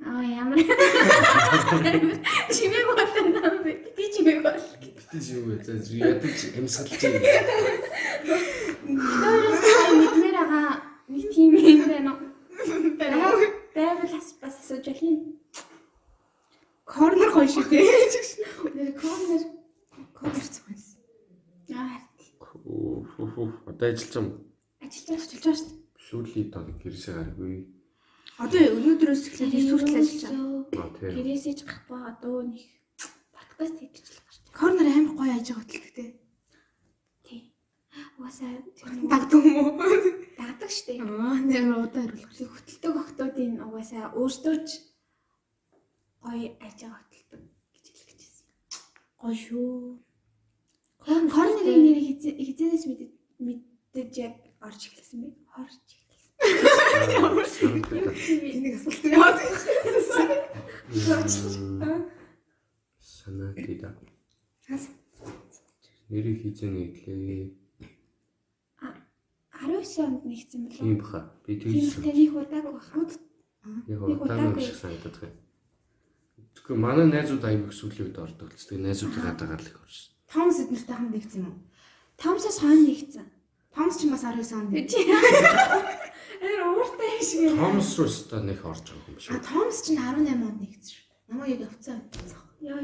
Аа 0.02 0.24
ямар 0.26 0.58
чимээг 2.56 2.88
болно 2.90 3.20
юм 3.22 3.58
бэ? 3.64 3.72
Би 3.96 4.04
чимээг 4.14 4.42
бол. 4.42 4.58
Битэж 4.82 5.26
юу 5.38 5.44
вэ? 5.54 5.64
За 5.64 5.74
ядаж 5.78 6.40
амьсгалж 6.58 7.02
юм. 7.06 7.14
Өөрөөс 8.98 9.64
мэдмээр 10.02 10.38
байгаа 10.42 10.82
нэг 11.12 11.26
тийм 11.30 11.54
юм 11.54 11.82
байна 11.86 12.12
уу? 12.18 12.32
Байвал 13.76 14.10
бас 14.10 14.28
бас 14.42 14.56
асууж 14.62 14.86
байна. 14.90 15.38
Корнер 16.86 17.30
гоё 17.32 17.48
шүү 17.48 17.66
дээ. 17.70 17.86
Нэр 18.76 18.92
корнер 19.00 19.44
Корнер 20.18 20.48
зүгээс. 20.50 20.86
аа 21.78 22.02
Одоо 23.70 23.88
ажиллаж 23.90 24.16
юм. 24.18 24.28
ажиллаж 24.82 25.18
ажиллаж 25.18 25.42
байгаа 25.46 25.56
шүү. 25.62 25.78
Сүүлийн 26.02 26.50
тог 26.52 26.68
гэрээсээ 26.82 27.16
гаргүй. 27.16 27.81
Одоо 28.42 28.64
өнөөдрөөс 28.74 29.24
эхлээд 29.30 29.54
эсвэл 29.54 29.86
ажиллаж 30.02 30.34
байгаа. 30.34 30.82
Аа 30.82 30.90
тийм. 30.98 31.14
Гэрээсээ 31.14 31.56
ч 31.58 31.62
гарахгүй 31.62 32.00
одоо 32.10 32.36
нэг 32.42 32.66
подкаст 33.38 33.76
хийж 33.78 33.96
л 34.02 34.18
байгаа 34.18 34.34
шүү. 34.34 34.50
Корнер 34.58 34.88
амар 34.90 35.14
гоё 35.20 35.34
ажиг 35.38 35.58
хөтэлдэг 35.62 35.94
те. 35.94 36.06
Тий. 37.22 37.42
Угаасаа 38.18 38.50
тэр 38.74 38.90
Дагдаг 39.14 39.42
юм 39.46 39.58
уу? 39.62 39.72
дагдаг 40.42 40.72
шүү. 40.74 40.98
Аа, 41.06 41.38
нэр 41.38 41.66
удаа 41.86 42.02
хариулах. 42.02 42.50
Хөтэлдэг 42.58 42.94
охтуудын 42.98 43.54
угаасаа 43.62 44.06
өөртөө 44.18 44.56
ч 44.66 44.70
гоё 46.26 46.50
ажиг 46.66 46.92
хөтэлдэг 46.98 47.42
гэж 47.78 47.86
хэлэх 47.94 48.18
гэжсэн. 48.18 48.48
Гоё 49.22 49.36
шүү. 49.38 49.70
Корнерын 51.06 51.82
нэр 51.86 52.00
хизэнээс 52.10 52.84
мэдэж 52.90 53.12
мэдэж 53.46 54.12
яг 54.26 54.36
орж 54.66 54.82
эхэлсэн 54.90 55.20
бэ? 55.22 55.30
Эхэлсэн. 55.54 56.01
Энийг 57.62 58.76
асуулт 58.76 59.06
яа. 59.06 59.30
Санаа 63.00 63.54
тийда. 63.54 63.90
Нэрийг 66.10 66.42
хийзэн 66.42 66.76
идлээ. 66.76 67.54
19 69.62 70.00
онд 70.02 70.26
нэгсэн 70.26 70.62
болов. 70.66 70.78
Тийм 70.82 70.98
баха. 70.98 71.20
Би 71.46 71.54
Тийм 71.56 71.72
тэгсэн. 71.86 72.02
таних 72.04 72.34
удааг 72.34 72.66
баха. 72.74 73.00
Яг 73.88 74.02
удаан 74.02 74.52
удаагүй. 74.52 74.62
шиг 74.66 74.76
санагдаад 74.82 75.16
байна. 75.22 75.38
Тэгэхгүй 76.58 76.76
манай 76.78 77.06
найзууд 77.08 77.44
аяг 77.46 77.70
сүүлийн 77.72 78.10
үед 78.10 78.18
ордог 78.18 78.50
л. 78.52 78.58
Тэгээ 78.58 78.86
найзуудын 78.90 79.22
гадаагаар 79.22 79.62
л 79.62 79.70
их 79.70 79.78
орсон. 79.86 80.12
Томс 80.34 80.58
эднэртэй 80.66 80.96
хамт 80.98 81.14
нэгсэн 81.14 81.40
юм 81.46 81.54
уу? 81.54 81.62
Томсоос 82.18 82.58
хойно 82.60 82.84
нэгсэн. 82.90 83.26
Томс 83.72 83.96
ч 84.02 84.10
бас 84.10 84.24
19 84.26 84.58
онд. 84.58 84.74
Чи. 84.90 85.00
Эр 86.42 86.60
ууртай 86.74 87.10
юм 87.14 87.22
шиг 87.22 87.42
юм. 87.46 87.58
Томс 87.62 87.90
руу 87.98 88.08
өстө 88.10 88.42
нэг 88.42 88.60
орж 88.66 88.86
байгаа 88.90 89.10
юм 89.10 89.16
биш 89.16 89.30
А? 89.30 89.38
Томс 89.46 89.78
ч 89.86 89.94
18 89.94 90.42
онд 90.42 90.58
нэгдсэн 90.58 90.90
шүү. 90.90 91.06
Намайг 91.30 91.52
яг 91.54 91.62
явцсан 91.70 92.00
байсан. 92.10 92.42
Яа. 92.66 92.82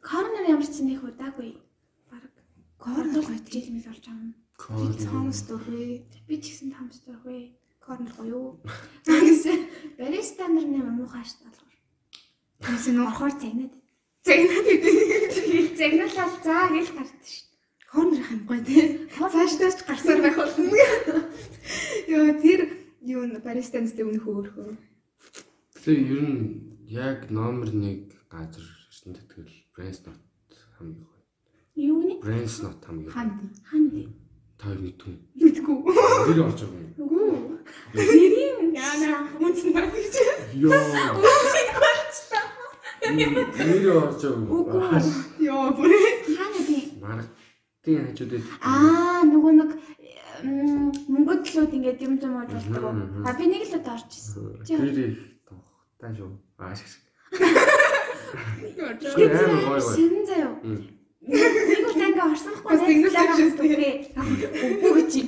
Корнер 0.00 0.44
ямар 0.48 0.64
ч 0.68 0.80
нэг 0.80 1.00
удаагүй. 1.04 1.60
Бараг. 2.08 2.32
Корнер 2.80 3.20
Корнер 3.20 3.24
гоё 3.28 3.40
жил 3.52 3.68
мэл 3.72 3.88
болж 3.88 4.04
байгаа 4.08 4.24
юм. 4.24 4.32
тий. 4.96 5.06
Томс 5.08 5.38
дөрвөө. 5.48 5.92
Би 6.28 6.34
ч 6.40 6.44
гэсэн 6.56 6.72
томстой 6.72 7.16
вэ. 7.24 7.36
Корнер 7.84 8.12
гоё? 8.16 8.56
Гэсэн. 9.04 9.60
Бариста 10.00 10.48
нар 10.48 10.64
нэр 10.64 10.88
муухай 10.88 11.20
болохоор. 11.20 11.76
Томс 12.64 12.84
нөө 12.88 13.04
Орохоор 13.04 13.32
загнаад. 13.36 13.74
зэгнээд 14.24 14.68
идэв. 14.72 14.96
Загнаалал 15.76 16.32
заа 16.40 16.68
гэж 16.72 16.88
гардаг 16.96 17.24
штт. 17.28 17.43
Корнер 17.94 18.20
их 18.20 18.30
юм 18.30 18.42
гоё 18.48 18.64
тий. 18.64 19.06
Цаашдаас 19.14 19.74
ч 19.78 19.80
гарсаар 19.86 20.20
байх 20.22 20.36
болно. 20.36 20.66
Йоо 22.10 22.34
тэр 22.42 22.60
юу 23.00 23.22
баристанс 23.38 23.94
дээр 23.94 24.10
үнэх 24.10 24.26
өөрхөө. 24.26 24.74
Тэгээ 25.84 26.10
ер 26.10 26.22
нь 26.26 26.42
яг 26.90 27.30
номер 27.30 27.70
1 27.70 28.10
газар 28.26 28.66
шин 28.90 29.14
тэтгэл 29.14 29.46
Brainsnot 29.74 30.18
хамгийн 30.78 31.06
гоё. 31.06 31.22
Юуны? 31.74 32.14
Brainsnot 32.22 32.80
хамгийн. 32.86 33.10
Ханд. 33.14 33.38
Ханд. 33.70 33.92
Та 34.58 34.66
хоёр 34.66 34.80
мэдгүй. 34.82 35.14
Мэдгүй. 35.38 35.76
Нэр 36.26 36.40
орж 36.46 36.60
байгаа 36.62 36.82
юм. 36.82 36.90
Үгүй. 37.02 37.30
Нэрийн 37.94 38.74
Яа 38.74 38.94
нэ 39.02 39.08
үнсэн 39.38 39.70
байна 39.74 39.90
гэж. 39.94 40.14
Йоо. 40.62 40.72
Нэр 43.18 43.86
орж 43.98 44.20
байгаа 44.22 44.34
юм. 44.34 44.42
Үгүй. 44.50 44.82
Йоо 45.46 45.66
бүрээ. 45.78 46.03
Маргтын 47.84 48.16
хажуудад 48.16 48.42
Аа, 48.64 49.20
нөгөө 49.28 49.52
нэг 49.60 49.70
м, 50.44 50.88
мөнгөд 51.12 51.44
лүүд 51.52 51.72
ингээд 51.76 52.00
юм 52.00 52.16
оож 52.40 52.50
болдог. 52.56 52.84
А 53.28 53.30
би 53.36 53.44
нэг 53.44 53.62
л 53.68 53.76
удаа 53.76 53.94
орж 54.00 54.08
ирсэн. 54.08 54.64
Тэр 54.64 54.88
их 54.88 55.18
тухтай 55.44 56.12
шүү. 56.16 56.30
Аа 56.58 56.72
шиг. 56.72 56.88
Заяа. 60.24 60.52
Мм. 60.64 60.80
Нэг 61.28 61.84
удаа 61.92 62.08
ингээд 62.08 62.24
орсон 62.24 62.54
тэгнээс 62.56 63.12
найзлаа 63.12 63.24
авчихсан. 63.28 63.68
гэсэн. 63.68 64.16
Үгүй 64.88 65.04
чи. 65.12 65.20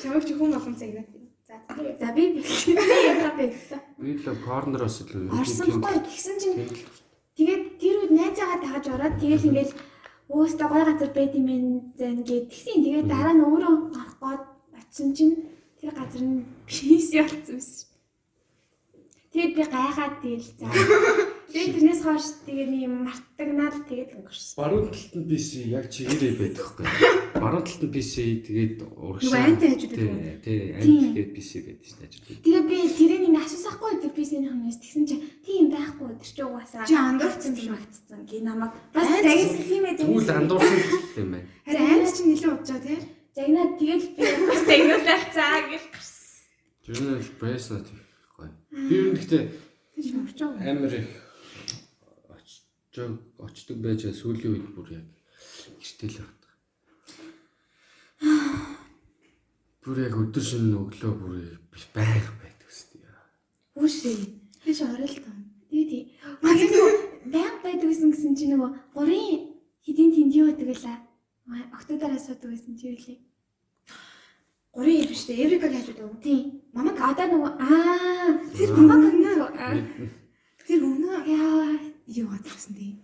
Чамайг 0.00 0.24
чи 0.24 0.32
хүн 0.32 0.50
болгон 0.56 0.76
цагнаад. 0.80 1.08
За. 1.44 1.54
За 2.00 2.08
би 2.16 2.24
би 2.32 2.40
яа 2.40 3.32
бэ? 3.36 3.52
Би 4.00 4.16
л 4.16 4.36
корнероос 4.48 5.04
л 5.04 5.28
Орсон 5.28 5.80
байхгүй 5.80 6.00
тэгсэн 6.08 6.36
чинь 6.40 6.56
тэгээд 7.36 7.62
тэр 7.80 7.94
үед 8.00 8.12
найзаагаа 8.16 8.58
дагаж 8.64 8.84
ороод 8.96 9.14
тэгэл 9.20 9.48
ингээд 9.52 9.72
өөстө 10.28 10.64
гой 10.68 10.82
газар 10.84 11.10
байд 11.16 11.32
юм 11.34 11.48
зэн 11.96 12.20
гээд 12.24 12.46
тэгсэн. 12.52 12.84
Тэгээд 12.84 13.08
дараа 13.08 13.32
нь 13.32 13.44
өөрөө 13.44 13.72
орох 13.96 14.14
гээд 14.20 14.42
очисон 14.76 15.08
чинь 15.16 15.34
тэр 15.80 15.92
газар 15.96 16.22
нь 16.22 16.44
пис 16.68 17.08
ялцсан 17.16 17.56
байсан. 17.56 17.88
Тэгээд 19.32 19.52
би 19.56 19.62
гайхаад 19.64 20.14
тэгэл 20.20 20.48
за. 20.60 20.66
Тэгээд 21.48 21.74
тэрнээс 21.80 22.02
хойш 22.04 22.26
тэгээд 22.44 22.72
юм 22.84 23.08
мартагнаад 23.08 23.76
тэгээд 23.88 24.20
өнгөрсөн. 24.20 24.56
Баруун 24.60 24.92
талд 24.92 25.14
нь 25.16 25.28
PC 25.32 25.48
яг 25.72 25.88
чигээрээ 25.88 26.34
байдаг 26.44 26.64
хгүй. 26.68 26.84
Баруун 27.40 27.64
талд 27.64 27.82
нь 27.88 27.92
PC 27.96 28.14
тэгээд 28.44 28.76
урагшаа. 28.84 29.48
Юу 29.48 29.56
хажууд 29.56 29.80
Тий, 29.96 30.08
байдаг. 30.12 30.44
тий, 30.44 30.60
анти 30.76 30.92
тэгээд 31.08 31.30
PC 31.32 31.50
байдаг 31.64 31.84
шүү 31.88 31.96
дээ 32.04 32.08
хажууд. 32.12 32.40
Тэгээ 32.44 32.62
би 32.68 32.76
тэрийг 33.00 33.17
ингэ 33.28 33.40
асуусахгүй 33.44 33.92
тэр 34.02 34.12
писний 34.16 34.48
хүмүүс 34.48 34.76
тэгсэн 34.80 35.04
чинь 35.08 35.22
тийм 35.44 35.64
байхгүй 35.72 36.16
тэр 36.18 36.30
чи 36.32 36.42
угаасаа 36.42 36.84
Чи 36.88 36.94
андуурсан 36.96 37.52
юм 37.52 37.60
шүү. 37.60 37.72
магтцсан 37.76 38.20
гээ 38.28 38.40
намайг 38.48 38.72
бас 38.96 39.08
Айц. 39.08 39.24
загисан 39.28 39.62
тийм 39.68 39.84
ээ 39.84 39.96
Тэгвэл 40.00 40.32
андуурсан 40.32 40.78
юм 41.20 41.28
байна. 41.36 41.48
Харин 41.68 41.88
амьд 41.92 42.12
чи 42.16 42.22
нэлээд 42.24 42.56
удаа 42.64 42.80
тий. 42.80 42.98
загнаад 43.36 43.72
тэгэл 43.78 44.06
би 44.16 44.22
бас 44.48 44.60
загнуулах 44.66 45.24
цаа 45.36 45.58
гэж 45.70 45.84
гарсан. 45.92 46.16
Тэр 46.82 46.98
нь 47.04 47.22
Brainsnot 47.38 47.86
их 47.92 48.02
гоё. 48.34 48.50
Би 48.72 48.94
ер 48.96 49.06
нь 49.12 49.16
гэхдээ 49.18 49.42
амар 50.72 50.94
их 50.94 51.08
очиж 52.32 52.96
очдөг 53.38 53.78
байж 53.84 54.00
сүүлийн 54.08 54.52
үед 54.56 54.66
бүр 54.74 54.88
яг 54.98 55.06
гэртэл 55.78 56.16
байна. 56.18 56.36
Бүр 59.82 59.96
яг 60.02 60.14
өдөр 60.18 60.44
шөнө 60.44 60.76
өглөө 60.82 61.12
бүр 61.20 61.34
үстэй. 61.76 62.47
Үшээ. 63.78 64.18
Тий 64.64 64.74
шорол 64.74 65.14
таа. 65.22 65.38
Тий 65.70 65.84
тий. 65.90 66.02
Манай 66.42 66.66
нөгөө 66.66 66.92
баян 67.30 67.56
байдаг 67.62 67.88
гэсэн 67.88 68.10
гэсэн 68.10 68.34
чи 68.34 68.50
нөгөө 68.50 68.70
гурийн 68.94 69.54
хэдийн 69.86 70.10
тэнд 70.14 70.34
юу 70.34 70.46
байдаг 70.50 70.68
лээ. 70.74 70.98
Октоодараа 71.72 72.18
суудаг 72.18 72.50
байсан 72.50 72.74
чи 72.74 72.90
юу 72.90 72.98
лээ. 72.98 73.18
Гурийн 74.74 75.06
юм 75.06 75.14
шүү 75.14 75.28
дээ. 75.30 75.42
Эврика 75.46 75.68
гэж 75.70 75.86
үү? 75.94 76.18
Тий. 76.22 76.40
Мамаг 76.74 76.98
Одоо 76.98 77.26
нөгөө 77.30 77.52
аа 77.62 78.34
тэр 78.50 78.70
мамаг 78.74 79.14
гэнэ. 79.14 79.30
Мэднэ. 79.46 80.06
Тэр 80.66 80.80
өнөө 80.82 81.16
яа 81.30 81.78
юу 82.06 82.26
гадарсан 82.34 82.74
тий. 82.74 82.98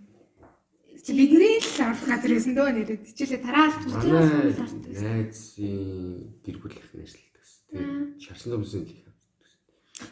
Чи 1.05 1.13
бидний 1.15 1.61
л 1.63 1.81
авах 1.85 2.03
газар 2.03 2.31
байсан 2.35 2.55
дөө 2.57 2.69
нэрэд. 2.75 3.03
Хичээлээ 3.09 3.41
тараалж. 3.47 3.81
Манай 3.87 4.53
найзын 4.91 6.41
гэр 6.45 6.57
бүлийнх 6.61 6.91
нэрлэлтэйс. 6.97 7.53
Тэгээд 7.71 8.21
шарсан 8.25 8.51
төмсөн 8.57 8.83
л 8.85 8.93
их. 8.93 9.04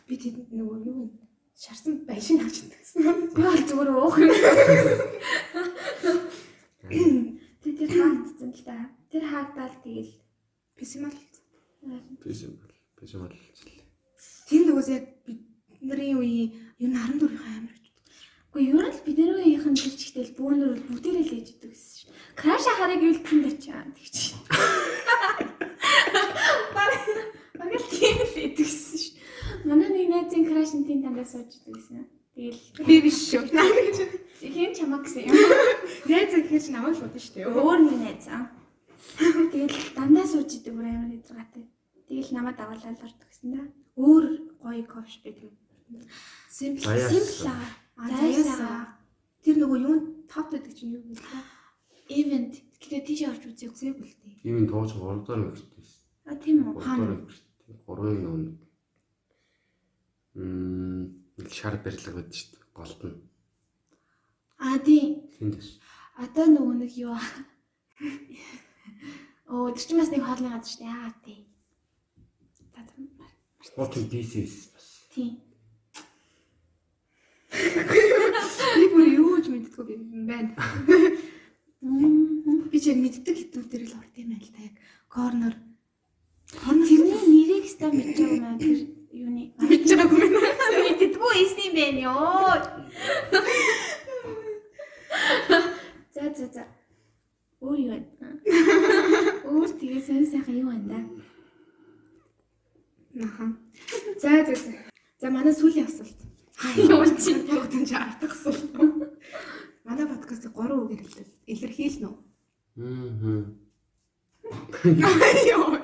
Би 0.07 0.15
тэнд 0.17 0.49
нөгөө 0.55 0.79
юу 0.87 1.11
вэ? 1.11 1.23
Шарсан 1.59 2.07
байшин 2.09 2.41
авч 2.43 2.67
идсэн. 2.67 3.03
би 3.35 3.43
бол 3.43 3.63
зүгээр 3.67 3.91
уух 3.93 4.17
юм. 4.23 4.31
Тэг 7.63 7.75
тэр 7.79 7.91
хаагдсан 7.91 8.51
л 8.51 8.63
да. 8.67 8.77
Тэр 9.11 9.25
хаагдаад 9.27 9.75
тэгэл 9.85 10.13
Писимал. 10.83 11.15
Бисэм 12.25 12.59
бисэм 12.99 13.27
л 13.27 13.35
зэл. 13.55 13.83
Тэнд 14.49 14.67
нөгөөс 14.67 14.89
яг 14.95 15.05
бидний 15.27 16.15
үеийн 16.15 16.51
юу 16.79 16.91
н 16.91 16.95
14-ийн 16.95 17.39
амар 17.59 17.79
гэж. 17.79 17.97
Уу 18.55 18.63
ер 18.63 18.87
нь 18.87 18.95
л 18.95 19.07
бидний 19.07 19.31
үеийнхэн 19.31 19.75
тэр 19.75 19.95
чигтэл 19.99 20.35
бөөнөр 20.39 20.71
бол 20.75 20.87
бүгдээрээ 20.91 21.27
л 21.27 21.37
ээж 21.39 21.49
идэг 21.59 21.71
гэсэн 21.75 21.95
шүү. 22.03 22.11
Краш 22.39 22.65
хараг 22.67 23.03
юу 23.03 23.15
тэнд 23.19 23.47
очиа 23.51 23.83
тэгч. 23.95 24.19
Баг 27.59 27.71
л 27.75 27.87
тийм 27.91 28.19
л 28.23 28.37
идэг 28.47 28.67
гэсэн 28.67 28.99
шүү. 29.03 29.12
Манай 29.65 29.89
нэг 29.95 30.09
найзын 30.11 30.45
краш 30.49 30.73
нь 30.75 30.87
тэнд 30.87 31.03
дандаа 31.07 31.27
сууж 31.27 31.51
гэсэн. 31.63 32.07
Тэгэл 32.35 32.61
Би 32.87 32.97
биш 33.05 33.19
шүү. 33.31 33.53
Наа 33.55 33.69
гэж. 33.69 33.97
хин 34.43 34.73
чамаа 34.75 35.01
гэсэн 35.05 35.29
юм. 35.29 35.37
Найз 36.09 36.33
гэхэр 36.35 36.63
чи 36.63 36.71
намайг 36.73 36.97
шууд 36.99 37.15
шүү 37.15 37.35
дээ. 37.37 37.47
Өөр 37.53 37.81
нэг 37.87 37.99
найз 38.03 38.27
аа. 38.27 38.51
Тэгэл 39.53 39.77
дандаа 39.95 40.27
сууж 40.27 40.51
идэг 40.51 40.75
бүр 40.75 40.87
амар 40.89 41.15
эзгатай. 41.15 41.65
Тэгэл 42.09 42.35
намайг 42.35 42.57
дагуулаад 42.59 42.99
ордог 43.07 43.29
гэсэн 43.31 43.49
да. 43.55 43.63
Өөр 43.95 44.25
гоё 44.59 44.85
кофш 44.89 45.21
байдаг 45.23 45.53
юм. 45.53 45.55
Simple. 46.51 46.87
Баяа. 46.89 47.09
Симпл 47.13 47.47
аа. 47.53 47.67
Заяасаа. 48.09 48.99
Тэр 49.45 49.57
нөгөө 49.63 49.79
юу 49.85 49.97
тав 50.27 50.49
байдаг 50.51 50.73
чинь 50.75 50.97
юу 50.97 51.05
вэ? 51.07 51.21
Event 52.09 52.53
гэтээ 52.81 53.03
тийш 53.07 53.23
орж 53.29 53.45
үзег. 53.47 53.71
Үзег 53.77 54.01
үлдээ. 54.01 54.43
Ийм 54.43 54.67
тууч 54.67 54.97
3 54.97 55.23
дахь 55.23 55.39
мөртөөс. 55.39 55.91
А 56.27 56.35
тийм 56.41 56.67
үү? 56.67 56.81
3 56.81 56.99
мөртөө. 56.99 57.53
3-ын 57.87 58.19
нон. 58.25 58.43
Мм, 60.35 61.13
шар 61.53 61.77
барилга 61.85 62.13
байдаг 62.17 62.33
шүү 62.33 62.49
дээ. 62.57 62.65
Голд 62.73 63.01
нь. 63.05 63.21
А 64.57 64.79
тийм. 64.81 65.29
Тэндээс. 65.37 65.77
Одоо 66.17 66.47
нөгөө 66.49 66.77
нэг 66.81 66.93
юу 66.97 67.13
аа. 67.13 67.29
Оо 69.53 69.69
тэр 69.77 69.85
чинь 69.85 70.01
бас 70.01 70.09
нэг 70.09 70.25
хоолны 70.25 70.49
газар 70.49 70.71
шүү 70.73 70.81
дээ. 70.81 70.89
Яагаад 70.89 71.19
тий. 71.21 71.41
За 72.73 72.81
за. 72.81 73.27
Хотын 73.77 74.09
BCS 74.09 74.73
бас. 74.73 74.87
Тийм. 75.13 75.37
Би 77.53 78.85
бүр 78.89 79.09
юу 79.13 79.37
ч 79.45 79.53
мэддэггүй 79.53 80.01
юм 80.01 80.25
байна. 80.25 80.57
Би 82.73 82.79
ч 82.81 82.97
мэддэг 82.97 83.37
хитүүдээр 83.37 83.85
л 83.85 84.01
орд 84.01 84.17
юм 84.17 84.33
байна 84.33 84.41
л 84.41 84.55
та 84.57 84.61
яг. 84.65 84.75
Корнер. 85.13 85.55
Тэрний 86.57 87.21
нэрийг 87.29 87.69
ста 87.69 87.93
мэдж 87.93 88.17
байгаа 88.17 88.37
юм 88.41 88.49
аа 88.49 88.57
тэр 88.57 89.02
юуны. 89.13 89.53
Мэдж 89.61 89.93
байгаагүй 89.93 90.21
юм 90.27 90.33
байна. 90.41 90.77
Мэддэггүй 90.85 91.35
эсний 91.45 91.71
бэ 91.77 91.85
ёо. 92.09 92.53
За 96.15 96.23
за 96.35 96.47
за. 96.53 96.65
Өөр 97.61 97.79
юу 97.79 97.91
вэ? 97.93 97.99
Өөр 99.45 99.71
тэгээ 99.77 100.01
сонь 100.01 100.27
сайхан 100.27 100.57
юу 100.57 100.69
байна 100.73 100.87
да? 100.93 100.99
Аха. 103.25 103.45
За 104.23 104.31
за 104.49 104.55
за. 104.57 104.71
За 105.21 105.27
манай 105.31 105.53
сүүлийн 105.53 105.87
асуулт. 105.87 106.19
Юу 106.77 107.05
чи? 107.19 107.31
Яг 107.53 107.69
тань 107.69 107.87
чи 107.87 107.95
ардах 107.95 108.33
асуулт. 108.33 108.77
Манай 109.85 110.07
подкастыг 110.07 110.53
3 110.57 110.73
үгээр 110.73 111.03
илэрхийлнэ 111.53 112.07
үү? 112.09 112.17
Мм. 112.77 113.45
Йоо. 115.51 115.82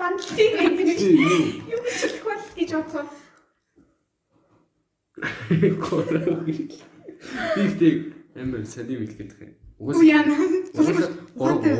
Бандлыг 0.00 0.52
байдаг. 0.56 0.96
Юу 1.68 1.84
хэлэх 1.84 2.24
бол 2.24 2.40
гэж 2.56 2.70
бодсон. 2.72 3.06
Бифтэг 7.56 7.94
амар 8.32 8.64
саний 8.64 8.96
мэл 8.96 9.12
гэдэг 9.12 9.38
юм. 9.44 9.52
Уу 9.76 9.92
Угаас 9.92 11.12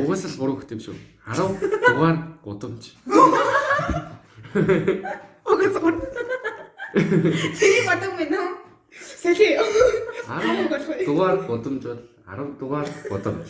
угаас 0.05 0.23
л 0.29 0.37
гурав 0.37 0.61
хөт 0.61 0.71
юм 0.77 0.81
шүү. 0.85 0.93
10 1.25 1.57
дугаар 1.57 2.17
гудамж. 2.45 2.83
Угаас 5.49 5.75
гур. 5.81 5.95
Тэний 6.93 7.83
бадаг 7.89 8.11
мэн 8.21 8.33
үү? 8.37 8.49
Сэли. 9.21 9.57
10 9.57 11.05
дугаар 11.09 11.37
гудамж 11.49 11.83
бол 11.89 12.01
10 12.29 12.61
дугаар 12.61 12.87
гудамж. 13.09 13.49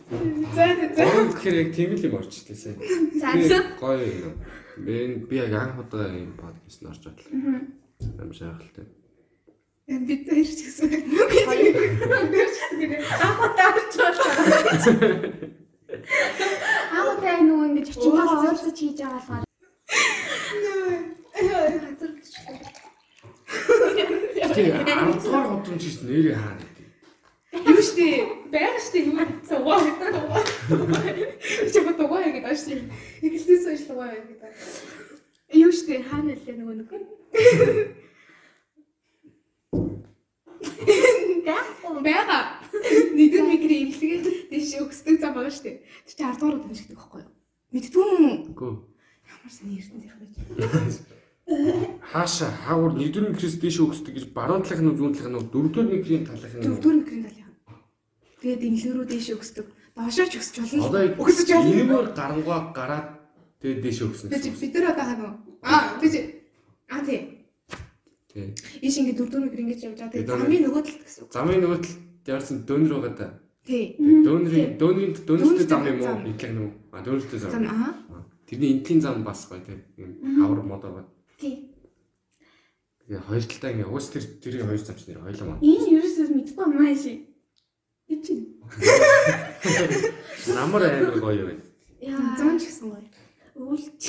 За 0.10 0.64
за 0.76 0.86
за. 0.96 1.04
Гурав 1.06 1.28
гэхээр 1.34 1.56
яг 1.64 1.70
тийм 1.76 1.90
л 1.96 2.06
юм 2.06 2.16
орчлээсэ. 2.20 2.76
За. 3.22 3.58
Гоё 3.80 4.08
юм. 4.28 4.36
Би 4.78 5.16
би 5.30 5.36
яг 5.38 5.54
анх 5.54 5.80
удаа 5.80 6.12
юм 6.12 6.34
подкаст 6.36 6.84
орж 6.84 7.02
бодлоо. 7.08 7.62
Ам 8.20 8.32
шахалтай. 8.34 8.86
Энд 9.88 10.08
бид 10.08 10.28
хоёр 10.28 10.48
ч 10.48 10.60
гэсэн 10.64 10.88
нэг 10.92 11.04
Ахуудаа 13.04 13.70
орч 13.78 13.96
байна. 14.00 14.14
Ахуудаа 16.92 17.38
нөгөө 17.48 17.68
ингэж 17.70 17.88
очингоо 17.96 18.26
уулзаж 18.44 18.78
хийж 18.80 19.00
байгаа 19.00 19.20
болохоор 19.20 19.44
Тэгээ 24.54 24.86
10 24.86 25.24
дугаар 25.24 25.48
гудамж 25.50 25.84
гэж 25.84 25.98
нэрээ 26.06 26.38
хаа 26.38 26.56
гэдэг. 26.58 26.73
Юу 27.54 27.82
штэ? 27.82 28.50
Баян 28.50 28.80
штэ 28.82 29.00
юу 29.14 29.22
цаваа. 29.46 29.78
Чамд 31.70 31.98
тугаа 31.98 32.26
яг 32.26 32.34
гэдэг 32.34 32.58
штэ. 32.58 32.82
Экстэс 33.22 33.70
ш 33.78 33.86
тугаа 33.86 34.10
яг 34.10 34.26
гэдэг. 34.26 34.52
Юу 35.54 35.70
штэ 35.70 36.02
хаана 36.02 36.34
нэлээ 36.34 36.58
нөгөө 36.58 36.76
байхгүй. 36.82 37.02
Бага. 42.04 42.58
Нэгэн 43.14 43.46
микро 43.48 43.76
имлэгээ 43.86 44.50
тийш 44.50 44.74
өгсдөг 44.82 45.22
зам 45.22 45.38
байгаа 45.38 45.54
штэ. 45.54 45.86
Тэр 46.10 46.14
чинь 46.18 46.26
10 46.26 46.42
дугаар 46.42 46.58
удаа 46.58 46.74
шигдэг 46.74 46.98
байхгүй 46.98 47.22
юу? 47.22 47.32
Мэддгүй 47.70 48.06
юм. 48.18 48.26
Үгүй. 48.50 48.74
Ямар 49.30 49.52
сайн 49.54 49.78
эрдэнэ 49.78 50.10
ярих 50.10 50.18
байж. 50.58 50.96
Хаашаа 51.48 52.52
хаагур 52.66 52.96
1-р 52.96 53.28
микроос 53.36 53.56
дэш 53.60 53.78
өгсдөг 53.84 54.16
гэж 54.16 54.26
баруун 54.32 54.64
талынх 54.64 54.96
нь 54.96 54.98
зүүн 54.98 55.12
талынх 55.12 55.44
нь 55.44 55.52
4-р 55.52 55.88
микрийн 55.92 56.24
талынх 56.24 56.56
нь 56.56 56.64
Дөрөвдүгээр 56.64 56.98
микрийн 57.04 57.24
талын. 57.28 57.52
Тэгээд 58.40 58.62
имлэгрүү 58.64 59.06
дээш 59.12 59.28
өгсдөг. 59.36 59.68
Доошоо 59.92 60.28
ч 60.32 60.40
өсөж 60.40 60.56
болно. 60.64 61.04
Өсөж 61.20 61.48
болно. 61.52 61.68
энэгээр 61.68 62.10
гарангаа 62.16 62.62
гараад 62.72 63.08
тэгээ 63.60 63.84
дэш 63.84 63.98
өгсөн 64.08 64.28
Бид 64.32 64.72
нар 64.72 64.88
одоо 64.96 65.04
хаа 65.04 65.18
нөө. 65.20 65.32
Аа 65.68 66.00
бид 66.00 66.14
аа 66.88 67.02
тий. 67.04 67.20
Тий. 68.32 68.48
Иш 68.80 68.96
ингэ 69.04 69.14
дөрөвдүгээр 69.20 69.44
микро 69.44 69.62
ингэж 69.68 69.80
явж 69.84 70.00
байгаа. 70.00 70.16
Тэгээд 70.16 70.32
замын 70.32 70.62
нөгөө 70.64 70.82
талд 70.88 71.02
гэсэн. 71.04 71.24
Замын 71.28 71.60
нөгөө 71.60 71.80
талд 71.84 72.28
яварсан 72.32 72.58
дönөр 72.64 72.92
байгаа 73.04 73.14
да. 73.20 73.28
Тий. 73.68 73.84
Дönөрийн 74.00 74.80
дönөртэй 74.80 75.28
Дөнөртэй 75.28 75.68
зам 75.68 75.84
юм 75.92 76.00
уу? 76.00 76.08
зам. 76.08 76.24
Нийтлэг 76.24 76.52
нь 76.56 76.62
үү? 76.64 76.72
А 76.96 76.98
дönөртэй 77.04 77.40
зам. 77.40 77.52
Аа. 77.68 77.92
Тэрний 78.48 78.72
энтлийн 78.80 79.02
зам 79.04 79.24
бас 79.28 79.48
гоё. 79.48 79.60
Ийм 80.00 80.40
хавар 80.40 80.64
мод 80.64 80.84
байгаа. 80.84 81.06
Тий. 81.44 81.76
Тэгээ 83.04 83.20
хоёр 83.28 83.44
талдаа 83.44 83.72
ингээ 83.76 83.92
уус 83.92 84.08
тэр 84.16 84.24
тэрийн 84.40 84.64
хоёр 84.64 84.80
замч 84.80 85.04
нэр 85.12 85.20
хоёлоо 85.28 85.48
маа. 85.52 85.60
Энэ 85.60 85.92
ерөөсөө 86.00 86.28
мэдгүй 86.40 86.68
маа 86.72 86.96
ши. 86.96 87.14
Би 88.08 88.16
чи. 88.24 88.36
Намар 90.56 90.88
амар 90.88 91.20
гоё 91.20 91.44
байна. 91.52 91.64
Яа. 92.00 92.32
Зам 92.40 92.56
ч 92.56 92.72
гэсэн 92.72 92.96
гоё. 92.96 93.04
Үүлч. 93.60 94.04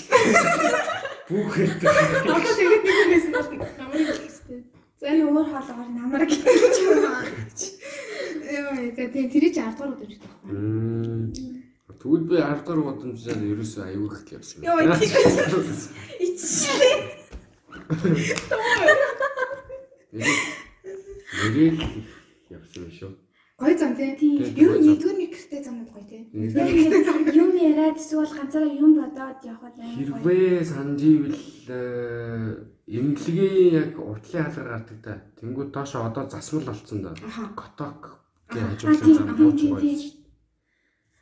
Бүхэт. 1.26 1.82
Одоо 1.82 2.52
тэгээд 2.54 2.82
нэг 2.86 2.96
юмээс 3.02 3.26
нь 3.26 3.34
бол 3.34 3.50
намайг 3.82 4.14
хэлсэн. 4.14 4.62
За 5.02 5.10
Би 5.10 5.26
өөр 5.26 5.46
хоолоогоор 5.50 5.90
намраг 5.90 6.30
гэж 6.30 6.38
байна. 6.38 7.18
Яа, 8.46 8.78
за 8.94 9.10
тэгээд 9.10 9.30
тэр 9.34 9.44
чинь 9.50 9.58
10 9.58 9.74
дугаар 9.74 9.98
байна. 9.98 10.22
Мм. 10.46 11.34
Тэгвэл 11.98 12.28
би 12.28 12.36
10 12.36 12.62
дахь 12.62 12.78
удамжаар 12.78 13.42
ерөөсөө 13.42 13.82
аюул 13.90 14.12
их 14.12 14.28
явсан. 14.28 14.60
Йоо, 14.60 14.76
Ичээ. 16.20 17.23
Нэрэл 21.34 21.80
явсан 22.50 22.88
шүү. 22.90 23.12
Гоё 23.58 23.78
зам 23.78 23.94
тий. 23.94 24.38
Нь 24.40 24.50
нэгдүгээр 24.50 25.18
микротэй 25.20 25.60
зам 25.62 25.84
гоё 25.86 26.04
тий. 26.08 26.26
Юм 26.32 27.50
яриад 27.54 27.96
эсвэл 28.00 28.26
ганцаараа 28.26 28.72
юм 28.72 28.98
бодоод 28.98 29.40
явхад 29.44 29.78
амар 29.78 29.94
гоё. 29.94 30.18
Хэрвээ 30.18 30.64
санаж 30.64 31.00
ивэл 31.02 31.38
э, 31.70 32.66
эмнэлгийн 32.88 33.74
яг 33.78 33.92
уртлын 34.00 34.42
хаалгаар 34.42 34.68
гардаг 34.74 34.98
да. 35.06 35.14
Тэнгүүд 35.38 35.70
доошо 35.70 36.02
одоо 36.08 36.24
засмал 36.30 36.66
болцсон 36.66 36.98
да. 37.02 37.10
Аха. 37.22 37.46
Коток 37.54 38.00
гэ 38.50 38.58
Аа, 38.60 38.74
хажуудлын 38.74 39.04
тий, 39.06 39.14
зам 39.14 39.28
бууж 39.38 39.60
гоё. 39.62 39.80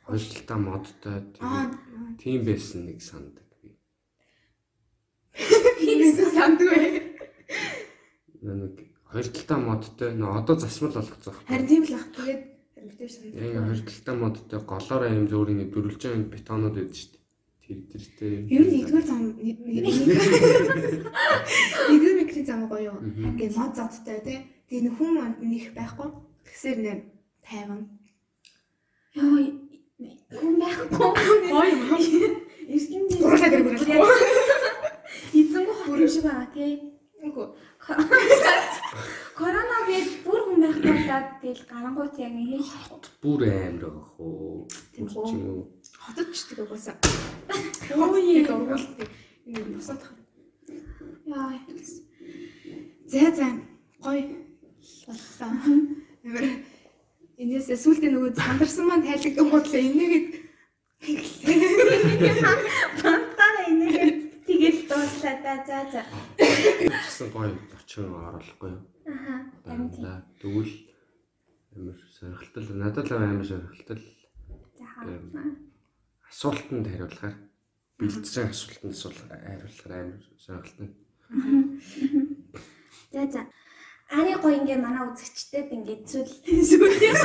талтай 0.05 0.57
модтой 0.57 1.17
тийм 2.19 2.39
байсан 2.45 2.85
нэг 2.87 2.99
сандаг. 3.01 3.42
Бинээс 5.33 6.29
сандгүй. 6.33 7.01
Нэг 8.43 8.73
хоёр 9.09 9.27
талтай 9.33 9.57
модтой 9.57 10.11
нөө 10.13 10.37
одоо 10.41 10.55
засмал 10.59 10.93
болгоцсон. 10.93 11.33
Харин 11.47 11.67
тийм 11.67 11.83
л 11.89 11.95
ах. 11.97 12.07
Тэгээд 12.13 12.41
мэдээж 12.85 13.11
санд. 13.13 13.33
Яг 13.33 13.65
хоёр 13.65 13.81
талтай 13.81 14.15
модтой 14.17 14.59
голоор 14.61 15.03
аим 15.09 15.27
зөөр 15.29 15.49
ингэ 15.53 15.71
дөрвөлж 15.73 16.01
байгаа 16.05 16.31
бетонууд 16.33 16.75
байдаг 16.77 16.97
шүү 16.97 17.09
дээ. 17.13 17.21
Тэр 17.63 17.79
тэртэй. 17.89 18.33
Ер 18.51 18.63
нь 18.67 18.71
нэгдүгээр 18.75 19.05
зам 19.07 19.21
нэгдүгээр 19.39 19.85
микрийн 22.19 22.45
зам 22.45 22.67
гоё 22.67 22.91
юу? 22.91 22.99
Мгм. 22.99 23.23
Ингээд 23.33 23.55
мод 23.57 23.73
задтай 23.73 24.19
тий. 24.21 24.39
Тэгээд 24.69 24.85
нэг 24.85 24.93
хүн 24.99 25.11
манд 25.17 25.37
нэх 25.41 25.73
байхгүй. 25.73 26.09
Тэгсээр 26.45 26.77
нэ 26.83 26.93
тайван. 27.41 27.81
Яа. 29.15 29.47
Хүн 30.37 30.53
байхгүй. 30.59 31.07
Гоё 31.49 31.71
юм. 31.71 31.81
Эргэн 32.67 33.03
Дурлаа 33.09 33.49
гэр 33.49 33.63
бүр 33.63 33.79
шиг 36.09 36.23
байгаа 36.23 36.47
тий. 36.53 36.73
Үгүй. 37.23 37.47
Корона 39.37 39.77
гээд 39.87 40.09
бүр 40.25 40.41
хүн 40.43 40.59
байхгүй 40.63 40.97
даа 41.07 41.23
тэгэл 41.39 41.63
гарангуут 41.71 42.19
яг 42.19 42.33
хийж. 42.35 42.67
Бүр 43.23 43.41
амар 43.47 43.79
байгаа 43.79 44.05
хөө. 44.17 44.67
Тийм 44.91 45.07
уу. 45.15 45.71
Хотод 46.03 46.27
ч 46.35 46.37
тийм 46.51 46.59
угаасаа. 46.67 46.95
Яа. 47.89 48.51
ургуулдаг. 48.51 49.09
Ингээд 49.47 49.75
босоод 49.75 49.99
тах. 50.03 50.13
Яа. 51.25 51.55
За 53.07 53.31
за. 53.31 53.47
Гоё. 54.03 54.23
Боллоо. 55.07 55.51
Амар 56.27 56.45
Энээс 57.33 57.65
сүултээ 57.81 58.13
нөгөө 58.13 58.37
сандарсан 58.37 58.85
маань 58.87 59.05
тайлгдаг 59.07 59.47
бодлоо 59.49 59.81
ингэ. 59.81 60.07
Дууслаа 65.23 65.41
да. 65.41 65.63
За 65.65 65.91
за. 65.91 66.03
Гэсэн 66.37 67.31
гоё 67.31 67.55
зочин 67.71 68.11
оруулахгүй 68.11 68.71
юу? 68.75 68.83
Аха. 69.07 69.47
Харин 69.63 69.89
тийм. 69.89 70.05
Аа 70.05 70.19
тэгвэл 70.41 70.73
амар 71.75 71.97
сонирхолтой 72.11 72.63
надад 72.75 73.07
л 73.07 73.15
амар 73.15 73.47
сонирхолтой 73.47 73.97
За. 74.75 74.83
асуултанд 76.27 76.87
хариулахаар 76.87 77.35
бэлдэж 77.99 78.35
байгаа 78.35 78.51
асуултанд 78.51 78.93
асуулт 78.93 79.19
хариулахаар 79.23 79.93
амар 80.03 80.23
сонирхолтой. 80.43 80.89
За 83.15 83.21
за. 83.31 83.41
Ари 84.11 84.35
гоё 84.43 84.59
ингээ 84.59 84.75
манай 84.83 85.07
үзэгчдэд 85.07 85.71
ингээ 85.71 86.03
зүйл 86.03 86.33
зүйлээ 86.67 87.15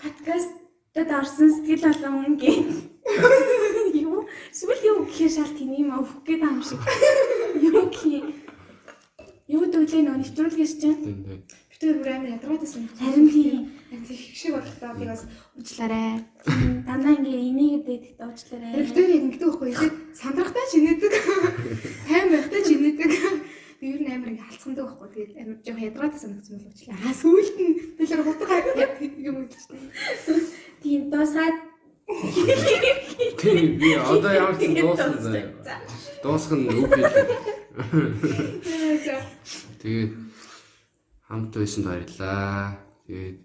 подкастэд 0.00 1.10
орсон 1.20 1.48
сэтгэл 1.52 1.84
болон 1.84 2.32
ингээ 2.32 3.57
эсвэл 4.52 4.86
юу 4.90 4.98
гэхээр 5.04 5.32
шал 5.32 5.52
тийм 5.54 5.70
юм 5.76 5.90
өвөх 5.98 6.24
гээд 6.24 6.40
байгаа 6.40 6.56
юм 6.56 6.64
шиг. 6.64 6.80
Юу 7.58 7.84
гэх 7.90 8.48
юу 9.48 9.64
дүүлээ 9.64 10.02
нөө 10.04 10.16
нэвтрүүлгээс 10.20 10.74
чинь 10.80 11.00
битэр 11.72 12.02
бүр 12.04 12.10
амар 12.12 12.36
ядраатай 12.36 12.68
сан. 12.68 12.84
харин 12.98 13.28
тийм 13.32 13.70
их 13.88 14.36
шиг 14.36 14.52
боллоо 14.52 14.92
би 14.98 15.04
бас 15.08 15.24
уучлаарай. 15.56 16.20
дандаа 16.84 17.16
ингээ 17.16 17.48
энийг 17.48 17.86
дээд 17.88 18.04
дуучлаарай. 18.20 18.84
Битэр 18.84 19.08
ингэдэг 19.16 19.48
байхгүй 19.48 19.70
яг 19.72 19.94
сандрахтай 20.12 20.64
ч 20.68 20.72
инээдэг. 20.76 21.12
Тайм 22.08 22.26
байхтай 22.28 22.60
ч 22.60 22.68
инээдэг. 22.76 23.12
Би 23.80 23.86
ер 23.94 24.00
нь 24.04 24.12
амар 24.12 24.30
ингээ 24.36 24.48
халцсандаг 24.52 24.84
байхгүй. 24.84 25.08
Тэгээд 25.16 25.32
амар 25.40 25.58
жоох 25.64 25.80
ядраатай 25.86 26.20
санагдсан 26.20 26.54
бол 26.58 26.68
уучлаа. 26.68 26.96
Аа 26.98 27.14
сүүлд 27.16 27.56
нь 27.56 27.74
тэр 27.96 28.20
хутга 28.26 28.56
юм 29.16 29.36
үлчтэй. 29.46 29.80
Тийм 30.82 31.00
дуусаад 31.08 31.56
Тийм 33.38 33.78
би 33.78 33.94
одоо 33.94 34.32
ямар 34.32 34.54
ч 34.58 34.62
дуусна 34.74 35.18
заяа. 35.18 35.50
Дуусах 36.22 36.52
нь 36.58 36.68
үг 36.70 36.90
хэлээ. 36.94 37.26
Тэгээд 39.82 40.12
хамт 41.26 41.52
байсанд 41.54 41.86
баярлаа. 41.86 42.78
Тэгээд 43.06 43.38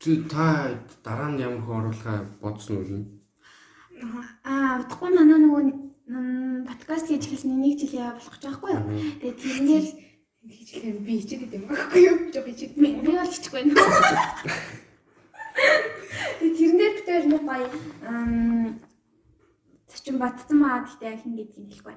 чи 0.00 0.10
та 0.32 0.44
дараа 1.04 1.30
нь 1.32 1.40
ямар 1.40 1.60
хөө 1.64 1.76
оруулахаа 1.80 2.18
бодсон 2.40 2.76
уу? 2.80 3.04
аа 4.48 4.80
удахгүй 4.80 5.10
манай 5.12 5.38
нөгөө 5.38 5.62
подкаст 6.68 7.06
хийж 7.12 7.28
эхэлсэн 7.28 7.60
нэг 7.60 7.76
жил 7.80 8.08
болох 8.16 8.36
ч 8.40 8.44
байхгүй 8.48 8.70
юу. 8.72 8.84
Тэгээд 9.20 9.40
тэрнээр 9.40 9.86
Ингэж 10.42 10.68
хэлэхээр 10.74 10.98
би 11.06 11.12
хичээдэг 11.22 11.54
юм 11.54 11.64
байхгүй 11.70 12.00
юу? 12.02 12.16
Жог 12.34 12.46
хичээдэг. 12.50 12.74
би 12.74 13.10
бол 13.14 13.30
хичихгүй 13.30 13.62
байна. 13.62 13.78
Тэрнээр 16.56 16.94
хоёр 17.06 17.24
нэг 17.28 17.42
гоё 17.44 17.68
ам 18.08 18.80
зочин 19.90 20.16
батцсан 20.18 20.58
маа 20.58 20.82
гэхдээ 20.82 21.10
яг 21.12 21.20
хин 21.22 21.36
гэдгийг 21.36 21.68
хэлэхгүй. 21.68 21.96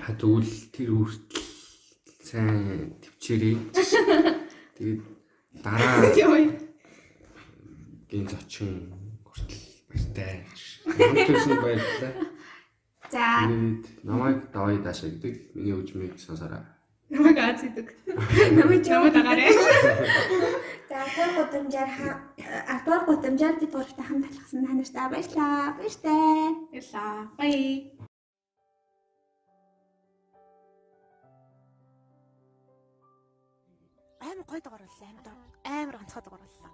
Ха 0.00 0.12
тэгвэл 0.16 0.52
тэр 0.72 0.90
үртэл 0.96 1.48
сайн 2.24 2.96
төвчээрээ. 3.02 3.56
Тэгээд 4.76 5.00
дараа 5.60 6.12
гин 8.08 8.26
зочин 8.28 8.92
хүртэл 9.24 9.64
баяртай. 9.88 10.44
Төсөн 11.28 11.56
баяртай. 11.60 12.12
За 13.12 13.44
намайг 14.04 14.48
давай 14.52 14.80
даашаа 14.80 15.12
гэдэг 15.12 15.52
миний 15.52 15.76
үжмийг 15.76 16.16
сонсороо. 16.16 16.64
Намайг 17.12 17.38
Аз 17.38 17.60
гэдэг. 17.60 17.86
намайг 18.56 18.82
Намайг 18.88 19.12
дагаарай. 19.12 19.52
За 20.88 20.98
гол 21.16 21.30
гудамжаар 21.36 21.90
ардугаар 22.72 23.04
гудамжаар 23.04 23.54
бид 23.60 23.72
гуравтай 23.72 24.04
хамт 24.08 24.24
алхсан 24.24 24.64
та 24.64 24.72
нартай 24.72 25.06
баярлаа. 25.12 25.76
Баяртай. 25.76 26.56
Яла. 26.72 27.28
Бай. 27.38 27.92
амар 34.24 34.44
гоё 34.48 34.60
дугаар 34.64 34.82
боллоо 34.88 35.08
амар 35.64 35.96
онцгой 36.00 36.22
дугаар 36.24 36.42
боллоо. 36.48 36.70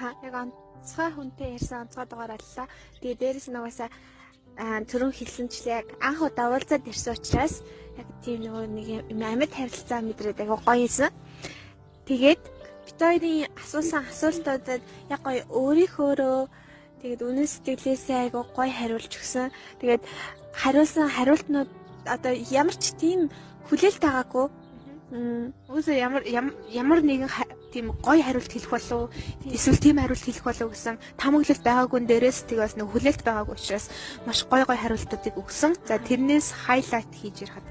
Аа 0.00 0.12
яг 0.26 0.34
онцгой 0.42 1.10
хүнтэй 1.12 1.52
ярьсан 1.58 1.78
онцгой 1.84 2.06
дугаар 2.08 2.32
боллоо. 2.32 2.66
Тэгээ 3.00 3.20
дээрэс 3.20 3.48
нь 3.50 3.58
угаасаа 3.60 3.88
аа 3.88 4.19
түрүүн 4.58 5.14
хэлсэнчлээ 5.14 5.76
яг 5.84 5.88
анх 6.00 6.20
удаа 6.24 6.50
уулзаад 6.50 6.84
ирсэн 6.88 7.14
учраас 7.16 7.62
яг 7.98 8.08
тийм 8.24 8.44
нөгөө 8.44 8.64
нэг 8.70 8.86
юм 9.12 9.20
амьд 9.22 9.52
харилцаа 9.54 10.00
мэдрээд 10.04 10.40
аяга 10.40 10.56
гоё 10.64 10.86
юмсан. 10.86 11.10
Тэгээд 12.08 12.42
хоёрын 13.00 13.48
асуусан 13.56 14.04
асуултуудад 14.10 14.82
яг 15.08 15.20
гоё 15.24 15.42
өөрийнхөөрөө 15.48 16.38
тэгээд 17.00 17.20
үнэн 17.24 17.48
сэтгэлээсээ 17.48 18.18
аяга 18.28 18.44
гоё 18.56 18.70
хариулж 18.72 19.12
өгсөн. 19.16 19.48
Тэгээд 19.80 20.02
хариулсан 20.52 21.08
хариултнууд 21.08 21.70
одоо 22.04 22.32
ямар 22.50 22.76
ч 22.76 22.92
тийм 23.00 23.30
хүлээлт 23.68 24.02
байгаагүй. 24.04 24.46
Үгүй 25.70 25.94
ямар 25.96 26.22
ям- 26.28 26.56
ямар 26.68 27.00
нэгэн 27.00 27.30
тийм 27.72 27.94
гоё 28.02 28.22
хариулт 28.22 28.52
хэлэх 28.52 28.70
болов 28.70 29.10
эсвэл 29.46 29.78
тийм 29.78 29.96
хариулт 30.02 30.24
хэлэх 30.26 30.44
болов 30.44 30.68
гэсэн 30.74 30.96
тамаглалт 31.16 31.62
байгаагүй 31.64 32.00
дээрээс 32.06 32.38
тэг 32.50 32.58
бас 32.62 32.74
нэг 32.76 32.90
хүлээлт 32.90 33.22
байгаагүй 33.24 33.54
учраас 33.54 33.86
маш 34.26 34.44
гоё 34.50 34.66
гоё 34.66 34.78
хариултуудыг 34.78 35.34
өгсөн. 35.38 35.72
За 35.86 35.98
тэрнээс 35.98 36.52
хайлайт 36.66 37.10
хийж 37.14 37.36
ярихад 37.46 37.66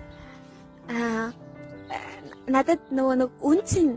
аа 0.89 1.31
надад 2.47 2.81
нөгөө 2.89 3.15
нэг 3.21 3.31
үнцэн 3.43 3.87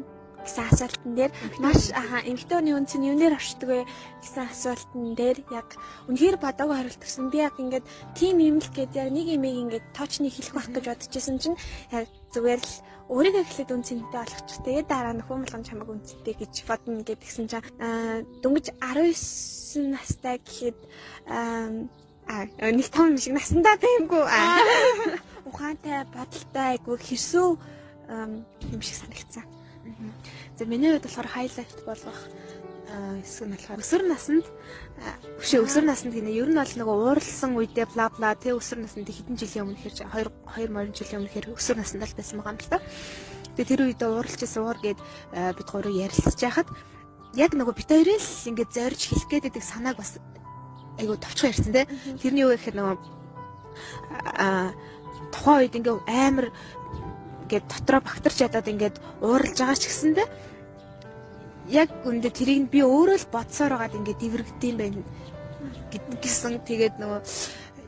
гэсэн 0.42 0.64
асуултан 0.74 1.12
дээр 1.14 1.32
маш 1.62 1.94
аха 1.94 2.18
эмгтээний 2.26 2.74
үнц 2.74 2.98
нь 2.98 3.06
юунээр 3.06 3.38
оршдог 3.38 3.68
вэ 3.70 3.80
гэсэн 4.20 4.42
асуултан 4.50 5.14
дээр 5.14 5.38
яг 5.54 5.78
үнэхээр 6.10 6.36
бодоогүй 6.42 6.76
хариулт 6.76 7.02
өгсөн. 7.02 7.30
Би 7.30 7.38
яг 7.46 7.54
ингээд 7.62 7.86
тийм 8.18 8.42
юм 8.42 8.58
л 8.58 8.70
гээд 8.74 8.92
яг 8.98 9.08
нэг 9.14 9.26
юм 9.30 9.46
ингээд 9.46 9.86
тоочны 9.94 10.28
хэлэх 10.28 10.54
байх 10.54 10.68
гэж 10.74 10.84
бодчихсон 10.90 11.38
чинь 11.38 11.56
яг 11.94 12.10
зүгээр 12.34 12.58
л 12.60 12.74
өөрийгөө 13.12 13.44
эхлээд 13.44 13.70
үнцэнтэй 13.76 14.08
болгочих. 14.08 14.64
Тэгээд 14.64 14.88
дараа 14.88 15.12
нь 15.12 15.20
хүн 15.20 15.44
болгон 15.44 15.64
чамайг 15.68 15.88
үнцэнтэй 15.92 16.34
гэж 16.40 16.54
бодно 16.64 17.04
гэдгсэн 17.04 17.46
чинь 17.46 17.66
дөнгөж 18.40 18.66
19 18.80 19.92
настай 19.92 20.40
гэхэд 20.40 20.78
аа 21.36 22.72
нэг 22.72 22.88
том 22.88 23.12
юм 23.12 23.20
шиг 23.20 23.36
насандаа 23.36 23.76
баймгүй 23.76 24.24
аа 24.24 24.64
ухаантай 25.48 26.08
бодолтой 26.08 26.66
айгу 26.72 26.96
хэрсүү 26.96 27.48
юм 28.72 28.80
шиг 28.80 28.96
санагдсан. 28.96 29.44
За 30.56 30.64
миний 30.64 30.90
хувьд 30.92 31.04
болохоор 31.04 31.28
хайлайт 31.28 31.80
болгох 31.84 32.20
хэсэг 33.20 33.46
нь 33.48 33.54
болохоор 33.56 33.82
өсвөр 33.82 34.02
наснд 34.08 34.46
аа, 35.00 35.16
биш 35.40 35.54
ээ, 35.56 35.64
өсвөр 35.64 35.86
наснд 35.88 36.12
гинэ 36.12 36.32
ер 36.36 36.48
нь 36.52 36.58
бол 36.58 36.74
нөгөө 36.76 36.96
ууралсан 37.16 37.56
үедээ 37.56 37.86
бла 37.96 38.12
бла 38.12 38.36
тэ 38.36 38.52
өсвөр 38.52 38.84
наснд 38.84 39.08
хэдэн 39.08 39.36
жилийн 39.40 39.64
өмнө 39.72 39.80
хэрэг 39.80 40.04
2 40.12 40.68
2 40.68 40.74
морин 40.74 40.92
жилийн 40.92 41.24
өмнө 41.24 41.32
хэрэг 41.32 41.56
өсвөр 41.56 41.78
наснд 41.80 42.04
л 42.04 42.16
байсан 42.18 42.36
байгаа 42.38 42.52
юм 42.52 42.60
л 42.60 42.70
та. 42.70 42.78
Тэгээ 43.56 43.70
тэр 43.72 43.82
үедээ 43.88 44.10
ууралжсэн 44.12 44.62
уур 44.62 44.78
гээд 44.84 45.00
аа, 45.32 45.52
бид 45.56 45.68
гурав 45.72 45.92
ярилцж 45.92 46.40
байхад 46.40 46.68
яг 47.36 47.52
нөгөө 47.56 47.74
бит 47.76 47.88
хоёрын 47.88 48.20
л 48.20 48.48
ингээд 48.52 48.70
зорж 48.76 49.00
хэлэх 49.08 49.28
гээд 49.28 49.56
санааг 49.64 49.96
бас 49.96 50.20
айгу 51.00 51.16
товчхон 51.16 51.50
ярьсан 51.52 51.72
те. 51.72 51.88
Тэрний 52.20 52.44
юу 52.44 52.52
гэхээр 52.52 52.76
нөгөө 52.76 52.96
аа 54.36 54.72
тухайн 55.32 55.64
үед 55.64 55.76
ингээ 55.80 55.96
амар 56.08 56.46
ингээд 57.48 57.64
дотроо 57.68 58.00
багтарч 58.04 58.38
ядаад 58.44 58.68
ингээд 58.68 58.96
ууралж 59.24 59.56
байгаа 59.56 59.76
ч 59.80 59.88
гэсэндэ 59.88 60.24
яг 61.72 61.88
үндэ 62.04 62.28
тэрийг 62.30 62.68
би 62.68 62.84
өөрөө 62.84 63.18
л 63.24 63.32
бодсоор 63.32 63.72
байгаад 63.74 63.96
ингээд 63.96 64.20
дэврэгдэм 64.20 64.76
байх 64.76 64.96
гэсэн. 66.20 66.60
Тэгээд 66.68 67.00
нөгөө 67.00 67.20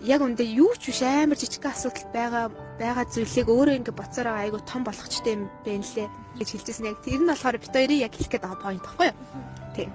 яг 0.08 0.20
үндэ 0.24 0.44
юу 0.56 0.72
ч 0.80 0.92
биш 0.92 1.00
амар 1.04 1.36
жижиг 1.36 1.64
асуудал 1.68 2.08
байгаа 2.12 2.44
байгаа 2.80 3.04
зүйлийг 3.12 3.48
өөрөө 3.48 3.76
ингээд 3.84 3.98
байгаа 4.00 4.40
айгу 4.40 4.60
том 4.64 4.82
болгочтой 4.84 5.36
юм 5.36 5.52
байна 5.64 5.84
лээ 5.84 6.08
гэж 6.40 6.48
хэлжсэн. 6.48 6.88
Яг 6.88 6.98
тэр 7.04 7.20
нь 7.20 7.28
болохоор 7.28 7.60
бит 7.60 7.72
хоёрын 7.72 8.04
яг 8.04 8.12
хэлэх 8.16 8.32
гээд 8.32 8.44
байгаа 8.44 8.64
point 8.64 8.84
баггүй 8.84 9.08
юу? 9.12 9.16
Тийм 9.76 9.90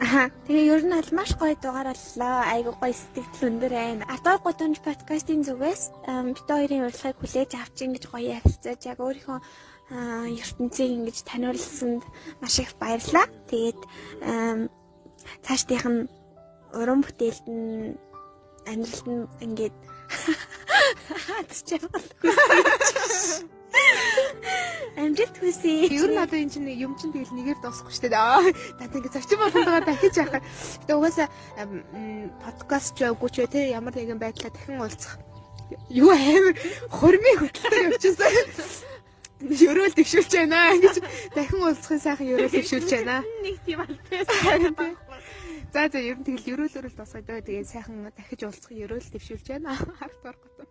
Аа 0.00 0.32
тэгээ 0.48 0.72
ер 0.72 0.82
нь 0.88 0.96
аль 0.96 1.12
маш 1.12 1.36
гоё 1.36 1.52
дугаар 1.60 1.92
боллоо. 1.92 2.36
Айгу 2.48 2.72
гоё 2.80 2.96
сэтгэл 2.96 3.52
өндөр 3.52 3.72
байна. 3.76 4.08
Ардор 4.08 4.40
гудамж 4.40 4.80
подкастын 4.80 5.44
зүгээс 5.44 5.82
бид 6.08 6.48
хоёрын 6.48 6.88
урилгыг 6.88 7.16
хүлээж 7.20 7.50
авч 7.60 7.76
ингэж 7.84 8.04
гоё 8.08 8.40
ярилцаж 8.40 8.80
яг 8.88 8.96
өөрийнхөө 8.96 9.38
ертөнцийг 9.90 10.90
ингэж 11.02 11.26
таниулсанд 11.26 12.02
маш 12.38 12.58
их 12.62 12.78
баярлалаа. 12.78 13.26
Тэгээд 13.50 13.80
цаашдынх 15.42 15.86
нь 15.90 16.08
уран 16.78 17.02
бүтээлд 17.02 17.46
нь 17.50 17.98
амьдралд 18.70 19.06
нь 19.10 19.26
ингээд 19.44 19.74
Амжилт 25.00 25.36
хүсье. 25.38 25.88
Нь 25.88 26.18
одоо 26.18 26.38
энэ 26.38 26.50
чинь 26.50 26.68
юм 26.70 26.92
чинь 26.98 27.14
тэгэл 27.14 27.34
нэгээр 27.34 27.58
дуусахгүй 27.62 27.94
шүү 27.94 28.10
дээ. 28.10 28.18
Аа 28.18 28.42
даа 28.78 28.90
ингэ 28.90 29.10
зочин 29.14 29.38
болгондоо 29.38 29.80
дахиж 29.86 30.14
яах. 30.18 30.42
Гэтэ 30.42 30.92
угаасаа 30.94 31.28
подкаст 32.42 32.98
ч 32.98 33.06
байггүй 33.06 33.30
ч 33.30 33.36
те 33.46 33.70
ямар 33.70 33.94
нэгэн 33.94 34.18
байдлаа 34.20 34.50
дахин 34.50 34.82
уулзах. 34.82 35.18
Юу 35.88 36.10
амар 36.10 36.54
хормын 36.90 37.36
хөтөлбөр 37.38 37.94
явчихсан. 37.94 38.89
Ерөөл 39.40 39.94
төвшүүлж 39.96 40.32
байна 40.36 40.76
гэж 40.84 40.96
дахин 41.32 41.64
уулзахын 41.64 42.00
сайхан 42.04 42.28
ерөөл 42.28 42.52
төвшүүлж 42.52 42.90
байна. 42.92 43.24
нэг 43.40 43.56
тийм 43.64 43.80
албаас. 43.80 44.28
За 45.72 45.86
за 45.88 46.02
ер 46.02 46.18
нь 46.18 46.26
тэгэл 46.26 46.50
ерөөл 46.52 46.78
өрөөл 46.82 46.98
тусгай 46.98 47.22
дөө 47.24 47.40
тэгээ 47.46 47.64
сайхан 47.64 48.10
дахиж 48.12 48.40
уулзах 48.44 48.74
ерөөл 48.74 49.06
төвшүүлж 49.06 49.46
байна. 49.54 49.78
Харт 50.02 50.22
орох 50.28 50.44
юм. 50.60 50.68